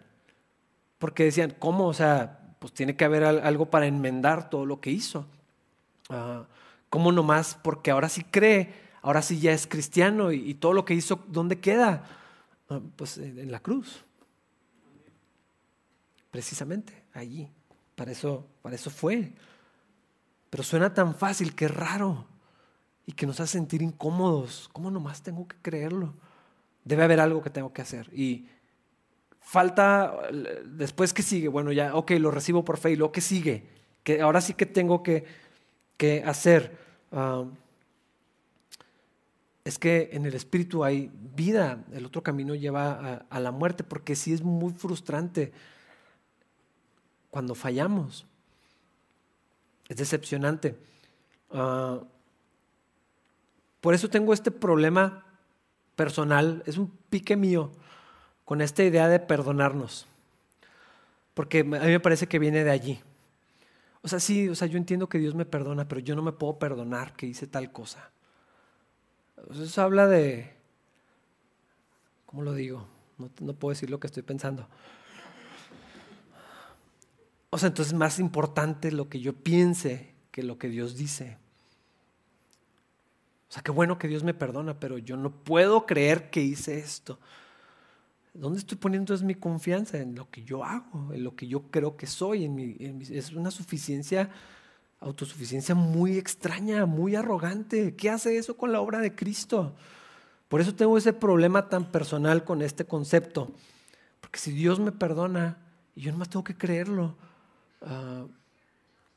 porque 0.97 1.25
decían, 1.25 1.53
¿cómo? 1.59 1.87
O 1.87 1.93
sea, 1.93 2.55
pues 2.57 2.73
tiene 2.73 2.95
que 2.95 3.05
haber 3.05 3.23
algo 3.23 3.69
para 3.69 3.85
enmendar 3.85 4.49
todo 4.49 4.65
lo 4.65 4.81
que 4.81 4.89
hizo. 4.89 5.27
Uh, 6.09 6.43
¿Cómo 6.89 7.11
nomás? 7.11 7.57
Porque 7.61 7.91
ahora 7.91 8.09
sí 8.09 8.23
cree, 8.23 8.73
ahora 9.01 9.21
sí 9.21 9.39
ya 9.39 9.51
es 9.51 9.67
cristiano 9.67 10.31
y, 10.31 10.53
todo 10.55 10.73
lo 10.73 10.85
que 10.85 10.93
hizo, 10.93 11.23
¿dónde 11.27 11.59
queda? 11.59 12.07
Ah, 12.69 12.79
pues 12.95 13.17
en 13.17 13.51
la 13.51 13.59
cruz. 13.59 14.03
Precisamente, 16.29 16.93
allí. 17.13 17.49
Para 17.95 18.11
eso, 18.11 18.47
para 18.61 18.75
eso 18.75 18.89
fue. 18.89 19.33
Pero 20.49 20.63
suena 20.63 20.93
tan 20.93 21.15
fácil, 21.15 21.55
que 21.55 21.67
raro. 21.67 22.25
Y 23.05 23.13
que 23.13 23.25
nos 23.25 23.39
hace 23.39 23.53
sentir 23.53 23.81
incómodos. 23.81 24.69
¿Cómo 24.71 24.91
nomás 24.91 25.21
tengo 25.21 25.47
que 25.47 25.57
creerlo? 25.61 26.13
Debe 26.85 27.03
haber 27.03 27.19
algo 27.19 27.41
que 27.41 27.49
tengo 27.49 27.73
que 27.73 27.81
hacer. 27.81 28.09
Y 28.13 28.47
falta, 29.39 30.15
después 30.65 31.13
que 31.13 31.23
sigue, 31.23 31.47
bueno, 31.47 31.71
ya, 31.71 31.95
ok, 31.95 32.11
lo 32.11 32.31
recibo 32.31 32.63
por 32.63 32.77
fe 32.77 32.91
y 32.91 32.95
luego 32.95 33.11
que 33.11 33.21
sigue, 33.21 33.65
que 34.03 34.21
ahora 34.21 34.39
sí 34.39 34.53
que 34.53 34.65
tengo 34.65 35.03
que, 35.03 35.25
que 35.97 36.23
hacer. 36.23 36.77
Um, 37.11 37.51
es 39.63 39.77
que 39.77 40.09
en 40.13 40.25
el 40.25 40.33
espíritu 40.33 40.83
hay 40.83 41.11
vida, 41.35 41.83
el 41.93 42.05
otro 42.05 42.23
camino 42.23 42.55
lleva 42.55 43.25
a, 43.29 43.39
la 43.39 43.51
muerte, 43.51 43.83
porque 43.83 44.15
sí 44.15 44.33
es 44.33 44.41
muy 44.41 44.73
frustrante 44.73 45.51
cuando 47.29 47.53
fallamos. 47.53 48.25
Es 49.87 49.97
decepcionante. 49.97 50.75
Uh, 51.51 52.03
por 53.81 53.93
eso 53.93 54.09
tengo 54.09 54.33
este 54.33 54.51
problema 54.51 55.25
personal, 55.95 56.63
es 56.65 56.77
un 56.77 56.89
pique 57.09 57.35
mío 57.35 57.71
con 58.45 58.61
esta 58.61 58.83
idea 58.83 59.07
de 59.07 59.19
perdonarnos. 59.19 60.07
Porque 61.33 61.59
a 61.59 61.63
mí 61.63 61.77
me 61.77 61.99
parece 61.99 62.27
que 62.27 62.39
viene 62.39 62.63
de 62.63 62.71
allí. 62.71 62.99
O 64.01 64.07
sea, 64.07 64.19
sí, 64.19 64.49
o 64.49 64.55
sea, 64.55 64.67
yo 64.67 64.77
entiendo 64.77 65.07
que 65.07 65.19
Dios 65.19 65.35
me 65.35 65.45
perdona, 65.45 65.87
pero 65.87 66.01
yo 66.01 66.15
no 66.15 66.23
me 66.23 66.31
puedo 66.31 66.57
perdonar 66.57 67.13
que 67.15 67.27
hice 67.27 67.45
tal 67.45 67.71
cosa. 67.71 68.11
Eso 69.49 69.81
habla 69.81 70.07
de, 70.07 70.53
¿cómo 72.25 72.43
lo 72.43 72.53
digo? 72.53 72.87
No, 73.17 73.29
no 73.39 73.53
puedo 73.53 73.71
decir 73.71 73.89
lo 73.89 73.99
que 73.99 74.07
estoy 74.07 74.23
pensando. 74.23 74.67
O 77.49 77.57
sea, 77.57 77.67
entonces 77.67 77.93
es 77.93 77.99
más 77.99 78.19
importante 78.19 78.91
lo 78.91 79.09
que 79.09 79.19
yo 79.19 79.33
piense 79.33 80.15
que 80.31 80.43
lo 80.43 80.57
que 80.57 80.69
Dios 80.69 80.95
dice. 80.95 81.37
O 83.49 83.53
sea, 83.53 83.61
qué 83.61 83.71
bueno 83.71 83.97
que 83.97 84.07
Dios 84.07 84.23
me 84.23 84.33
perdona, 84.33 84.79
pero 84.79 84.97
yo 84.97 85.17
no 85.17 85.29
puedo 85.29 85.85
creer 85.85 86.29
que 86.29 86.41
hice 86.41 86.79
esto. 86.79 87.19
¿Dónde 88.33 88.59
estoy 88.59 88.77
poniendo 88.77 89.13
es 89.13 89.23
mi 89.23 89.35
confianza? 89.35 89.97
En 89.97 90.15
lo 90.15 90.29
que 90.29 90.43
yo 90.43 90.63
hago, 90.63 91.13
en 91.13 91.25
lo 91.25 91.35
que 91.35 91.47
yo 91.47 91.63
creo 91.63 91.97
que 91.97 92.07
soy. 92.07 92.45
En 92.45 93.01
es 93.01 93.33
una 93.33 93.51
suficiencia, 93.51 94.29
autosuficiencia 95.01 95.75
muy 95.75 96.17
extraña, 96.17 96.85
muy 96.85 97.15
arrogante. 97.15 97.95
¿Qué 97.95 98.09
hace 98.09 98.37
eso 98.37 98.55
con 98.55 98.71
la 98.71 98.79
obra 98.79 98.99
de 98.99 99.13
Cristo? 99.13 99.75
Por 100.47 100.61
eso 100.61 100.75
tengo 100.75 100.97
ese 100.97 101.11
problema 101.11 101.67
tan 101.67 101.91
personal 101.91 102.43
con 102.43 102.61
este 102.61 102.85
concepto. 102.85 103.51
Porque 104.21 104.39
si 104.39 104.51
Dios 104.51 104.79
me 104.79 104.91
perdona, 104.91 105.57
y 105.95 106.01
yo 106.01 106.13
más 106.13 106.29
tengo 106.29 106.43
que 106.43 106.55
creerlo. 106.55 107.17
Ah, 107.81 108.25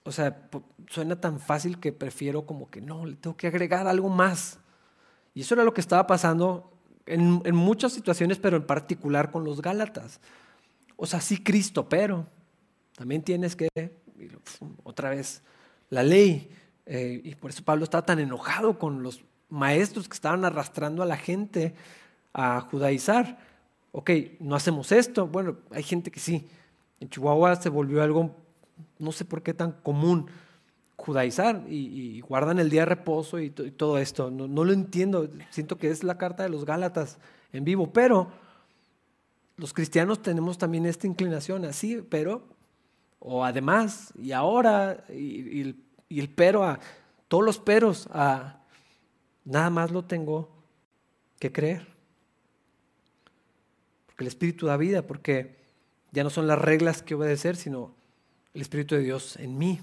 o 0.05 0.13
sea, 0.13 0.49
suena 0.89 1.21
tan 1.21 1.39
fácil 1.39 1.79
que 1.79 1.93
prefiero 1.93 2.45
como 2.45 2.71
que 2.71 2.81
no, 2.81 3.07
le 3.07 3.17
tengo 3.17 3.37
que 3.37 3.47
agregar 3.47 3.87
algo 3.87 4.09
más. 4.09 4.59
Y 5.35 5.43
eso 5.43 5.55
era 5.55 5.65
lo 5.65 5.75
que 5.75 5.81
estaba 5.81 6.07
pasando 6.07 6.71
en, 7.07 7.55
muchas 7.55 7.93
situaciones, 7.93 8.39
pero 8.39 8.57
en 8.57 8.67
particular 8.67 9.31
con 9.31 9.45
los 9.45 9.61
Gálatas. 9.61 10.21
O 10.97 11.07
sea, 11.07 11.21
sí 11.21 11.43
Cristo, 11.43 11.89
pero 11.89 12.27
también 12.97 13.23
tienes 13.23 13.57
que 13.57 13.69
otra 14.85 15.11
vez 15.11 15.43
la 15.95 16.03
ley. 16.03 16.51
Eh, 16.87 17.21
y 17.25 17.35
por 17.35 17.51
eso 17.51 17.65
Pablo 17.65 17.85
está 17.85 18.03
tan 18.03 18.19
enojado 18.19 18.79
con 18.79 19.03
los 19.03 19.25
maestros 19.49 20.09
que 20.09 20.15
estaban 20.15 20.45
arrastrando 20.45 21.03
a 21.03 21.07
la 21.07 21.17
gente 21.17 21.75
a 22.33 22.61
judaizar. 22.61 23.39
Ok, 23.93 24.11
no 24.41 24.57
hacemos 24.57 24.93
esto. 24.93 25.27
Bueno, 25.27 25.57
hay 25.71 25.83
gente 25.83 26.11
que 26.11 26.21
sí. 26.21 26.47
En 27.01 27.09
Chihuahua 27.09 27.57
se 27.57 27.69
volvió 27.69 28.03
algo, 28.03 28.35
no 28.99 29.13
sé 29.13 29.25
por 29.25 29.43
qué 29.43 29.55
tan 29.55 29.73
común, 29.73 30.27
judaizar 30.97 31.65
y, 31.69 32.21
guardan 32.21 32.59
el 32.59 32.71
día 32.71 32.83
de 32.83 32.87
reposo 32.87 33.39
y, 33.39 33.51
todo 33.51 33.99
esto. 33.99 34.31
No, 34.31 34.49
no, 34.49 34.65
lo 34.65 34.73
entiendo. 34.73 35.29
Siento 35.51 35.79
que 35.79 35.91
es 35.91 36.03
la 36.03 36.19
carta 36.19 36.43
de 36.43 36.49
los 36.49 36.65
Gálatas 36.65 37.19
en 37.53 37.65
vivo, 37.65 37.93
pero 37.93 38.29
los 39.57 39.73
cristianos 39.73 40.23
tenemos 40.23 40.59
también 40.59 40.87
esta 40.87 41.07
inclinación 41.07 41.65
así, 41.65 42.05
pero, 42.09 42.43
o 43.21 43.45
además, 43.45 44.13
y 44.19 44.33
ahora, 44.33 45.05
y, 45.09 45.61
el, 45.61 45.84
y 46.09 46.21
el 46.21 46.29
pero 46.29 46.65
a 46.65 46.81
todos 47.29 47.45
los 47.45 47.59
peros, 47.59 48.09
a 48.13 48.61
nada 49.45 49.71
más 49.71 49.91
lo 49.91 50.05
tengo 50.05 50.51
que 51.39 51.53
creer. 51.53 51.87
Porque 54.07 54.25
el 54.25 54.29
Espíritu 54.29 54.67
da 54.67 54.77
vida, 54.77 55.07
porque 55.07 55.57
ya 56.13 56.23
no 56.23 56.31
son 56.31 56.47
las 56.47 56.59
reglas 56.59 57.03
que 57.03 57.15
obedecer, 57.15 57.57
sino 57.57 57.95
el 58.53 58.63
Espíritu 58.63 58.95
de 58.95 59.03
Dios 59.03 59.37
en 59.37 59.59
mí, 59.59 59.81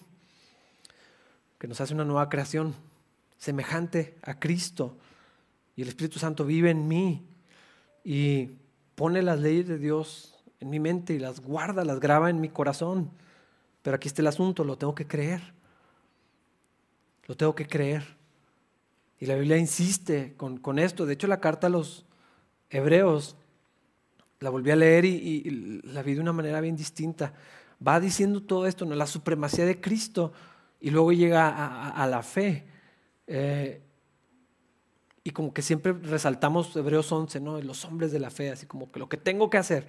que 1.60 1.68
nos 1.68 1.82
hace 1.82 1.94
una 1.94 2.06
nueva 2.06 2.30
creación 2.30 2.74
semejante 3.38 4.16
a 4.22 4.40
Cristo. 4.40 4.98
Y 5.76 5.82
el 5.82 5.90
Espíritu 5.90 6.20
Santo 6.20 6.46
vive 6.46 6.70
en 6.70 6.88
mí 6.88 7.26
y 8.04 8.52
pone 8.96 9.22
las 9.22 9.40
leyes 9.40 9.68
de 9.68 9.78
Dios 9.78 10.36
en 10.60 10.70
mi 10.70 10.80
mente 10.80 11.14
y 11.14 11.20
las 11.20 11.42
guarda, 11.42 11.84
las 11.84 12.00
graba 12.00 12.30
en 12.30 12.40
mi 12.40 12.50
corazón. 12.50 13.12
Pero 13.82 13.96
aquí 13.96 14.08
está 14.08 14.22
el 14.22 14.28
asunto, 14.28 14.64
lo 14.64 14.78
tengo 14.78 14.96
que 14.96 15.08
creer. 15.08 15.42
Lo 17.28 17.36
tengo 17.36 17.56
que 17.56 17.68
creer. 17.68 18.04
Y 19.20 19.26
la 19.26 19.36
Biblia 19.36 19.58
insiste 19.58 20.34
con, 20.36 20.80
esto. 20.80 21.06
De 21.06 21.14
hecho, 21.14 21.28
la 21.28 21.40
carta 21.40 21.68
a 21.68 21.70
los 21.70 22.06
hebreos, 22.70 23.36
la 24.40 24.50
volví 24.50 24.72
a 24.72 24.76
leer 24.76 25.06
y, 25.06 25.82
la 25.84 26.02
vi 26.02 26.16
de 26.16 26.22
una 26.22 26.34
manera 26.34 26.60
bien 26.60 26.76
distinta. 26.76 27.34
Va 27.86 28.00
diciendo 28.00 28.42
todo 28.42 28.66
esto, 28.66 28.86
¿no? 28.86 28.96
la 28.96 29.06
supremacía 29.06 29.66
de 29.66 29.80
Cristo, 29.80 30.34
y 30.80 30.90
luego 30.90 31.12
llega 31.12 31.90
a, 31.90 32.08
la 32.08 32.24
fe. 32.24 32.66
Eh, 33.28 33.82
y 35.24 35.30
como 35.30 35.54
que 35.54 35.62
siempre 35.62 35.94
resaltamos 35.94 36.76
Hebreos 36.76 37.12
11, 37.12 37.40
¿no? 37.40 37.62
Los 37.62 37.86
hombres 37.86 38.12
de 38.12 38.20
la 38.20 38.32
fe, 38.32 38.50
así 38.50 38.66
como 38.66 38.92
que 38.92 38.98
lo 38.98 39.08
que 39.08 39.18
tengo 39.18 39.52
que 39.52 39.60
hacer. 39.60 39.86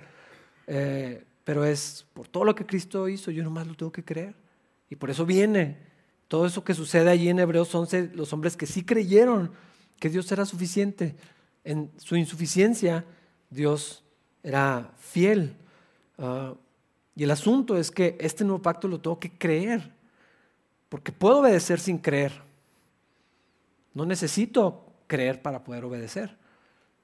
Eh, 0.66 1.24
pero 1.44 1.64
es 1.64 2.06
por 2.12 2.28
todo 2.28 2.44
lo 2.44 2.54
que 2.54 2.66
Cristo 2.66 3.08
hizo, 3.08 3.30
yo 3.30 3.42
nomás 3.42 3.66
lo 3.66 3.74
tengo 3.74 3.90
que 3.90 4.04
creer. 4.04 4.34
Y 4.90 4.96
por 4.96 5.08
eso 5.08 5.24
viene 5.24 5.91
todo 6.32 6.46
eso 6.46 6.64
que 6.64 6.72
sucede 6.72 7.10
allí 7.10 7.28
en 7.28 7.40
Hebreos 7.40 7.74
11, 7.74 8.12
los 8.14 8.32
hombres 8.32 8.56
que 8.56 8.64
sí 8.64 8.82
creyeron 8.84 9.52
que 10.00 10.08
Dios 10.08 10.32
era 10.32 10.46
suficiente. 10.46 11.14
En 11.62 11.90
su 11.98 12.16
insuficiencia, 12.16 13.04
Dios 13.50 14.02
era 14.42 14.92
fiel. 14.98 15.54
Ah, 16.16 16.54
y 17.14 17.24
el 17.24 17.30
asunto 17.30 17.76
es 17.76 17.90
que 17.90 18.16
este 18.18 18.44
nuevo 18.44 18.62
pacto 18.62 18.88
lo 18.88 18.98
tengo 18.98 19.20
que 19.20 19.30
creer, 19.30 19.92
porque 20.88 21.12
puedo 21.12 21.40
obedecer 21.40 21.78
sin 21.78 21.98
creer. 21.98 22.32
No 23.92 24.06
necesito 24.06 24.86
creer 25.06 25.42
para 25.42 25.62
poder 25.62 25.84
obedecer. 25.84 26.38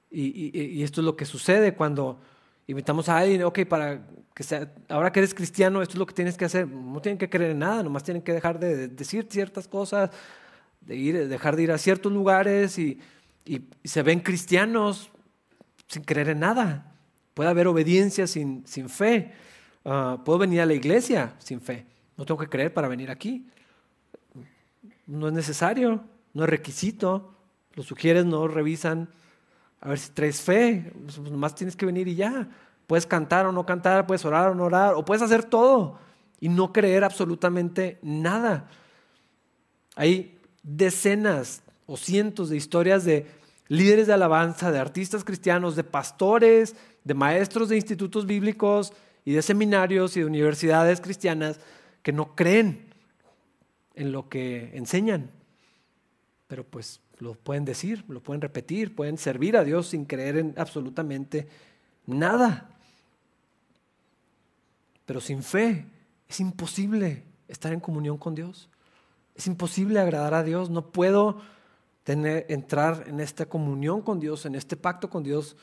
Y, 0.09 0.81
esto 0.81 1.01
es 1.01 1.05
lo 1.05 1.15
que 1.15 1.25
sucede 1.25 1.75
cuando 1.75 2.19
invitamos 2.65 3.07
a 3.09 3.19
alguien, 3.19 3.43
ok, 3.43 3.59
para 3.67 4.07
ahora 4.87 5.11
que 5.11 5.19
eres 5.19 5.33
cristiano, 5.33 5.81
esto 5.81 5.93
es 5.93 5.99
lo 5.99 6.05
que 6.05 6.13
tienes 6.13 6.37
que 6.37 6.45
hacer. 6.45 6.67
No 6.67 7.01
tienen 7.01 7.17
que 7.17 7.29
creer 7.29 7.51
en 7.51 7.59
nada, 7.59 7.83
nomás 7.83 8.03
tienen 8.03 8.21
que 8.21 8.33
dejar 8.33 8.59
de 8.59 8.87
decir 8.87 9.27
ciertas 9.29 9.67
cosas, 9.67 10.11
de 10.81 10.95
ir, 10.95 11.27
dejar 11.27 11.55
de 11.55 11.63
ir 11.63 11.71
a 11.71 11.77
ciertos 11.77 12.11
lugares 12.11 12.77
y, 12.77 12.99
se 13.83 14.03
ven 14.03 14.19
cristianos 14.19 15.09
sin 15.87 16.03
creer 16.03 16.29
en 16.29 16.39
nada. 16.39 16.93
Puede 17.33 17.49
haber 17.49 17.67
obediencia 17.67 18.27
sin, 18.27 18.65
sin 18.67 18.89
fe. 18.89 19.33
Ah, 19.83 20.21
puedo 20.23 20.37
venir 20.37 20.61
a 20.61 20.67
la 20.67 20.75
iglesia 20.75 21.33
sin 21.39 21.59
fe. 21.59 21.87
No 22.15 22.25
tengo 22.25 22.39
que 22.39 22.49
creer 22.49 22.71
para 22.71 22.87
venir 22.87 23.09
aquí. 23.09 23.47
No 25.07 25.27
es 25.27 25.33
necesario, 25.33 26.03
no 26.33 26.43
es 26.43 26.49
requisito 26.49 27.33
los 27.73 27.87
sugieres, 27.87 28.25
no 28.25 28.47
revisan 28.47 29.09
a 29.81 29.89
ver 29.89 29.99
si 29.99 30.11
traes 30.11 30.41
fe, 30.41 30.91
pues, 31.03 31.17
pues 31.17 31.31
nomás 31.31 31.55
tienes 31.55 31.75
que 31.75 31.85
venir 31.85 32.07
y 32.07 32.15
ya. 32.15 32.47
Puedes 32.89 33.05
cantar 33.05 33.45
o 33.45 33.51
no 33.51 33.67
cantar, 33.67 34.07
puedes 34.07 34.25
orar 34.25 34.49
o 34.49 34.55
no 34.55 34.63
orar, 34.63 34.95
o 34.95 35.05
puedes 35.05 35.21
hacer 35.21 35.43
todo 35.43 35.99
y 36.39 36.49
no 36.49 36.73
creer 36.73 37.03
absolutamente 37.03 37.99
nada. 38.01 38.67
Hay 39.95 40.39
decenas 40.63 41.61
o 41.85 41.97
cientos 41.97 42.49
de 42.49 42.57
historias 42.57 43.05
de 43.05 43.27
líderes 43.67 44.07
de 44.07 44.13
alabanza, 44.13 44.71
de 44.71 44.79
artistas 44.79 45.23
cristianos, 45.23 45.75
de 45.75 45.83
pastores, 45.83 46.75
de 47.03 47.13
maestros 47.13 47.69
de 47.69 47.75
institutos 47.75 48.25
bíblicos 48.25 48.91
y 49.23 49.33
de 49.33 49.43
seminarios 49.43 50.17
y 50.17 50.21
de 50.21 50.25
universidades 50.25 50.99
cristianas 50.99 51.59
que 52.01 52.11
no 52.11 52.35
creen 52.35 52.87
en 53.93 54.11
lo 54.11 54.29
que 54.29 54.71
enseñan. 54.75 55.29
Pero 56.47 56.63
pues 56.63 57.01
lo 57.19 57.35
pueden 57.35 57.65
decir, 57.65 58.03
lo 58.07 58.19
pueden 58.19 58.41
repetir, 58.41 58.95
pueden 58.95 59.19
servir 59.19 59.57
a 59.57 59.63
Dios 59.63 59.89
sin 59.89 60.05
creer 60.05 60.37
en 60.37 60.55
absolutamente 60.57 61.47
nada. 62.07 62.78
Pero 65.09 65.21
sin 65.21 65.41
fe 65.41 65.87
es 66.27 66.39
imposible 66.39 67.23
estar 67.47 67.73
en 67.73 67.79
comunión 67.79 68.19
con 68.19 68.35
Dios. 68.35 68.69
Es 69.33 69.47
imposible 69.47 69.99
agradar 69.99 70.35
a 70.35 70.43
Dios. 70.43 70.69
No 70.69 70.91
puedo 70.91 71.41
tener, 72.03 72.45
entrar 72.47 73.05
en 73.07 73.19
esta 73.19 73.47
comunión 73.47 74.03
con 74.03 74.19
Dios, 74.19 74.45
en 74.45 74.53
este 74.53 74.77
pacto 74.77 75.09
con 75.09 75.23
Dios, 75.23 75.57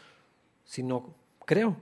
si 0.65 0.83
no 0.83 1.15
creo. 1.45 1.77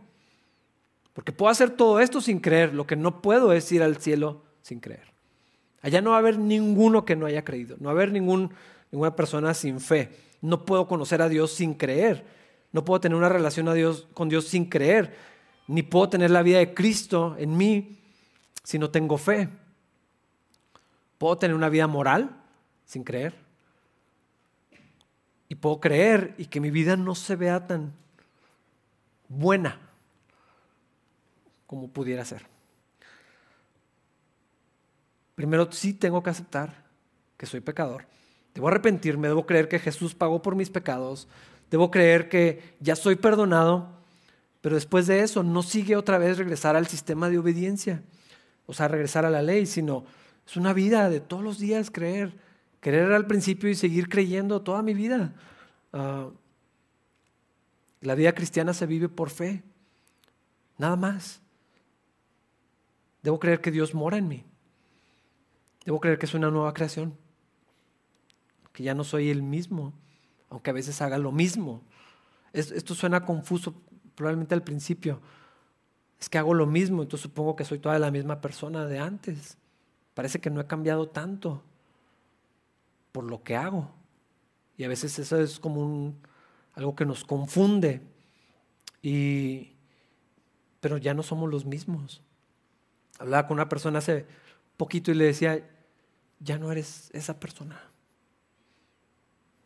Porque 1.14 1.32
puedo 1.32 1.50
hacer 1.50 1.70
todo 1.70 2.00
esto 2.00 2.20
sin 2.20 2.38
creer. 2.38 2.74
Lo 2.74 2.86
que 2.86 2.96
no 2.96 3.22
puedo 3.22 3.54
es 3.54 3.72
ir 3.72 3.82
al 3.82 3.96
cielo 3.96 4.42
sin 4.60 4.78
creer. 4.78 5.14
Allá 5.80 6.02
no 6.02 6.10
va 6.10 6.16
a 6.16 6.18
haber 6.18 6.38
ninguno 6.38 7.06
que 7.06 7.16
no 7.16 7.24
haya 7.24 7.44
creído. 7.46 7.78
No 7.80 7.86
va 7.86 7.92
a 7.92 7.94
haber 7.94 8.12
ninguna 8.12 9.16
persona 9.16 9.54
sin 9.54 9.80
fe. 9.80 10.10
No 10.42 10.66
puedo 10.66 10.86
conocer 10.86 11.22
a 11.22 11.30
Dios 11.30 11.52
sin 11.52 11.72
creer. 11.72 12.26
No 12.72 12.84
puedo 12.84 13.00
tener 13.00 13.16
una 13.16 13.30
relación 13.30 13.68
a 13.68 13.72
Dios, 13.72 14.06
con 14.12 14.28
Dios 14.28 14.48
sin 14.48 14.66
creer. 14.66 15.32
Ni 15.66 15.82
puedo 15.82 16.08
tener 16.08 16.30
la 16.30 16.42
vida 16.42 16.58
de 16.58 16.74
Cristo 16.74 17.36
en 17.38 17.56
mí 17.56 17.98
si 18.62 18.78
no 18.78 18.90
tengo 18.90 19.18
fe. 19.18 19.48
Puedo 21.18 21.38
tener 21.38 21.54
una 21.54 21.68
vida 21.68 21.86
moral 21.86 22.36
sin 22.84 23.04
creer. 23.04 23.34
Y 25.48 25.54
puedo 25.54 25.80
creer 25.80 26.34
y 26.38 26.46
que 26.46 26.60
mi 26.60 26.70
vida 26.70 26.96
no 26.96 27.14
se 27.14 27.36
vea 27.36 27.66
tan 27.66 27.92
buena 29.28 29.80
como 31.66 31.88
pudiera 31.88 32.24
ser. 32.24 32.46
Primero 35.34 35.70
sí 35.72 35.94
tengo 35.94 36.22
que 36.22 36.30
aceptar 36.30 36.84
que 37.36 37.46
soy 37.46 37.60
pecador 37.60 38.06
Debo 38.54 38.68
arrepentirme, 38.68 39.28
debo 39.28 39.46
creer 39.46 39.68
que 39.68 39.80
Jesús 39.80 40.14
pagó 40.14 40.40
por 40.40 40.54
mis 40.54 40.70
pecados, 40.70 41.26
debo 41.70 41.90
creer 41.90 42.28
que 42.28 42.76
ya 42.78 42.94
soy 42.94 43.16
perdonado, 43.16 43.93
pero 44.64 44.76
después 44.76 45.06
de 45.06 45.20
eso 45.20 45.42
no 45.42 45.62
sigue 45.62 45.94
otra 45.94 46.16
vez 46.16 46.38
regresar 46.38 46.74
al 46.74 46.86
sistema 46.86 47.28
de 47.28 47.36
obediencia, 47.36 48.02
o 48.64 48.72
sea, 48.72 48.88
regresar 48.88 49.26
a 49.26 49.30
la 49.30 49.42
ley, 49.42 49.66
sino 49.66 50.06
es 50.46 50.56
una 50.56 50.72
vida 50.72 51.10
de 51.10 51.20
todos 51.20 51.44
los 51.44 51.58
días 51.58 51.90
creer, 51.90 52.38
creer 52.80 53.12
al 53.12 53.26
principio 53.26 53.68
y 53.68 53.74
seguir 53.74 54.08
creyendo 54.08 54.62
toda 54.62 54.80
mi 54.80 54.94
vida. 54.94 55.34
Ah, 55.92 56.30
la 58.00 58.14
vida 58.14 58.32
cristiana 58.32 58.72
se 58.72 58.86
vive 58.86 59.10
por 59.10 59.28
fe, 59.28 59.62
nada 60.78 60.96
más. 60.96 61.42
Debo 63.22 63.38
creer 63.38 63.60
que 63.60 63.70
Dios 63.70 63.92
mora 63.92 64.16
en 64.16 64.28
mí. 64.28 64.46
Debo 65.84 66.00
creer 66.00 66.18
que 66.18 66.24
es 66.24 66.32
una 66.32 66.50
nueva 66.50 66.72
creación 66.72 67.18
que 68.72 68.82
ya 68.82 68.94
no 68.94 69.04
soy 69.04 69.28
el 69.28 69.42
mismo, 69.42 69.92
aunque 70.48 70.70
a 70.70 70.72
veces 70.72 71.02
haga 71.02 71.18
lo 71.18 71.32
mismo. 71.32 71.82
Esto 72.54 72.94
suena 72.94 73.26
confuso 73.26 73.74
probablemente 74.14 74.54
al 74.54 74.62
principio. 74.62 75.20
Es 76.20 76.28
que 76.28 76.38
hago 76.38 76.54
lo 76.54 76.66
mismo, 76.66 77.02
entonces 77.02 77.22
supongo 77.22 77.56
que 77.56 77.64
soy 77.64 77.78
toda 77.78 77.98
la 77.98 78.10
misma 78.10 78.40
persona 78.40 78.86
de 78.86 78.98
antes. 78.98 79.58
Parece 80.14 80.40
que 80.40 80.50
no 80.50 80.60
he 80.60 80.66
cambiado 80.66 81.08
tanto 81.08 81.62
por 83.12 83.24
lo 83.24 83.42
que 83.42 83.56
hago. 83.56 83.90
Y 84.76 84.84
a 84.84 84.88
veces 84.88 85.18
eso 85.18 85.40
es 85.40 85.58
como 85.58 85.80
un, 85.80 86.20
algo 86.72 86.94
que 86.94 87.04
nos 87.04 87.24
confunde. 87.24 88.02
Y, 89.02 89.76
pero 90.80 90.98
ya 90.98 91.14
no 91.14 91.22
somos 91.22 91.50
los 91.50 91.64
mismos. 91.64 92.22
Hablaba 93.18 93.46
con 93.46 93.56
una 93.56 93.68
persona 93.68 93.98
hace 93.98 94.26
poquito 94.76 95.10
y 95.10 95.14
le 95.14 95.26
decía, 95.26 95.68
ya 96.40 96.58
no 96.58 96.72
eres 96.72 97.10
esa 97.12 97.38
persona. 97.38 97.80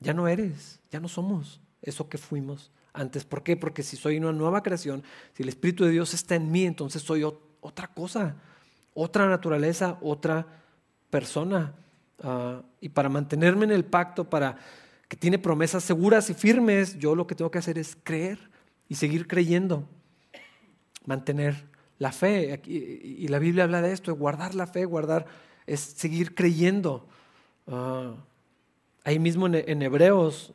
Ya 0.00 0.14
no 0.14 0.28
eres, 0.28 0.80
ya 0.90 1.00
no 1.00 1.08
somos 1.08 1.60
eso 1.82 2.08
que 2.08 2.18
fuimos 2.18 2.70
antes. 2.92 3.24
¿Por 3.24 3.42
qué? 3.42 3.56
Porque 3.56 3.82
si 3.82 3.96
soy 3.96 4.18
una 4.18 4.32
nueva 4.32 4.62
creación, 4.62 5.02
si 5.34 5.42
el 5.42 5.48
Espíritu 5.48 5.84
de 5.84 5.90
Dios 5.90 6.14
está 6.14 6.34
en 6.34 6.50
mí, 6.50 6.64
entonces 6.64 7.02
soy 7.02 7.24
otra 7.60 7.88
cosa. 7.88 8.36
otra 8.94 9.28
naturaleza, 9.28 9.96
otra 10.00 10.46
persona. 11.10 11.74
Ah, 12.22 12.62
y 12.80 12.88
para 12.88 13.08
mantenerme 13.08 13.64
en 13.64 13.70
el 13.70 13.84
pacto, 13.84 14.28
para 14.28 14.56
que 15.06 15.16
tiene 15.16 15.38
promesas 15.38 15.84
seguras 15.84 16.28
y 16.30 16.34
firmes, 16.34 16.98
yo 16.98 17.14
lo 17.14 17.26
que 17.26 17.34
tengo 17.34 17.50
que 17.50 17.58
hacer 17.58 17.78
es 17.78 17.96
creer 18.02 18.50
y 18.88 18.96
seguir 18.96 19.28
creyendo, 19.28 19.88
mantener 21.06 21.64
la 21.98 22.10
fe. 22.10 22.60
Y 22.66 23.28
la 23.28 23.38
Biblia 23.38 23.64
habla 23.64 23.82
de 23.82 23.92
esto, 23.92 24.14
guardar 24.16 24.54
la 24.54 24.66
fe, 24.66 24.84
guardar, 24.84 25.26
es 25.66 25.80
seguir 25.80 26.34
creyendo. 26.34 27.06
Ah, 27.68 28.14
ahí 29.04 29.18
mismo 29.18 29.46
en 29.46 29.82
Hebreos, 29.82 30.52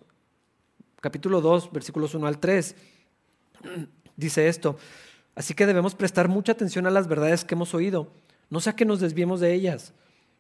capítulo 1.04 1.42
2, 1.42 1.74
versículos 1.74 2.16
1 2.16 2.26
al 2.28 2.40
3, 2.40 2.78
dice 4.16 4.48
esto. 4.48 4.78
Así 5.36 5.54
que 5.54 5.66
debemos 5.66 5.96
prestar 5.96 6.30
mucha 6.30 6.54
atención 6.54 6.88
a 6.88 6.92
las 6.92 7.10
verdades 7.10 7.44
que 7.44 7.56
hemos 7.56 7.74
oído, 7.74 8.14
no 8.50 8.62
sea 8.62 8.78
que 8.78 8.86
nos 8.86 9.02
desviemos 9.02 9.42
de 9.42 9.54
ellas, 9.54 9.94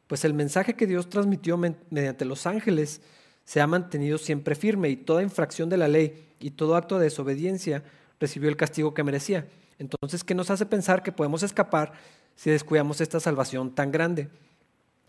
pues 0.07 0.23
el 0.23 0.33
mensaje 0.33 0.75
que 0.75 0.87
Dios 0.87 1.09
transmitió 1.09 1.57
mediante 1.57 2.23
los 2.23 2.47
ángeles 2.47 3.01
se 3.43 3.59
ha 3.59 3.67
mantenido 3.67 4.17
siempre 4.17 4.55
firme 4.55 4.87
y 4.89 4.95
toda 4.95 5.21
infracción 5.21 5.67
de 5.67 5.75
la 5.75 5.89
ley 5.89 6.29
y 6.39 6.51
todo 6.51 6.77
acto 6.77 6.97
de 6.97 7.05
desobediencia 7.05 7.83
recibió 8.17 8.47
el 8.47 8.55
castigo 8.55 8.93
que 8.93 9.03
merecía. 9.03 9.49
Entonces, 9.79 10.23
¿qué 10.23 10.33
nos 10.33 10.49
hace 10.49 10.65
pensar 10.65 11.03
que 11.03 11.11
podemos 11.11 11.43
escapar 11.43 11.91
si 12.37 12.51
descuidamos 12.51 13.01
esta 13.01 13.19
salvación 13.19 13.75
tan 13.75 13.91
grande? 13.91 14.29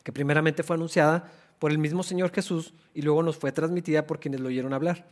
Que 0.03 0.13
primeramente 0.13 0.65
fue 0.65 0.75
anunciada 0.75 1.31
por 1.61 1.71
el 1.71 1.79
mismo 1.79 2.03
Señor 2.03 2.33
Jesús 2.33 2.75
y 2.93 3.03
luego 3.03 3.23
nos 3.23 3.37
fue 3.37 3.53
transmitida 3.53 4.05
por 4.05 4.19
quienes 4.19 4.41
lo 4.41 4.49
oyeron 4.49 4.73
hablar. 4.73 5.07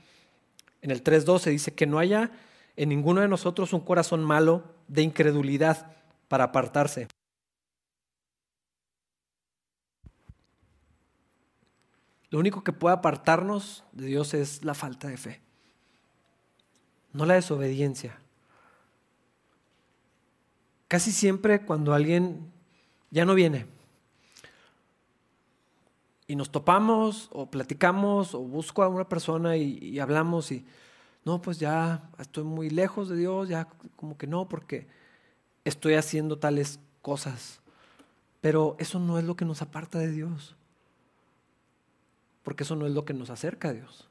En 0.83 0.91
el 0.91 1.03
3.12 1.03 1.51
dice 1.51 1.75
que 1.75 1.87
no 1.87 1.99
haya 1.99 2.31
en 2.77 2.89
ninguno 2.89 3.21
de 3.21 3.29
nosotros 3.29 3.73
un 3.73 3.81
corazón 3.81 4.25
malo 4.25 4.65
de 4.89 5.03
incredulidad 5.03 5.97
para 6.29 6.45
apartarse. 6.45 7.09
Lo 12.31 12.39
único 12.39 12.65
que 12.65 12.73
puede 12.73 12.97
apartarnos 12.97 13.85
de 13.93 14.07
Dios 14.07 14.35
es 14.35 14.65
la 14.65 14.75
falta 14.75 15.09
de 15.09 15.19
fe, 15.19 15.41
no 17.13 17.27
la 17.27 17.35
desobediencia. 17.35 18.19
Casi 20.89 21.13
siempre 21.13 21.65
cuando 21.65 21.95
alguien 21.95 22.51
ya 23.11 23.25
no 23.25 23.35
viene 23.35 23.67
y 26.33 26.37
nos 26.37 26.51
topamos 26.51 27.29
o 27.31 27.51
platicamos 27.51 28.35
o 28.35 28.41
busco 28.41 28.83
a 28.83 28.89
una 28.89 29.07
persona 29.07 29.59
y, 29.59 29.99
hablamos 29.99 30.51
y 30.51 30.65
no, 31.27 31.43
pues 31.43 31.59
ya 31.59 32.11
estoy 32.19 32.45
muy 32.45 32.71
lejos 32.71 33.11
de 33.11 33.17
Dios, 33.19 33.51
ya 33.51 33.69
como 33.97 34.17
que 34.17 34.27
no, 34.27 34.49
porque 34.49 34.89
estoy 35.67 35.93
haciendo 35.93 36.39
tales 36.39 36.81
cosas. 37.03 37.61
Pero 38.41 38.77
eso 38.79 38.99
no 38.99 39.19
es 39.19 39.25
lo 39.25 39.37
que 39.37 39.45
nos 39.45 39.61
aparta 39.61 39.99
de 39.99 40.11
Dios 40.11 40.57
porque 42.43 42.65
eso 42.65 42.77
no 42.77 42.87
es 42.87 42.93
lo 42.93 43.05
que 43.05 43.13
nos 43.13 43.29
acerca 43.29 43.69
a 43.69 43.73
Dios. 43.75 44.09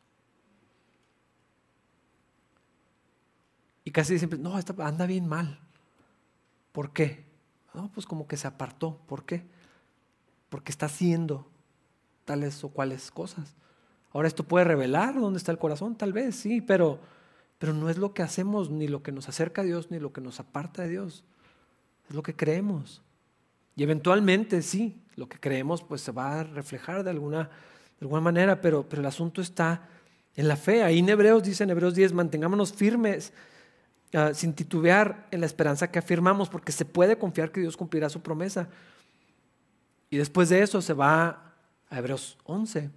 Y 3.84 3.90
casi 3.90 4.20
siempre, 4.20 4.38
no, 4.38 4.56
anda 4.78 5.08
bien 5.08 5.28
mal. 5.28 5.60
¿Por 6.72 6.94
qué? 6.94 7.26
No, 7.74 7.92
pues 7.92 8.06
como 8.06 8.28
que 8.28 8.38
se 8.38 8.46
apartó. 8.48 9.00
¿Por 9.08 9.26
qué? 9.26 9.44
Porque 10.50 10.72
está 10.72 10.86
haciendo 10.86 11.51
tales 12.26 12.64
o 12.64 12.70
cuales 12.70 13.12
cosas. 13.12 13.56
Ahora 14.14 14.28
esto 14.28 14.44
puede 14.44 14.66
revelar 14.66 15.20
dónde 15.20 15.38
está 15.38 15.52
el 15.52 15.58
corazón, 15.58 15.96
tal 15.96 16.14
vez, 16.14 16.36
sí, 16.36 16.62
pero, 16.62 17.00
pero 17.58 17.74
no 17.74 17.90
es 17.90 17.98
lo 17.98 18.14
que 18.14 18.24
hacemos, 18.24 18.70
ni 18.70 18.88
lo 18.88 19.04
que 19.04 19.12
nos 19.12 19.30
acerca 19.30 19.62
a 19.62 19.66
Dios, 19.66 19.92
ni 19.92 20.00
lo 20.00 20.12
que 20.12 20.22
nos 20.22 20.40
aparta 20.40 20.84
de 20.84 20.90
Dios. 20.90 21.24
Es 22.10 22.16
lo 22.16 22.24
que 22.24 22.36
creemos. 22.36 23.02
Y 23.76 23.84
eventualmente, 23.84 24.62
sí, 24.62 25.02
lo 25.16 25.30
que 25.30 25.40
creemos 25.40 25.82
pues 25.82 26.02
se 26.02 26.12
va 26.12 26.40
a 26.40 26.44
reflejar 26.44 27.04
de 27.04 27.10
alguna 27.10 27.50
de 28.02 28.06
alguna 28.06 28.22
manera, 28.22 28.62
pero, 28.62 28.90
pero 28.90 29.04
el 29.04 29.06
asunto 29.06 29.42
está 29.42 29.88
en 30.36 30.48
la 30.48 30.56
fe. 30.56 30.82
Ahí 30.82 30.98
en 30.98 31.10
Hebreos 31.10 31.44
dice 31.44 31.64
en 31.64 31.70
Hebreos 31.70 31.94
10, 31.94 32.14
mantengámonos 32.14 32.74
firmes 32.74 33.32
ah, 34.16 34.32
sin 34.34 34.54
titubear 34.54 35.28
en 35.30 35.40
la 35.40 35.46
esperanza 35.46 35.92
que 35.92 36.00
afirmamos, 36.00 36.50
porque 36.50 36.72
se 36.72 36.84
puede 36.84 37.20
confiar 37.20 37.52
que 37.52 37.62
Dios 37.62 37.78
cumplirá 37.78 38.10
su 38.10 38.22
promesa. 38.22 38.70
Y 40.10 40.18
después 40.18 40.50
de 40.50 40.64
eso 40.64 40.82
se 40.82 40.94
va 40.94 41.51
a 41.92 42.00
Hebreos 42.00 42.38
11. 42.46 42.90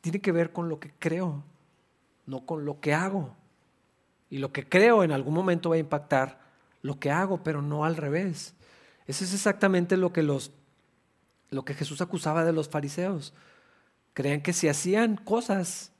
tiene 0.00 0.20
que 0.20 0.32
ver 0.32 0.52
con 0.52 0.70
lo 0.70 0.80
que 0.80 0.90
creo, 0.98 1.44
no 2.24 2.46
con 2.46 2.64
lo 2.64 2.80
que 2.80 2.94
hago. 2.94 3.36
Y 4.30 4.38
lo 4.38 4.50
que 4.52 4.66
creo 4.66 5.04
en 5.04 5.12
algún 5.12 5.34
momento 5.34 5.68
va 5.68 5.76
a 5.76 5.80
impactar 5.80 6.40
lo 6.80 6.98
que 6.98 7.10
hago, 7.10 7.42
pero 7.42 7.60
no 7.60 7.84
al 7.84 7.96
revés. 7.96 8.54
Eso 9.06 9.24
es 9.24 9.34
exactamente 9.34 9.98
lo 9.98 10.12
que, 10.12 10.22
los, 10.22 10.52
lo 11.50 11.64
que 11.64 11.74
Jesús 11.74 12.00
acusaba 12.00 12.44
de 12.44 12.52
los 12.52 12.68
fariseos. 12.68 13.34
Creían 14.14 14.40
que 14.40 14.52
si 14.52 14.68
hacían 14.68 15.16
cosas, 15.16 15.92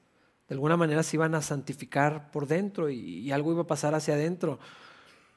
de 0.49 0.55
alguna 0.55 0.77
manera 0.77 1.03
se 1.03 1.17
iban 1.17 1.35
a 1.35 1.43
santificar 1.43 2.31
por 2.31 2.47
dentro 2.47 2.89
y, 2.89 3.31
algo 3.33 3.53
iba 3.53 3.63
a 3.63 3.67
pasar 3.67 3.95
hacia 3.95 4.15
adentro. 4.15 4.59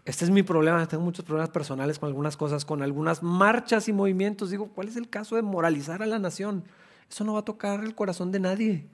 Este 0.05 0.23
es 0.23 0.31
mi 0.31 0.43
problema, 0.43 0.87
tengo 0.87 1.03
muchos 1.03 1.25
problemas 1.25 1.49
personales 1.49 1.97
con 1.97 2.07
algunas 2.07 2.37
cosas, 2.37 2.63
con 2.63 2.83
algunas 2.83 3.23
marchas 3.23 3.87
y 3.87 3.93
movimientos. 3.93 4.51
Digo, 4.51 4.69
¿cuál 4.69 4.87
es 4.87 4.95
el 4.95 5.09
caso 5.09 5.35
de 5.35 5.41
moralizar 5.41 6.03
a 6.03 6.05
la 6.05 6.19
nación? 6.19 6.63
Eso 7.09 7.23
no 7.23 7.33
va 7.33 7.39
a 7.39 7.45
tocar 7.45 7.83
el 7.83 7.95
corazón 7.95 8.31
de 8.31 8.39
nadie. 8.39 8.87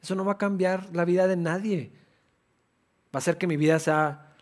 Eso 0.00 0.14
no 0.14 0.24
va 0.24 0.32
a 0.32 0.38
cambiar 0.38 0.94
la 0.94 1.04
vida 1.04 1.26
de 1.26 1.36
nadie. 1.36 1.92
Va 3.06 3.14
a 3.14 3.18
hacer 3.18 3.38
que 3.38 3.46
mi 3.46 3.56
vida 3.56 3.78
sea 3.80 4.34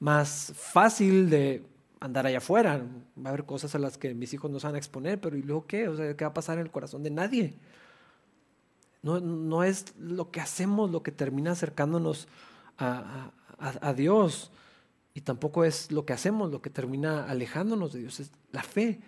más 0.00 0.52
fácil 0.56 1.30
de 1.30 1.64
andar 2.00 2.26
allá 2.26 2.38
afuera. 2.38 2.84
Va 3.16 3.26
a 3.26 3.28
haber 3.28 3.44
cosas 3.44 3.74
a 3.74 3.78
las 3.78 3.96
que 3.96 4.14
mis 4.14 4.34
hijos 4.34 4.50
no 4.50 4.58
se 4.58 4.66
van 4.66 4.74
a 4.74 4.78
exponer, 4.78 5.20
pero 5.20 5.36
¿y 5.36 5.42
luego 5.42 5.66
qué? 5.66 5.88
O 5.88 5.96
sea, 5.96 6.16
¿qué 6.16 6.24
va 6.24 6.30
a 6.30 6.34
pasar 6.34 6.58
en 6.58 6.64
el 6.64 6.70
corazón 6.70 7.02
de 7.02 7.10
nadie? 7.10 7.54
No, 9.02 9.64
es 9.64 9.94
lo 9.98 10.30
que 10.30 10.40
hacemos 10.40 10.90
lo 10.90 11.02
que 11.02 11.12
termina 11.12 11.52
acercándonos 11.52 12.28
a, 12.76 13.30
a, 13.58 13.94
Dios. 13.94 14.50
Y 15.14 15.22
tampoco 15.22 15.64
es 15.64 15.90
lo 15.90 16.04
que 16.04 16.12
hacemos 16.12 16.50
lo 16.50 16.62
que 16.62 16.70
termina 16.70 17.24
alejándonos 17.24 17.92
de 17.92 18.00
Dios. 18.00 18.20
Es 18.20 18.30
la 18.52 18.62
fe 18.62 19.00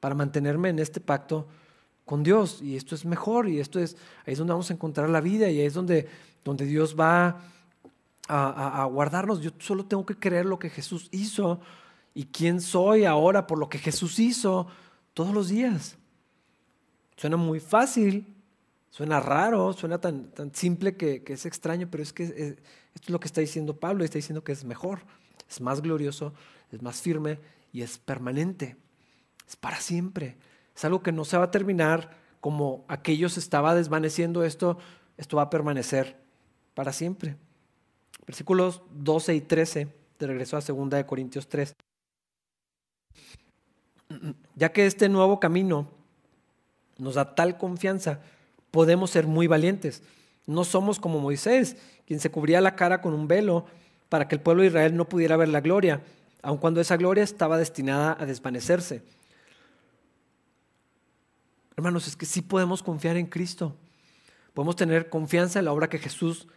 para 0.00 0.14
mantenerme 0.14 0.68
en 0.68 0.78
este 0.78 1.00
pacto 1.00 1.46
con 2.04 2.22
Dios. 2.22 2.60
Y 2.62 2.76
esto 2.76 2.94
es 2.94 3.04
mejor. 3.04 3.48
Y 3.48 3.60
esto 3.60 3.78
es, 3.78 3.96
ahí 4.26 4.32
es 4.32 4.38
donde 4.38 4.52
vamos 4.52 4.70
a 4.70 4.74
encontrar 4.74 5.08
la 5.08 5.20
vida. 5.20 5.48
Y 5.48 5.60
ahí 5.60 5.66
es 5.66 5.74
donde, 5.74 6.08
donde 6.44 6.66
Dios 6.66 6.96
va 6.98 7.42
a, 8.28 8.84
guardarnos. 8.90 9.40
Yo 9.40 9.50
solo 9.58 9.84
tengo 9.84 10.04
que 10.04 10.16
creer 10.16 10.46
lo 10.46 10.58
que 10.58 10.70
Jesús 10.70 11.08
hizo. 11.12 11.60
Y 12.14 12.24
quién 12.24 12.60
soy 12.60 13.04
ahora 13.04 13.46
por 13.46 13.58
lo 13.58 13.68
que 13.68 13.78
Jesús 13.78 14.18
hizo 14.18 14.66
todos 15.14 15.32
los 15.32 15.48
días. 15.48 15.96
Suena 17.16 17.36
muy 17.36 17.60
fácil, 17.60 18.36
Suena 18.96 19.20
raro, 19.20 19.74
suena 19.74 20.00
tan, 20.00 20.30
tan 20.30 20.54
simple 20.54 20.96
que, 20.96 21.22
es 21.26 21.44
extraño, 21.44 21.86
pero 21.90 22.02
es 22.02 22.14
que 22.14 22.24
esto 22.24 22.62
es 22.94 23.10
lo 23.10 23.20
que 23.20 23.26
está 23.26 23.42
diciendo 23.42 23.78
Pablo, 23.78 24.02
está 24.02 24.16
diciendo 24.16 24.42
que 24.42 24.52
es 24.52 24.64
mejor, 24.64 25.00
es 25.48 25.60
más 25.60 25.80
glorioso, 25.82 26.32
es 26.72 26.82
más 26.82 27.00
firme 27.00 27.38
y 27.72 27.82
es 27.82 27.98
permanente, 27.98 28.76
es 29.46 29.56
para 29.56 29.80
siempre. 29.80 30.36
Es 30.74 30.84
algo 30.84 31.02
que 31.02 31.12
no 31.12 31.24
se 31.24 31.38
va 31.38 31.44
a 31.44 31.50
terminar 31.50 32.10
como 32.40 32.84
aquellos 32.88 33.38
estaba 33.38 33.74
desvaneciendo 33.74 34.44
esto, 34.44 34.78
esto 35.16 35.36
va 35.36 35.44
a 35.44 35.50
permanecer 35.50 36.16
para 36.74 36.92
siempre. 36.92 37.36
Versículos 38.26 38.82
12 38.90 39.34
y 39.34 39.40
13, 39.40 39.88
de 40.18 40.26
regreso 40.26 40.56
a 40.56 40.60
2 40.60 40.90
de 40.90 41.06
Corintios 41.06 41.48
3. 41.48 41.74
Ya 44.54 44.72
que 44.72 44.86
este 44.86 45.08
nuevo 45.08 45.40
camino 45.40 45.90
nos 46.96 47.16
da 47.16 47.34
tal 47.34 47.58
confianza, 47.58 48.20
podemos 48.70 49.10
ser 49.10 49.26
muy 49.26 49.46
valientes. 49.46 50.02
No 50.46 50.64
somos 50.64 50.98
como 50.98 51.18
Moisés, 51.18 51.76
quien 52.06 52.20
se 52.20 52.30
cubría 52.30 52.60
la 52.60 52.76
cara 52.76 53.00
con 53.02 53.12
un 53.12 53.28
velo 53.28 53.66
para 54.08 54.28
que 54.28 54.36
el 54.36 54.40
pueblo 54.40 54.62
de 54.62 54.68
Israel 54.68 54.96
no 54.96 55.08
pudiera 55.08 55.36
ver 55.36 55.48
la 55.48 55.60
gloria, 55.60 56.02
aun 56.42 56.58
cuando 56.58 56.80
esa 56.80 56.96
gloria 56.96 57.24
estaba 57.24 57.58
destinada 57.58 58.16
a 58.18 58.26
desvanecerse. 58.26 59.02
Hermanos, 61.76 62.06
es 62.06 62.16
que 62.16 62.26
sí 62.26 62.40
podemos 62.40 62.82
confiar 62.82 63.16
en 63.16 63.26
Cristo. 63.26 63.76
Podemos 64.54 64.76
tener 64.76 65.10
confianza 65.10 65.58
en 65.58 65.66
la 65.66 65.72
obra 65.72 65.88
que 65.88 65.98
Jesús 65.98 66.48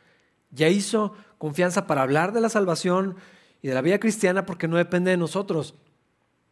ya 0.52 0.70
hizo, 0.70 1.14
confianza 1.38 1.88
para 1.88 2.02
hablar 2.02 2.32
de 2.32 2.41
la 2.41 2.50
salvación 2.50 3.18
y 3.62 3.68
de 3.68 3.74
la 3.74 3.82
vida 3.82 4.00
cristiana 4.00 4.45
porque 4.45 4.68
no 4.68 4.78
depende 4.78 5.12
de 5.12 5.18
nosotros. 5.18 5.76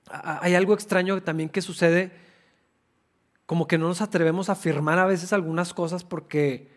Hay 0.09 0.55
algo 0.55 0.73
extraño 0.73 1.21
también 1.23 1.49
que 1.49 1.61
sucede 1.61 2.11
como 3.45 3.67
que 3.67 3.77
no 3.77 3.87
nos 3.87 4.01
atrevemos 4.01 4.49
a 4.49 4.53
afirmar 4.53 4.99
a 4.99 5.05
veces 5.05 5.31
algunas 5.31 5.73
cosas 5.73 6.03
porque 6.03 6.76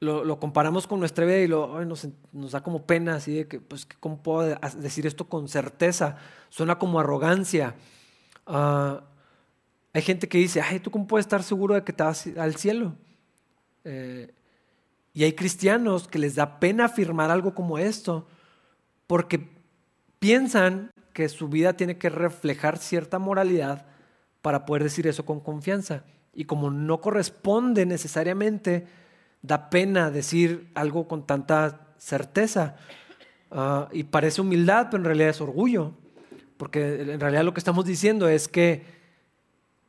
lo, 0.00 0.38
comparamos 0.38 0.86
con 0.86 1.00
nuestra 1.00 1.24
vida 1.24 1.38
y 1.38 1.48
lo, 1.48 1.84
nos, 1.84 2.52
da 2.52 2.62
como 2.62 2.86
pena, 2.86 3.16
así 3.16 3.34
de 3.34 3.48
que, 3.48 3.60
pues, 3.60 3.86
¿cómo 4.00 4.22
puedo 4.22 4.56
decir 4.76 5.06
esto 5.06 5.28
con 5.28 5.48
certeza? 5.48 6.16
Suena 6.48 6.78
como 6.78 7.00
arrogancia. 7.00 7.74
Ah, 8.46 9.02
hay 9.92 10.02
gente 10.02 10.28
que 10.28 10.38
dice, 10.38 10.60
ay, 10.60 10.80
¿tú 10.80 10.90
cómo 10.90 11.06
puedes 11.06 11.26
estar 11.26 11.42
seguro 11.42 11.74
de 11.74 11.82
que 11.82 11.92
te 11.92 12.02
vas 12.02 12.28
al 12.36 12.56
cielo? 12.56 12.94
Eh, 13.84 14.32
y 15.14 15.24
hay 15.24 15.32
cristianos 15.32 16.06
que 16.06 16.18
les 16.18 16.36
da 16.36 16.60
pena 16.60 16.84
afirmar 16.84 17.30
algo 17.30 17.54
como 17.54 17.78
esto 17.78 18.26
porque 19.06 19.48
piensan 20.18 20.92
que 21.12 21.28
su 21.28 21.48
vida 21.48 21.72
tiene 21.72 21.98
que 21.98 22.10
reflejar 22.10 22.78
cierta 22.78 23.18
moralidad 23.18 23.86
para 24.42 24.64
poder 24.64 24.84
decir 24.84 25.08
eso 25.08 25.24
con 25.24 25.40
confianza. 25.40 26.04
Y 26.32 26.44
como 26.44 26.70
no 26.70 27.00
corresponde 27.00 27.86
necesariamente, 27.86 28.86
da 29.42 29.70
pena 29.70 30.10
decir 30.10 30.70
algo 30.74 31.08
con 31.08 31.26
tanta 31.26 31.94
certeza. 31.98 32.76
Ah, 33.50 33.88
y 33.92 34.04
parece 34.04 34.40
humildad, 34.40 34.88
pero 34.90 35.02
en 35.02 35.04
realidad 35.06 35.30
es 35.30 35.40
orgullo. 35.40 35.92
Porque 36.56 37.02
en 37.02 37.20
realidad 37.20 37.44
lo 37.44 37.54
que 37.54 37.60
estamos 37.60 37.84
diciendo 37.84 38.28
es 38.28 38.48
que 38.48 38.84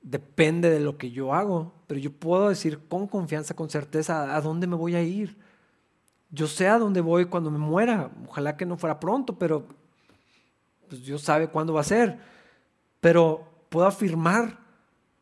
depende 0.01 0.69
de 0.69 0.79
lo 0.79 0.97
que 0.97 1.11
yo 1.11 1.33
hago, 1.33 1.73
pero 1.87 1.99
yo 1.99 2.11
puedo 2.11 2.49
decir 2.49 2.79
con 2.87 3.07
confianza, 3.07 3.55
con 3.55 3.69
certeza, 3.69 4.35
a 4.35 4.41
dónde 4.41 4.67
me 4.67 4.75
voy 4.75 4.95
a 4.95 5.01
ir. 5.01 5.37
Yo 6.31 6.47
sé 6.47 6.67
a 6.67 6.77
dónde 6.77 7.01
voy 7.01 7.25
cuando 7.25 7.49
me 7.49 7.57
muera. 7.57 8.11
Ojalá 8.27 8.55
que 8.55 8.65
no 8.65 8.77
fuera 8.77 8.99
pronto, 8.99 9.37
pero 9.37 9.65
pues 10.87 11.03
Dios 11.03 11.21
sabe 11.23 11.47
cuándo 11.47 11.73
va 11.73 11.81
a 11.81 11.85
ser. 11.85 12.19
Pero 13.01 13.47
puedo 13.69 13.87
afirmar 13.87 14.59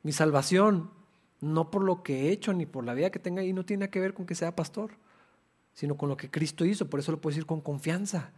mi 0.04 0.12
salvación, 0.12 0.92
no 1.40 1.70
por 1.70 1.84
lo 1.84 2.04
que 2.04 2.28
he 2.28 2.32
hecho 2.32 2.54
ni 2.54 2.66
por 2.66 2.86
la 2.86 2.94
vida 2.94 3.12
que 3.12 3.20
tenga 3.20 3.44
y 3.44 3.54
no 3.54 3.66
tiene 3.66 3.90
que 3.90 4.00
ver 4.00 4.14
con 4.14 4.26
que 4.26 4.36
sea 4.36 4.56
pastor, 4.56 4.92
sino 5.74 5.96
con 5.96 6.10
lo 6.10 6.18
que 6.18 6.30
Cristo 6.30 6.66
hizo. 6.66 6.90
Por 6.90 7.00
eso 7.00 7.12
lo 7.12 7.22
puedo 7.22 7.34
decir 7.34 7.46
con 7.46 7.62
confianza, 7.62 8.32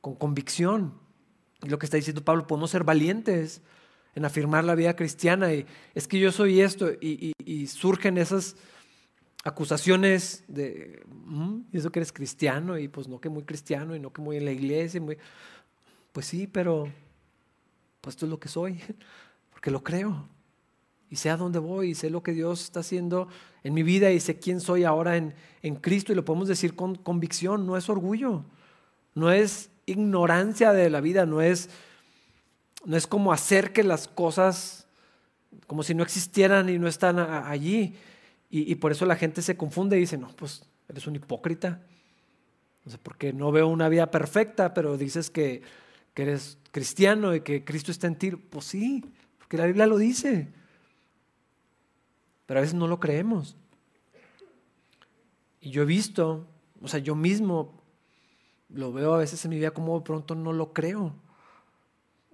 con 0.00 0.14
convicción. 0.14 0.94
Y 1.62 1.68
lo 1.68 1.78
que 1.78 1.86
está 1.86 1.96
diciendo 1.96 2.24
Pablo, 2.24 2.46
podemos 2.46 2.70
ser 2.70 2.84
valientes 2.84 3.62
en 4.14 4.24
afirmar 4.24 4.64
la 4.64 4.74
vida 4.74 4.94
cristiana. 4.94 5.52
Y 5.52 5.66
es 5.94 6.06
que 6.06 6.20
yo 6.20 6.30
soy 6.30 6.60
esto 6.60 6.90
y, 7.00 7.32
surgen 7.66 8.18
esas 8.18 8.56
acusaciones 9.44 10.44
de, 10.48 11.04
mm, 11.06 11.60
¿y 11.72 11.78
eso 11.78 11.90
que 11.90 11.98
eres 11.98 12.12
cristiano? 12.12 12.78
Y 12.78 12.88
pues 12.88 13.08
no 13.08 13.20
que 13.20 13.28
muy 13.28 13.42
cristiano 13.44 13.94
y 13.94 14.00
no 14.00 14.12
que 14.12 14.22
muy 14.22 14.36
en 14.36 14.44
la 14.44 14.52
iglesia. 14.52 15.00
Muy... 15.00 15.18
Pues 16.12 16.26
sí, 16.26 16.46
pero 16.46 16.88
pues 18.00 18.14
esto 18.14 18.26
es 18.26 18.30
lo 18.30 18.38
que 18.38 18.48
soy, 18.48 18.80
porque 19.50 19.70
lo 19.70 19.82
creo. 19.82 20.28
Y 21.10 21.16
sé 21.16 21.30
a 21.30 21.36
dónde 21.36 21.58
voy 21.58 21.90
y 21.90 21.94
sé 21.94 22.10
lo 22.10 22.22
que 22.22 22.32
Dios 22.32 22.62
está 22.62 22.80
haciendo 22.80 23.28
en 23.62 23.74
mi 23.74 23.82
vida 23.82 24.10
y 24.10 24.20
sé 24.20 24.38
quién 24.38 24.60
soy 24.60 24.84
ahora 24.84 25.16
en, 25.16 25.34
en 25.62 25.76
Cristo 25.76 26.12
y 26.12 26.16
lo 26.16 26.24
podemos 26.24 26.48
decir 26.48 26.74
con 26.74 26.96
convicción, 26.96 27.66
no 27.66 27.76
es 27.76 27.88
orgullo, 27.88 28.44
no 29.14 29.30
es 29.30 29.70
ignorancia 29.86 30.72
de 30.72 30.90
la 30.90 31.00
vida, 31.00 31.26
no 31.26 31.40
es, 31.40 31.70
no 32.84 32.96
es 32.96 33.06
como 33.06 33.32
hacer 33.32 33.72
que 33.72 33.84
las 33.84 34.08
cosas 34.08 34.86
como 35.66 35.82
si 35.82 35.94
no 35.94 36.02
existieran 36.02 36.68
y 36.68 36.78
no 36.78 36.88
están 36.88 37.18
allí. 37.18 37.94
Y, 38.48 38.76
por 38.76 38.92
eso 38.92 39.04
la 39.06 39.16
gente 39.16 39.42
se 39.42 39.56
confunde 39.56 39.96
y 39.96 40.00
dice, 40.00 40.16
no, 40.16 40.28
pues 40.28 40.64
eres 40.88 41.06
un 41.06 41.16
hipócrita. 41.16 41.82
No 42.84 42.92
sé, 42.92 42.98
porque 42.98 43.32
no 43.32 43.50
veo 43.50 43.66
una 43.66 43.88
vida 43.88 44.10
perfecta, 44.10 44.72
pero 44.72 44.96
dices 44.96 45.30
que, 45.30 45.62
que 46.14 46.22
eres 46.22 46.56
cristiano 46.70 47.34
y 47.34 47.40
que 47.40 47.64
Cristo 47.64 47.90
está 47.90 48.06
en 48.06 48.16
ti. 48.16 48.30
Pues 48.30 48.66
sí, 48.66 49.04
porque 49.38 49.56
la 49.56 49.66
Biblia 49.66 49.86
lo 49.86 49.98
dice. 49.98 50.48
Pero 52.46 52.58
a 52.58 52.62
veces 52.62 52.74
no 52.74 52.86
lo 52.86 53.00
creemos. 53.00 53.56
Y 55.60 55.70
yo 55.70 55.82
he 55.82 55.86
visto, 55.86 56.46
o 56.80 56.88
sea, 56.88 57.00
yo 57.00 57.14
mismo 57.14 57.82
lo 58.68 58.92
veo 58.92 59.14
a 59.14 59.18
veces 59.18 59.44
en 59.44 59.50
mi 59.50 59.56
vida 59.56 59.72
como 59.72 59.98
de 59.98 60.04
pronto 60.04 60.34
no 60.34 60.52
lo 60.52 60.72
creo. 60.72 61.12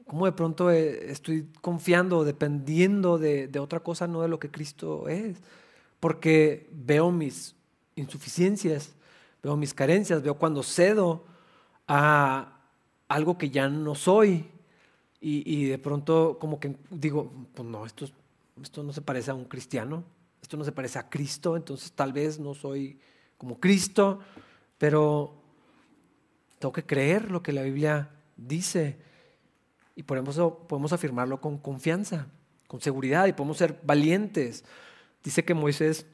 Como 0.07 0.27
de 0.27 0.33
pronto 0.33 0.71
eh, 0.71 1.11
estoy 1.11 1.49
confiando, 1.61 2.25
dependiendo 2.25 3.19
de, 3.19 3.51
otra 3.59 3.81
cosa, 3.81 4.07
no 4.07 4.21
de 4.23 4.29
lo 4.29 4.39
que 4.39 4.51
Cristo 4.51 5.09
es 5.09 5.39
porque 6.03 6.69
veo 6.73 7.13
mis 7.13 7.55
insuficiencias, 7.95 8.93
veo 9.41 9.57
mis 9.57 9.73
carencias, 9.73 10.21
veo 10.21 10.35
cuando 10.35 10.65
cedo 10.65 11.25
a 11.87 12.59
algo 13.07 13.39
que 13.39 13.51
ya 13.51 13.69
no 13.69 13.95
soy 13.95 14.51
y, 15.21 15.67
de 15.67 15.79
pronto 15.79 16.39
como 16.41 16.59
que 16.59 16.75
digo, 16.91 17.31
pues 17.55 17.69
no, 17.69 17.87
esto, 17.87 18.07
esto 18.61 18.83
no 18.83 18.93
se 18.93 19.03
parece 19.03 19.31
a 19.31 19.35
un 19.35 19.45
cristiano, 19.45 20.05
esto 20.43 20.57
no 20.57 20.65
se 20.65 20.73
parece 20.73 20.99
a 20.99 21.09
Cristo, 21.09 21.57
entonces 21.57 21.93
tal 21.93 22.13
vez 22.13 22.39
no 22.39 22.55
soy 22.55 22.99
como 23.39 23.61
Cristo, 23.61 24.21
pero 24.79 25.35
tengo 26.59 26.73
que 26.73 26.85
creer 26.85 27.31
lo 27.31 27.43
que 27.43 27.53
la 27.53 27.63
Biblia 27.63 28.11
dice 28.37 28.99
y 29.95 30.03
por 30.03 30.23
podemos 30.67 30.93
afirmarlo 30.93 31.41
con 31.41 31.59
confianza, 31.59 32.27
con 32.67 32.81
seguridad 32.81 33.27
y 33.27 33.33
podemos 33.33 33.59
ser 33.59 33.81
valientes 33.83 34.65
Dice 35.23 35.45
que 35.45 35.55
Moisés 35.55 36.07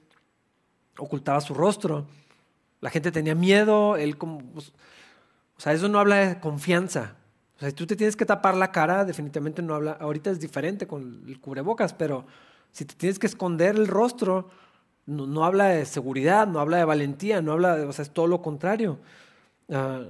ocultaba 0.99 1.41
su 1.41 1.55
rostro. 1.55 2.07
La 2.81 2.91
gente 2.91 3.11
tenía 3.11 3.35
miedo, 3.35 3.97
él 3.97 4.19
como... 4.19 4.39
O 4.57 5.61
sea, 5.61 5.73
eso 5.73 5.89
no 5.89 5.99
habla 5.99 6.17
de 6.17 6.41
confianza. 6.41 7.17
O 7.59 7.61
sea, 7.61 7.69
si 7.69 7.75
tú 7.75 7.87
te 7.87 7.97
tienes 7.97 8.17
que 8.17 8.25
tapar 8.25 8.57
la 8.57 8.73
cara, 8.73 9.05
definitivamente 9.05 9.61
no 9.61 9.75
habla... 9.75 9.93
Ahorita 10.01 10.31
es 10.31 10.41
diferente 10.41 10.87
con 10.87 11.25
el 11.27 11.41
cubrebocas, 11.41 11.93
pero 11.93 12.25
si 12.73 12.85
te 12.85 12.95
tienes 12.95 13.19
que 13.19 13.27
esconder 13.27 13.75
el 13.77 13.89
rostro, 13.89 14.49
no, 15.07 15.45
habla 15.45 15.67
de 15.67 15.85
seguridad, 15.85 16.47
no 16.47 16.61
habla 16.61 16.79
de 16.79 16.85
valentía, 16.85 17.43
no 17.43 17.53
habla 17.53 17.77
de... 17.77 17.85
O 17.85 17.93
sea, 17.93 18.05
es 18.05 18.11
todo 18.11 18.29
lo 18.29 18.41
contrario. 18.41 18.99
Ah, 19.71 20.05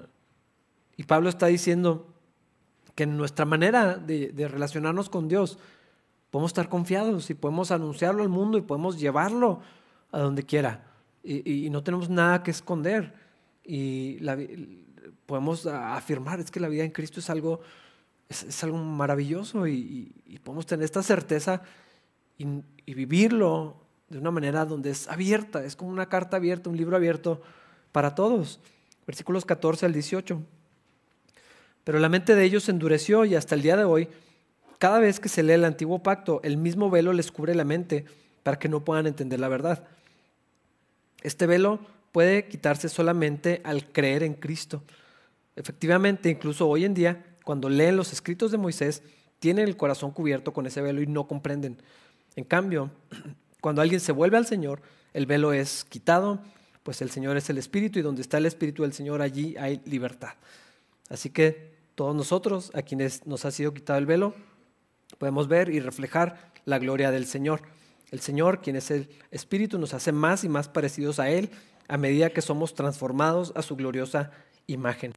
y 0.97 1.05
Pablo 1.05 1.29
está 1.29 1.47
diciendo 1.47 2.07
que 2.95 3.07
nuestra 3.07 3.45
manera 3.45 3.97
de 3.97 4.49
relacionarnos 4.49 5.09
con 5.09 5.29
Dios 5.29 5.59
podemos 6.31 6.51
estar 6.51 6.69
confiados 6.69 7.31
y 7.31 7.35
podemos 7.35 7.71
anunciarlo 7.71 8.23
al 8.23 8.29
mundo 8.29 8.59
y 8.59 8.63
podemos 8.63 8.99
llevarlo 8.99 9.61
a 10.13 10.19
donde 10.21 10.43
quiera. 10.43 10.85
Y, 11.23 11.69
no 11.71 11.83
tenemos 11.83 12.09
nada 12.09 12.43
que 12.43 12.51
esconder. 12.51 13.13
Y 13.65 14.19
podemos 15.29 15.67
afirmar, 15.67 16.41
es 16.41 16.51
que 16.51 16.59
la 16.59 16.69
vida 16.69 16.85
en 16.85 16.91
Cristo 16.91 17.21
es 17.21 17.29
algo, 17.29 17.61
es, 18.31 18.65
algo 18.65 18.79
maravilloso 18.79 19.69
y, 19.69 20.41
podemos 20.43 20.65
tener 20.65 20.87
esta 20.87 21.03
certeza 21.03 21.61
y, 22.39 22.47
vivirlo 22.87 23.77
de 24.09 24.17
una 24.17 24.31
manera 24.31 24.65
donde 24.65 24.89
es 24.89 25.07
abierta, 25.07 25.63
es 25.63 25.77
como 25.77 25.91
una 25.91 26.09
carta 26.09 26.39
abierta, 26.39 26.71
un 26.71 26.79
libro 26.79 26.97
abierto 26.97 27.43
para 27.93 28.15
todos. 28.15 28.59
Versículos 29.07 29.45
14 29.45 29.85
al 29.85 29.93
18. 29.93 30.41
Pero 31.85 31.99
la 31.99 32.09
mente 32.09 32.35
de 32.35 32.45
ellos 32.45 32.65
se 32.65 32.71
endureció 32.71 33.27
y 33.27 33.35
hasta 33.35 33.55
el 33.55 33.61
día 33.61 33.77
de 33.77 33.85
hoy 33.85 34.09
cada 34.79 34.99
vez 34.99 35.21
que 35.21 35.29
se 35.29 35.43
lee 35.43 35.53
el 35.53 35.65
antiguo 35.67 36.03
pacto, 36.03 36.41
el 36.43 36.57
mismo 36.57 36.89
velo 36.89 37.13
les 37.13 37.31
cubre 37.31 37.55
la 37.55 37.65
mente 37.65 38.07
para 38.45 38.59
que 38.59 38.71
no 38.71 38.83
puedan 38.83 39.07
entender 39.07 39.41
la 39.41 39.49
verdad. 39.49 39.85
Este 41.21 41.47
velo 41.47 41.81
puede 42.13 42.47
quitarse 42.47 42.89
solamente 42.89 43.61
al 43.65 43.93
creer 43.93 44.23
en 44.23 44.33
Cristo. 44.33 44.83
Efectivamente, 45.59 46.31
incluso 46.31 46.69
hoy 46.69 46.85
en 46.85 46.95
día, 46.95 47.25
cuando 47.45 47.69
leen 47.69 47.97
los 47.97 48.13
escritos 48.13 48.53
de 48.53 48.59
Moisés, 48.59 49.03
tienen 49.41 49.67
el 49.67 49.77
corazón 49.77 50.13
cubierto 50.13 50.53
con 50.53 50.67
ese 50.67 50.81
velo 50.81 51.03
y 51.03 51.09
no 51.09 51.27
comprenden. 51.27 51.79
En 52.37 52.45
cambio, 52.45 52.93
cuando 53.61 53.83
alguien 53.83 53.99
se 53.99 54.13
vuelve 54.13 54.37
al 54.37 54.47
Señor, 54.47 54.83
el 55.13 55.27
velo 55.27 55.53
es 55.53 55.85
quitado, 55.85 56.39
pues 56.85 57.03
el 57.03 57.11
Señor 57.11 57.37
es 57.37 57.51
el 57.51 57.59
Espíritu 57.59 57.99
y 57.99 58.03
donde 58.03 58.23
está 58.23 58.39
el 58.39 58.47
Espíritu 58.47 58.83
del 58.85 58.93
Señor, 58.93 59.21
allí 59.21 59.57
hay 59.57 59.81
libertad. 59.85 60.35
Así 61.09 61.31
que 61.31 61.73
todos 61.97 62.15
nosotros, 62.15 62.71
a 62.75 62.83
quienes 62.83 63.27
nos 63.27 63.45
ha 63.45 63.51
sido 63.51 63.75
quitado 63.75 63.99
el 63.99 64.07
velo, 64.07 64.35
podemos 65.19 65.49
ver 65.49 65.71
y 65.71 65.81
reflejar 65.81 66.53
la 66.67 66.79
gloria 66.79 67.11
del 67.11 67.27
Señor. 67.27 67.63
El 68.13 68.21
Señor, 68.21 68.61
quien 68.61 68.77
es 68.77 68.93
el 68.93 69.09
Espíritu, 69.33 69.77
nos 69.81 69.93
hace 69.93 70.13
más 70.13 70.45
y 70.45 70.49
más 70.49 70.69
parecidos 70.69 71.19
a 71.19 71.31
Él 71.31 71.51
a 71.89 71.97
medida 71.97 72.31
que 72.31 72.43
somos 72.43 72.75
transformados 72.75 73.53
a 73.57 73.63
su 73.63 73.75
gloriosa 73.75 74.31
imagen. 74.69 75.15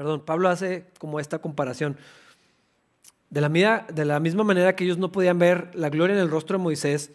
Perdón, 0.00 0.24
Pablo 0.24 0.48
hace 0.48 0.86
como 0.98 1.20
esta 1.20 1.40
comparación. 1.40 1.98
De 3.28 3.42
la, 3.42 3.50
de 3.92 4.04
la 4.06 4.18
misma 4.18 4.44
manera 4.44 4.74
que 4.74 4.84
ellos 4.84 4.96
no 4.96 5.12
podían 5.12 5.38
ver 5.38 5.70
la 5.74 5.90
gloria 5.90 6.16
en 6.16 6.22
el 6.22 6.30
rostro 6.30 6.56
de 6.56 6.64
Moisés, 6.64 7.10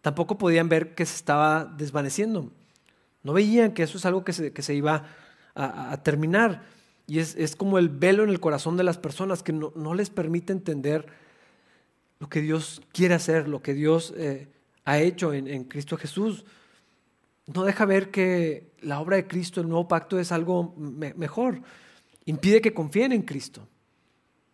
tampoco 0.00 0.38
podían 0.38 0.70
ver 0.70 0.94
que 0.94 1.04
se 1.04 1.16
estaba 1.16 1.66
desvaneciendo. 1.76 2.50
No 3.22 3.34
veían 3.34 3.72
que 3.74 3.82
eso 3.82 3.98
es 3.98 4.06
algo 4.06 4.24
que 4.24 4.32
se, 4.32 4.54
que 4.54 4.62
se 4.62 4.72
iba 4.72 5.04
a 5.54 6.02
terminar. 6.02 6.62
Y 7.06 7.18
es, 7.18 7.56
como 7.56 7.76
el 7.78 7.90
velo 7.90 8.24
en 8.24 8.30
el 8.30 8.40
corazón 8.40 8.78
de 8.78 8.84
las 8.84 8.96
personas 8.96 9.42
que 9.42 9.52
no, 9.52 9.94
les 9.94 10.08
permite 10.08 10.54
entender 10.54 11.04
lo 12.20 12.30
que 12.30 12.40
Dios 12.40 12.80
quiere 12.94 13.12
hacer, 13.12 13.48
lo 13.48 13.60
que 13.60 13.74
Dios 13.74 14.14
eh, 14.16 14.48
ha 14.86 14.98
hecho 14.98 15.34
en, 15.34 15.64
Cristo 15.64 15.98
Jesús. 15.98 16.46
No 17.52 17.64
deja 17.64 17.84
ver 17.84 18.10
que 18.10 18.70
la 18.80 18.98
obra 18.98 19.16
de 19.16 19.26
Cristo, 19.26 19.60
el 19.60 19.68
nuevo 19.68 19.88
pacto, 19.88 20.18
es 20.18 20.32
algo 20.32 20.74
mejor. 20.78 21.60
Impide 22.24 22.60
que 22.60 22.74
confíen 22.74 23.12
en 23.12 23.22
Cristo. 23.22 23.66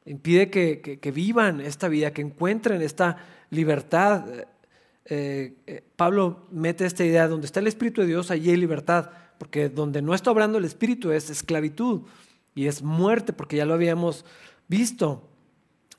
Impide 0.04 0.50
que, 0.50 1.12
vivan 1.12 1.60
esta 1.60 1.88
vida, 1.88 2.12
que 2.12 2.22
encuentren 2.22 2.80
esta 2.80 3.16
libertad. 3.50 4.24
Eh, 5.04 5.54
eh, 5.66 5.84
Pablo 5.96 6.46
mete 6.52 6.86
esta 6.86 7.04
idea, 7.04 7.26
donde 7.26 7.46
está 7.46 7.60
el 7.60 7.66
Espíritu 7.66 8.00
de 8.00 8.06
Dios, 8.06 8.30
allí 8.30 8.50
hay 8.50 8.56
libertad, 8.56 9.10
porque 9.38 9.68
donde 9.68 10.02
no 10.02 10.14
está 10.14 10.30
obrando 10.30 10.58
el 10.58 10.64
Espíritu 10.64 11.10
es 11.10 11.28
esclavitud 11.28 12.02
y 12.54 12.66
es 12.66 12.82
muerte, 12.82 13.32
porque 13.32 13.56
ya 13.56 13.66
lo 13.66 13.74
habíamos 13.74 14.24
visto. 14.68 15.28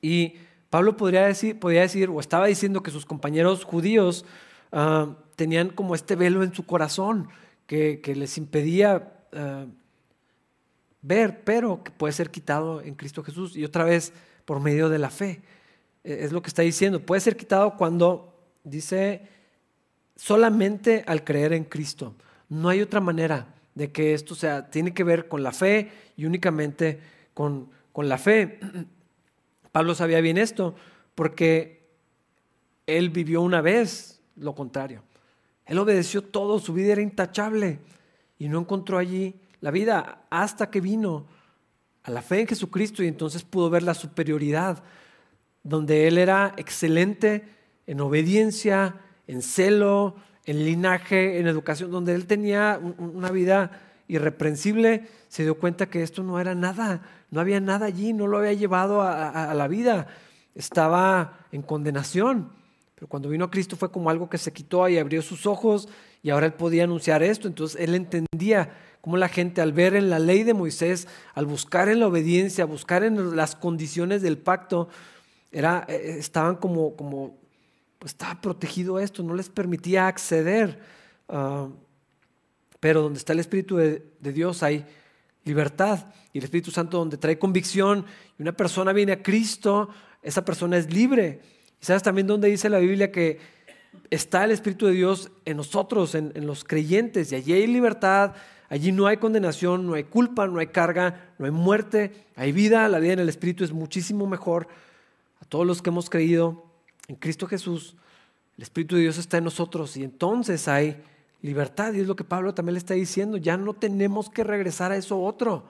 Y 0.02 0.36
Pablo 0.70 0.98
podría 0.98 1.26
decir, 1.26 1.60
podría 1.60 1.82
decir 1.82 2.10
o 2.10 2.20
estaba 2.20 2.48
diciendo 2.48 2.84
que 2.84 2.92
sus 2.92 3.06
compañeros 3.06 3.64
judíos 3.64 4.26
ah, 4.72 5.16
tenían 5.36 5.70
como 5.70 5.96
este 5.96 6.16
velo 6.16 6.44
en 6.44 6.54
su 6.54 6.66
corazón 6.66 7.30
que, 7.66 8.02
les 8.16 8.38
impedía 8.38 9.14
ah, 9.34 9.66
ver, 11.02 11.44
pero 11.44 11.84
que 11.84 11.92
puede 11.92 12.14
ser 12.14 12.30
quitado 12.30 12.82
en 12.82 12.96
Cristo 12.96 13.24
Jesús 13.24 13.56
y 13.56 13.64
otra 13.64 13.84
vez 13.84 14.14
por 14.46 14.60
medio 14.60 14.90
de 14.90 15.00
la 15.00 15.10
fe. 15.10 15.42
E, 16.04 16.24
es 16.26 16.32
lo 16.32 16.42
que 16.42 16.48
está 16.48 16.62
diciendo. 16.62 17.00
Puede 17.00 17.22
ser 17.22 17.38
quitado 17.38 17.76
cuando 17.78 18.34
dice 18.64 19.28
solamente 20.16 21.04
al 21.08 21.24
creer 21.24 21.54
en 21.54 21.66
Cristo. 21.66 22.16
No 22.50 22.70
hay 22.70 22.82
otra 22.82 23.00
manera 23.00 23.54
de 23.76 23.92
que 23.92 24.14
esto 24.14 24.34
sea, 24.34 24.70
tiene 24.70 24.94
que 24.94 25.04
ver 25.04 25.28
con 25.28 25.44
la 25.44 25.52
fe 25.52 25.92
y 26.16 26.26
únicamente 26.26 27.00
con, 27.34 27.70
con 27.92 28.10
la 28.10 28.18
fe. 28.18 28.60
Pablo 29.72 29.94
sabía 29.94 30.22
bien 30.22 30.38
esto 30.38 30.76
porque 31.14 31.88
él 32.88 33.10
vivió 33.10 33.42
una 33.42 33.62
vez 33.62 34.22
lo 34.36 34.56
contrario. 34.56 35.04
Él 35.66 35.78
obedeció 35.78 36.22
todo, 36.24 36.60
su 36.60 36.74
vida 36.74 36.94
era 36.94 37.02
intachable 37.02 37.80
y 38.40 38.48
no 38.48 38.60
encontró 38.60 38.98
allí 38.98 39.36
la 39.62 39.72
vida 39.72 40.26
hasta 40.30 40.70
que 40.70 40.82
vino 40.82 41.28
a 42.04 42.12
la 42.12 42.22
fe 42.22 42.42
en 42.42 42.48
Jesucristo 42.48 43.04
y 43.04 43.08
entonces 43.08 43.44
pudo 43.44 43.70
ver 43.70 43.84
la 43.84 43.94
superioridad, 43.94 44.84
donde 45.64 46.08
él 46.08 46.18
era 46.18 46.54
excelente 46.58 47.44
en 47.86 48.00
obediencia, 48.02 48.96
en 49.28 49.42
celo, 49.42 50.16
en 50.46 50.64
linaje, 50.64 51.40
en 51.40 51.48
educación, 51.48 51.92
donde 51.92 52.16
él 52.16 52.26
tenía 52.26 52.80
una 52.98 53.32
vida 53.32 53.72
irreprensible, 54.08 55.08
se 55.28 55.44
dio 55.44 55.60
cuenta 55.60 55.90
que 55.90 56.02
esto 56.02 56.24
no 56.24 56.40
era 56.40 56.56
nada, 56.56 57.02
no 57.30 57.42
había 57.42 57.60
nada 57.60 57.86
allí, 57.86 58.14
no 58.14 58.28
lo 58.28 58.38
había 58.38 58.54
llevado 58.54 59.02
a, 59.02 59.54
la 59.54 59.68
vida, 59.68 60.08
estaba 60.56 61.40
en 61.52 61.62
condenación. 61.62 62.52
Pero 62.96 63.08
cuando 63.08 63.30
vino 63.30 63.46
a 63.46 63.52
Cristo 63.52 63.76
fue 63.76 63.92
como 63.92 64.10
algo 64.10 64.30
que 64.30 64.38
se 64.38 64.54
quitó 64.54 64.88
y 64.88 64.98
abrió 64.98 65.22
sus 65.22 65.46
ojos 65.46 65.90
y 66.24 66.30
ahora 66.30 66.48
él 66.48 66.54
podía 66.54 66.86
anunciar 66.86 67.22
esto. 67.22 67.48
Entonces 67.48 67.80
él 67.80 67.94
entendía 67.94 68.72
cómo 69.08 69.16
la 69.16 69.30
gente 69.30 69.62
al 69.62 69.72
ver 69.72 69.96
en 69.96 70.10
la 70.10 70.20
ley 70.20 70.44
de 70.44 70.54
Moisés, 70.54 71.08
al 71.34 71.46
buscar 71.46 71.88
en 71.88 72.02
la 72.02 72.08
obediencia, 72.08 72.66
buscar 72.66 73.06
en 73.06 73.38
las 73.38 73.56
condiciones 73.56 74.22
del 74.22 74.38
pacto, 74.38 74.90
era, 75.50 75.86
eh, 75.88 76.18
estaban 76.20 76.58
como, 76.58 76.94
como 76.98 77.38
pues 78.00 78.12
estaba 78.12 78.42
protegido 78.42 79.00
esto, 79.00 79.24
no 79.24 79.34
les 79.34 79.48
permitía 79.48 80.08
acceder. 80.08 80.82
Ah, 81.30 81.70
pero 82.82 83.02
donde 83.02 83.18
está 83.18 83.32
el 83.32 83.40
Espíritu 83.40 83.78
de, 83.78 84.04
Dios 84.20 84.62
hay 84.62 84.86
libertad 85.46 86.08
y 86.34 86.40
el 86.40 86.44
Espíritu 86.44 86.72
Santo 86.72 86.98
donde 86.98 87.16
trae 87.16 87.40
convicción 87.40 88.06
y 88.38 88.42
una 88.42 88.52
persona 88.52 88.92
viene 88.92 89.14
a 89.14 89.24
Cristo, 89.24 89.88
esa 90.22 90.44
persona 90.44 90.78
es 90.78 90.92
libre. 90.92 91.40
¿Y 91.82 91.86
sabes 91.86 92.04
también 92.04 92.28
dónde 92.28 92.50
dice 92.50 92.70
la 92.70 92.80
Biblia 92.80 93.10
que 93.10 93.40
está 94.10 94.44
el 94.44 94.52
Espíritu 94.52 94.86
de 94.86 94.92
Dios 94.92 95.32
en 95.46 95.56
nosotros, 95.56 96.14
en, 96.14 96.46
los 96.46 96.66
creyentes? 96.66 97.32
Y 97.32 97.36
allí 97.36 97.54
hay 97.54 97.68
libertad, 97.68 98.36
allí 98.70 98.92
no 98.92 99.08
hay 99.08 99.18
condenación, 99.18 99.86
no 99.86 99.94
hay 99.94 100.04
culpa, 100.04 100.48
no 100.48 100.60
hay 100.60 100.68
carga, 100.68 101.32
no 101.38 101.46
hay 101.46 101.52
muerte, 101.52 102.26
hay 102.36 102.52
vida. 102.52 102.88
La 102.90 103.00
vida 103.00 103.14
en 103.14 103.20
el 103.20 103.30
Espíritu 103.30 103.64
es 103.64 103.72
muchísimo 103.72 104.28
mejor. 104.28 104.68
A 105.42 105.46
todos 105.46 105.66
los 105.66 105.82
que 105.82 105.90
hemos 105.90 106.10
creído 106.10 106.66
en 107.08 107.16
Cristo 107.16 107.48
Jesús, 107.48 107.96
el 108.58 108.64
Espíritu 108.64 108.96
de 108.96 109.02
Dios 109.02 109.18
está 109.18 109.38
en 109.38 109.44
nosotros 109.44 109.96
y 109.98 110.04
entonces 110.04 110.68
hay 110.68 111.02
libertad. 111.42 111.94
Y 111.94 112.02
es 112.02 112.08
lo 112.08 112.16
que 112.16 112.24
Pablo 112.24 112.54
también 112.54 112.74
le 112.74 112.80
está 112.80 112.94
diciendo. 112.94 113.38
Ya 113.38 113.58
no 113.58 113.74
tenemos 113.74 114.30
que 114.30 114.44
regresar 114.44 114.92
a 114.92 114.98
eso 114.98 115.22
otro. 115.22 115.64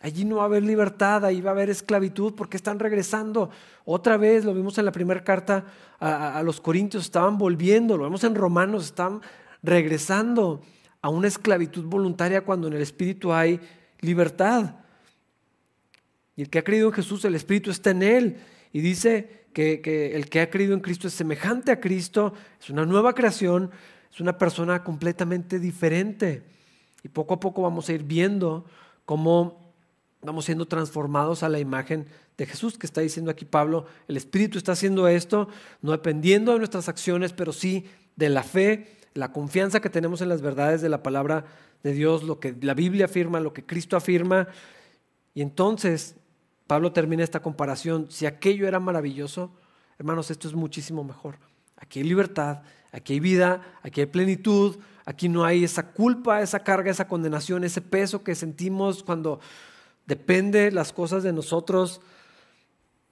Allí 0.00 0.24
no 0.24 0.36
va 0.36 0.42
a 0.42 0.46
haber 0.46 0.62
libertad, 0.62 1.24
ahí 1.24 1.40
va 1.40 1.50
a 1.50 1.54
haber 1.54 1.70
esclavitud 1.70 2.34
porque 2.34 2.56
están 2.56 2.78
regresando. 2.78 3.50
Otra 3.84 4.16
vez, 4.16 4.44
lo 4.44 4.54
vimos 4.54 4.78
en 4.78 4.84
la 4.84 4.92
primera 4.92 5.24
carta 5.24 5.64
a, 5.98 6.40
los 6.44 6.60
Corintios, 6.60 7.04
estaban 7.04 7.36
volviendo, 7.36 7.96
lo 7.96 8.04
vemos 8.04 8.22
en 8.22 8.36
Romanos, 8.36 8.84
están 8.84 9.20
regresando 9.60 10.60
a 11.00 11.08
una 11.08 11.28
esclavitud 11.28 11.84
voluntaria 11.84 12.44
cuando 12.44 12.68
en 12.68 12.74
el 12.74 12.82
Espíritu 12.82 13.32
hay 13.32 13.60
libertad. 14.00 14.76
Y 16.36 16.42
el 16.42 16.50
que 16.50 16.58
ha 16.58 16.64
creído 16.64 16.88
en 16.88 16.94
Jesús, 16.94 17.24
el 17.24 17.34
Espíritu 17.34 17.70
está 17.70 17.90
en 17.90 18.02
él. 18.02 18.36
Y 18.72 18.80
dice 18.80 19.46
que, 19.52 19.80
que 19.80 20.14
el 20.14 20.28
que 20.28 20.40
ha 20.40 20.50
creído 20.50 20.74
en 20.74 20.80
Cristo 20.80 21.08
es 21.08 21.14
semejante 21.14 21.72
a 21.72 21.80
Cristo, 21.80 22.34
es 22.60 22.70
una 22.70 22.84
nueva 22.86 23.14
creación, 23.14 23.70
es 24.12 24.20
una 24.20 24.38
persona 24.38 24.84
completamente 24.84 25.58
diferente. 25.58 26.42
Y 27.02 27.08
poco 27.08 27.34
a 27.34 27.40
poco 27.40 27.62
vamos 27.62 27.88
a 27.88 27.92
ir 27.92 28.02
viendo 28.02 28.66
cómo 29.04 29.68
Vamos 30.20 30.46
siendo 30.46 30.66
transformados 30.66 31.44
a 31.44 31.48
la 31.48 31.60
imagen 31.60 32.06
de 32.36 32.46
Jesús, 32.46 32.76
que 32.76 32.86
está 32.86 33.00
diciendo 33.00 33.30
aquí 33.30 33.44
Pablo, 33.44 33.86
el 34.08 34.16
Espíritu 34.16 34.58
está 34.58 34.72
haciendo 34.72 35.06
esto, 35.06 35.48
no 35.80 35.92
dependiendo 35.92 36.52
de 36.52 36.58
nuestras 36.58 36.88
acciones, 36.88 37.32
pero 37.32 37.52
sí 37.52 37.86
de 38.16 38.28
la 38.28 38.42
fe, 38.42 38.97
la 39.18 39.32
confianza 39.32 39.80
que 39.80 39.90
tenemos 39.90 40.20
en 40.20 40.28
las 40.28 40.42
verdades 40.42 40.80
de 40.80 40.88
la 40.88 41.02
palabra 41.02 41.44
de 41.82 41.92
Dios, 41.92 42.22
lo 42.22 42.38
que 42.38 42.56
la 42.60 42.74
Biblia 42.74 43.06
afirma, 43.06 43.40
lo 43.40 43.52
que 43.52 43.66
Cristo 43.66 43.96
afirma. 43.96 44.46
Y 45.34 45.42
entonces 45.42 46.14
Pablo 46.68 46.92
termina 46.92 47.24
esta 47.24 47.40
comparación, 47.40 48.06
si 48.10 48.26
aquello 48.26 48.68
era 48.68 48.78
maravilloso, 48.78 49.50
hermanos, 49.98 50.30
esto 50.30 50.46
es 50.46 50.54
muchísimo 50.54 51.02
mejor. 51.02 51.38
Aquí 51.76 51.98
hay 51.98 52.04
libertad, 52.04 52.62
aquí 52.92 53.14
hay 53.14 53.20
vida, 53.20 53.62
aquí 53.82 54.00
hay 54.00 54.06
plenitud, 54.06 54.76
aquí 55.04 55.28
no 55.28 55.44
hay 55.44 55.64
esa 55.64 55.90
culpa, 55.90 56.40
esa 56.40 56.60
carga, 56.60 56.90
esa 56.90 57.08
condenación, 57.08 57.64
ese 57.64 57.80
peso 57.80 58.22
que 58.22 58.36
sentimos 58.36 59.02
cuando 59.02 59.40
depende 60.06 60.70
las 60.70 60.92
cosas 60.92 61.24
de 61.24 61.32
nosotros, 61.32 62.00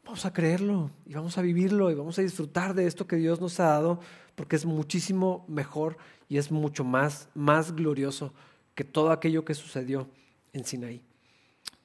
vamos 0.04 0.24
a 0.24 0.32
creerlo 0.32 0.90
y 1.04 1.14
vamos 1.14 1.36
a 1.36 1.42
vivirlo 1.42 1.90
y 1.90 1.94
vamos 1.94 2.16
a 2.20 2.22
disfrutar 2.22 2.74
de 2.74 2.86
esto 2.86 3.08
que 3.08 3.16
Dios 3.16 3.40
nos 3.40 3.58
ha 3.58 3.64
dado 3.64 4.00
porque 4.36 4.54
es 4.54 4.64
muchísimo 4.64 5.44
mejor 5.48 5.96
y 6.28 6.38
es 6.38 6.52
mucho 6.52 6.84
más, 6.84 7.28
más 7.34 7.74
glorioso 7.74 8.32
que 8.76 8.84
todo 8.84 9.10
aquello 9.10 9.44
que 9.44 9.54
sucedió 9.54 10.08
en 10.52 10.64
Sinaí. 10.64 11.02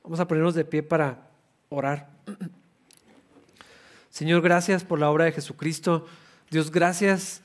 Vamos 0.03 0.19
a 0.19 0.27
ponernos 0.27 0.53
de 0.53 0.65
pie 0.65 0.83
para 0.83 1.29
orar. 1.69 2.09
Señor, 4.09 4.41
gracias 4.41 4.83
por 4.83 4.99
la 4.99 5.09
obra 5.09 5.25
de 5.25 5.31
Jesucristo. 5.31 6.05
Dios, 6.49 6.69
gracias 6.69 7.41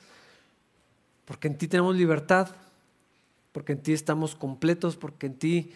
porque 1.25 1.47
en 1.47 1.57
ti 1.57 1.67
tenemos 1.67 1.95
libertad, 1.95 2.49
porque 3.53 3.71
en 3.71 3.81
ti 3.81 3.93
estamos 3.93 4.35
completos, 4.35 4.97
porque 4.97 5.27
en 5.27 5.35
ti 5.35 5.71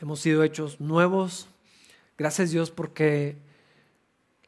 hemos 0.00 0.20
sido 0.20 0.42
hechos 0.42 0.80
nuevos. 0.80 1.48
Gracias 2.16 2.50
Dios 2.50 2.70
porque 2.70 3.36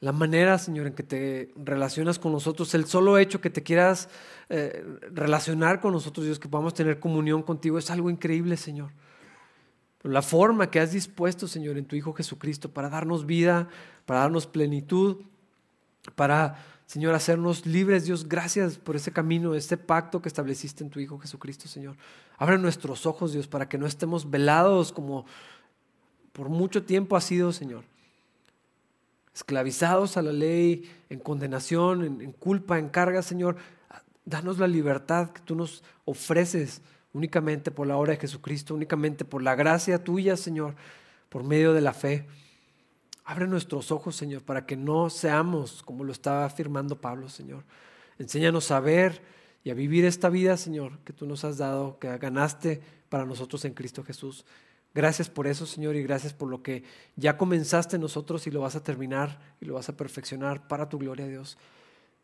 la 0.05 0.13
manera, 0.13 0.59
Señor, 0.59 0.87
en 0.87 0.93
que 0.93 1.03
te 1.03 1.51
relacionas 1.57 2.19
con 2.19 2.31
nosotros, 2.31 2.75
el 2.75 2.85
solo 2.85 3.17
hecho 3.17 3.41
que 3.41 3.49
te 3.49 3.63
quieras 3.63 4.11
eh, 4.51 4.85
relacionar 5.11 5.81
con 5.81 5.93
nosotros, 5.93 6.27
Dios, 6.27 6.39
que 6.39 6.47
podamos 6.47 6.75
tener 6.75 7.01
comunión 7.01 7.43
contigo, 7.43 7.79
es 7.79 7.91
algo 7.91 8.11
increíble, 8.11 8.59
Señor. 8.59 8.91
la 10.03 10.21
forma 10.21 10.71
que 10.71 10.79
has 10.79 10.93
dispuesto, 10.93 11.49
Señor, 11.49 11.79
en 11.79 11.87
tu 11.87 11.97
Hijo 11.97 12.13
Jesucristo 12.13 12.71
para 12.71 12.91
darnos 12.91 13.25
vida, 13.25 13.69
para 14.05 14.21
darnos 14.21 14.47
plenitud, 14.47 15.23
para, 16.15 16.63
Señor, 16.85 17.15
hacernos 17.15 17.65
libres, 17.65 18.05
Dios, 18.05 18.29
gracias 18.29 18.77
por 18.77 18.97
ese 18.97 19.11
camino, 19.11 19.55
este 19.55 19.79
pacto 19.79 20.21
que 20.21 20.29
estableciste 20.29 20.85
en 20.85 20.91
tu 20.91 21.01
Hijo 21.01 21.19
Jesucristo, 21.19 21.67
Señor. 21.67 21.97
Abre 22.37 22.59
nuestros 22.59 23.07
ojos, 23.07 23.33
Dios, 23.33 23.49
para 23.49 23.71
que 23.71 23.79
no 23.79 23.87
estemos 23.87 24.31
velados 24.31 24.93
como 24.93 25.25
por 26.35 26.51
mucho 26.51 26.83
tiempo 26.83 27.17
ha 27.17 27.23
sido, 27.23 27.53
Señor. 27.53 27.85
Esclavizados 29.35 30.17
a 30.17 30.23
la 30.23 30.33
ley, 30.33 30.89
en 31.11 31.19
condenación, 31.19 32.05
en, 32.05 32.33
culpa, 32.33 32.79
en 32.79 32.89
carga, 32.89 33.21
Señor. 33.21 33.57
Danos 34.25 34.59
la 34.59 34.69
libertad 34.69 35.31
que 35.31 35.41
tú 35.41 35.57
nos 35.57 35.83
ofreces 36.05 36.81
únicamente 37.13 37.71
por 37.71 37.87
la 37.87 37.97
obra 37.97 38.13
de 38.13 38.21
Jesucristo, 38.21 38.75
únicamente 38.75 39.25
por 39.25 39.43
la 39.43 39.55
gracia 39.55 40.03
tuya, 40.03 40.37
Señor, 40.37 40.75
por 41.29 41.43
medio 41.43 41.73
de 41.73 41.81
la 41.81 41.93
fe. 41.93 42.27
Abre 43.25 43.47
nuestros 43.47 43.91
ojos, 43.91 44.15
Señor, 44.15 44.43
para 44.43 44.67
que 44.67 44.77
no 44.77 45.11
seamos 45.11 45.83
como 45.83 46.05
lo 46.05 46.13
estaba 46.13 46.45
afirmando 46.45 47.01
Pablo, 47.01 47.29
Señor. 47.29 47.65
Enséñanos 48.19 48.71
a 48.71 48.81
ver 48.81 49.23
y 49.65 49.71
a 49.71 49.75
vivir 49.75 50.05
esta 50.05 50.29
vida, 50.29 50.57
Señor, 50.57 50.99
que 51.01 51.13
tú 51.13 51.27
nos 51.27 51.45
has 51.45 51.59
dado, 51.59 51.99
que 51.99 52.17
ganaste 52.19 52.83
para 53.09 53.25
nosotros 53.25 53.65
en 53.65 53.75
Cristo 53.75 54.05
Jesús. 54.05 54.45
Gracias 54.95 55.29
por 55.29 55.49
eso, 55.49 55.67
Señor, 55.67 55.97
y 55.97 56.03
gracias 56.03 56.33
por 56.33 56.49
lo 56.49 56.63
que 56.63 56.85
ya 57.17 57.37
comenzaste 57.37 57.97
en 57.97 58.03
nosotros 58.03 58.47
y 58.47 58.51
lo 58.53 58.61
vas 58.61 58.77
a 58.77 58.85
terminar 58.85 59.41
y 59.61 59.65
lo 59.65 59.75
vas 59.75 59.89
a 59.89 59.97
perfeccionar 59.97 60.69
para 60.69 60.89
tu 60.89 60.99
gloria, 60.99 61.27
Dios. 61.27 61.59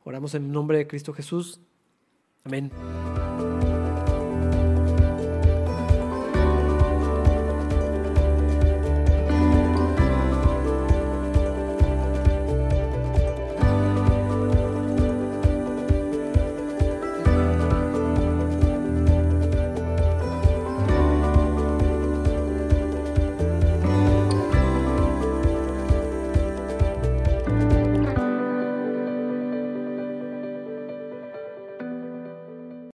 Oramos 0.04 0.34
en 0.34 0.44
el 0.44 0.52
nombre 0.52 0.78
de 0.78 0.86
Cristo 0.86 1.12
Jesús. 1.12 1.60
Amén. 2.44 2.70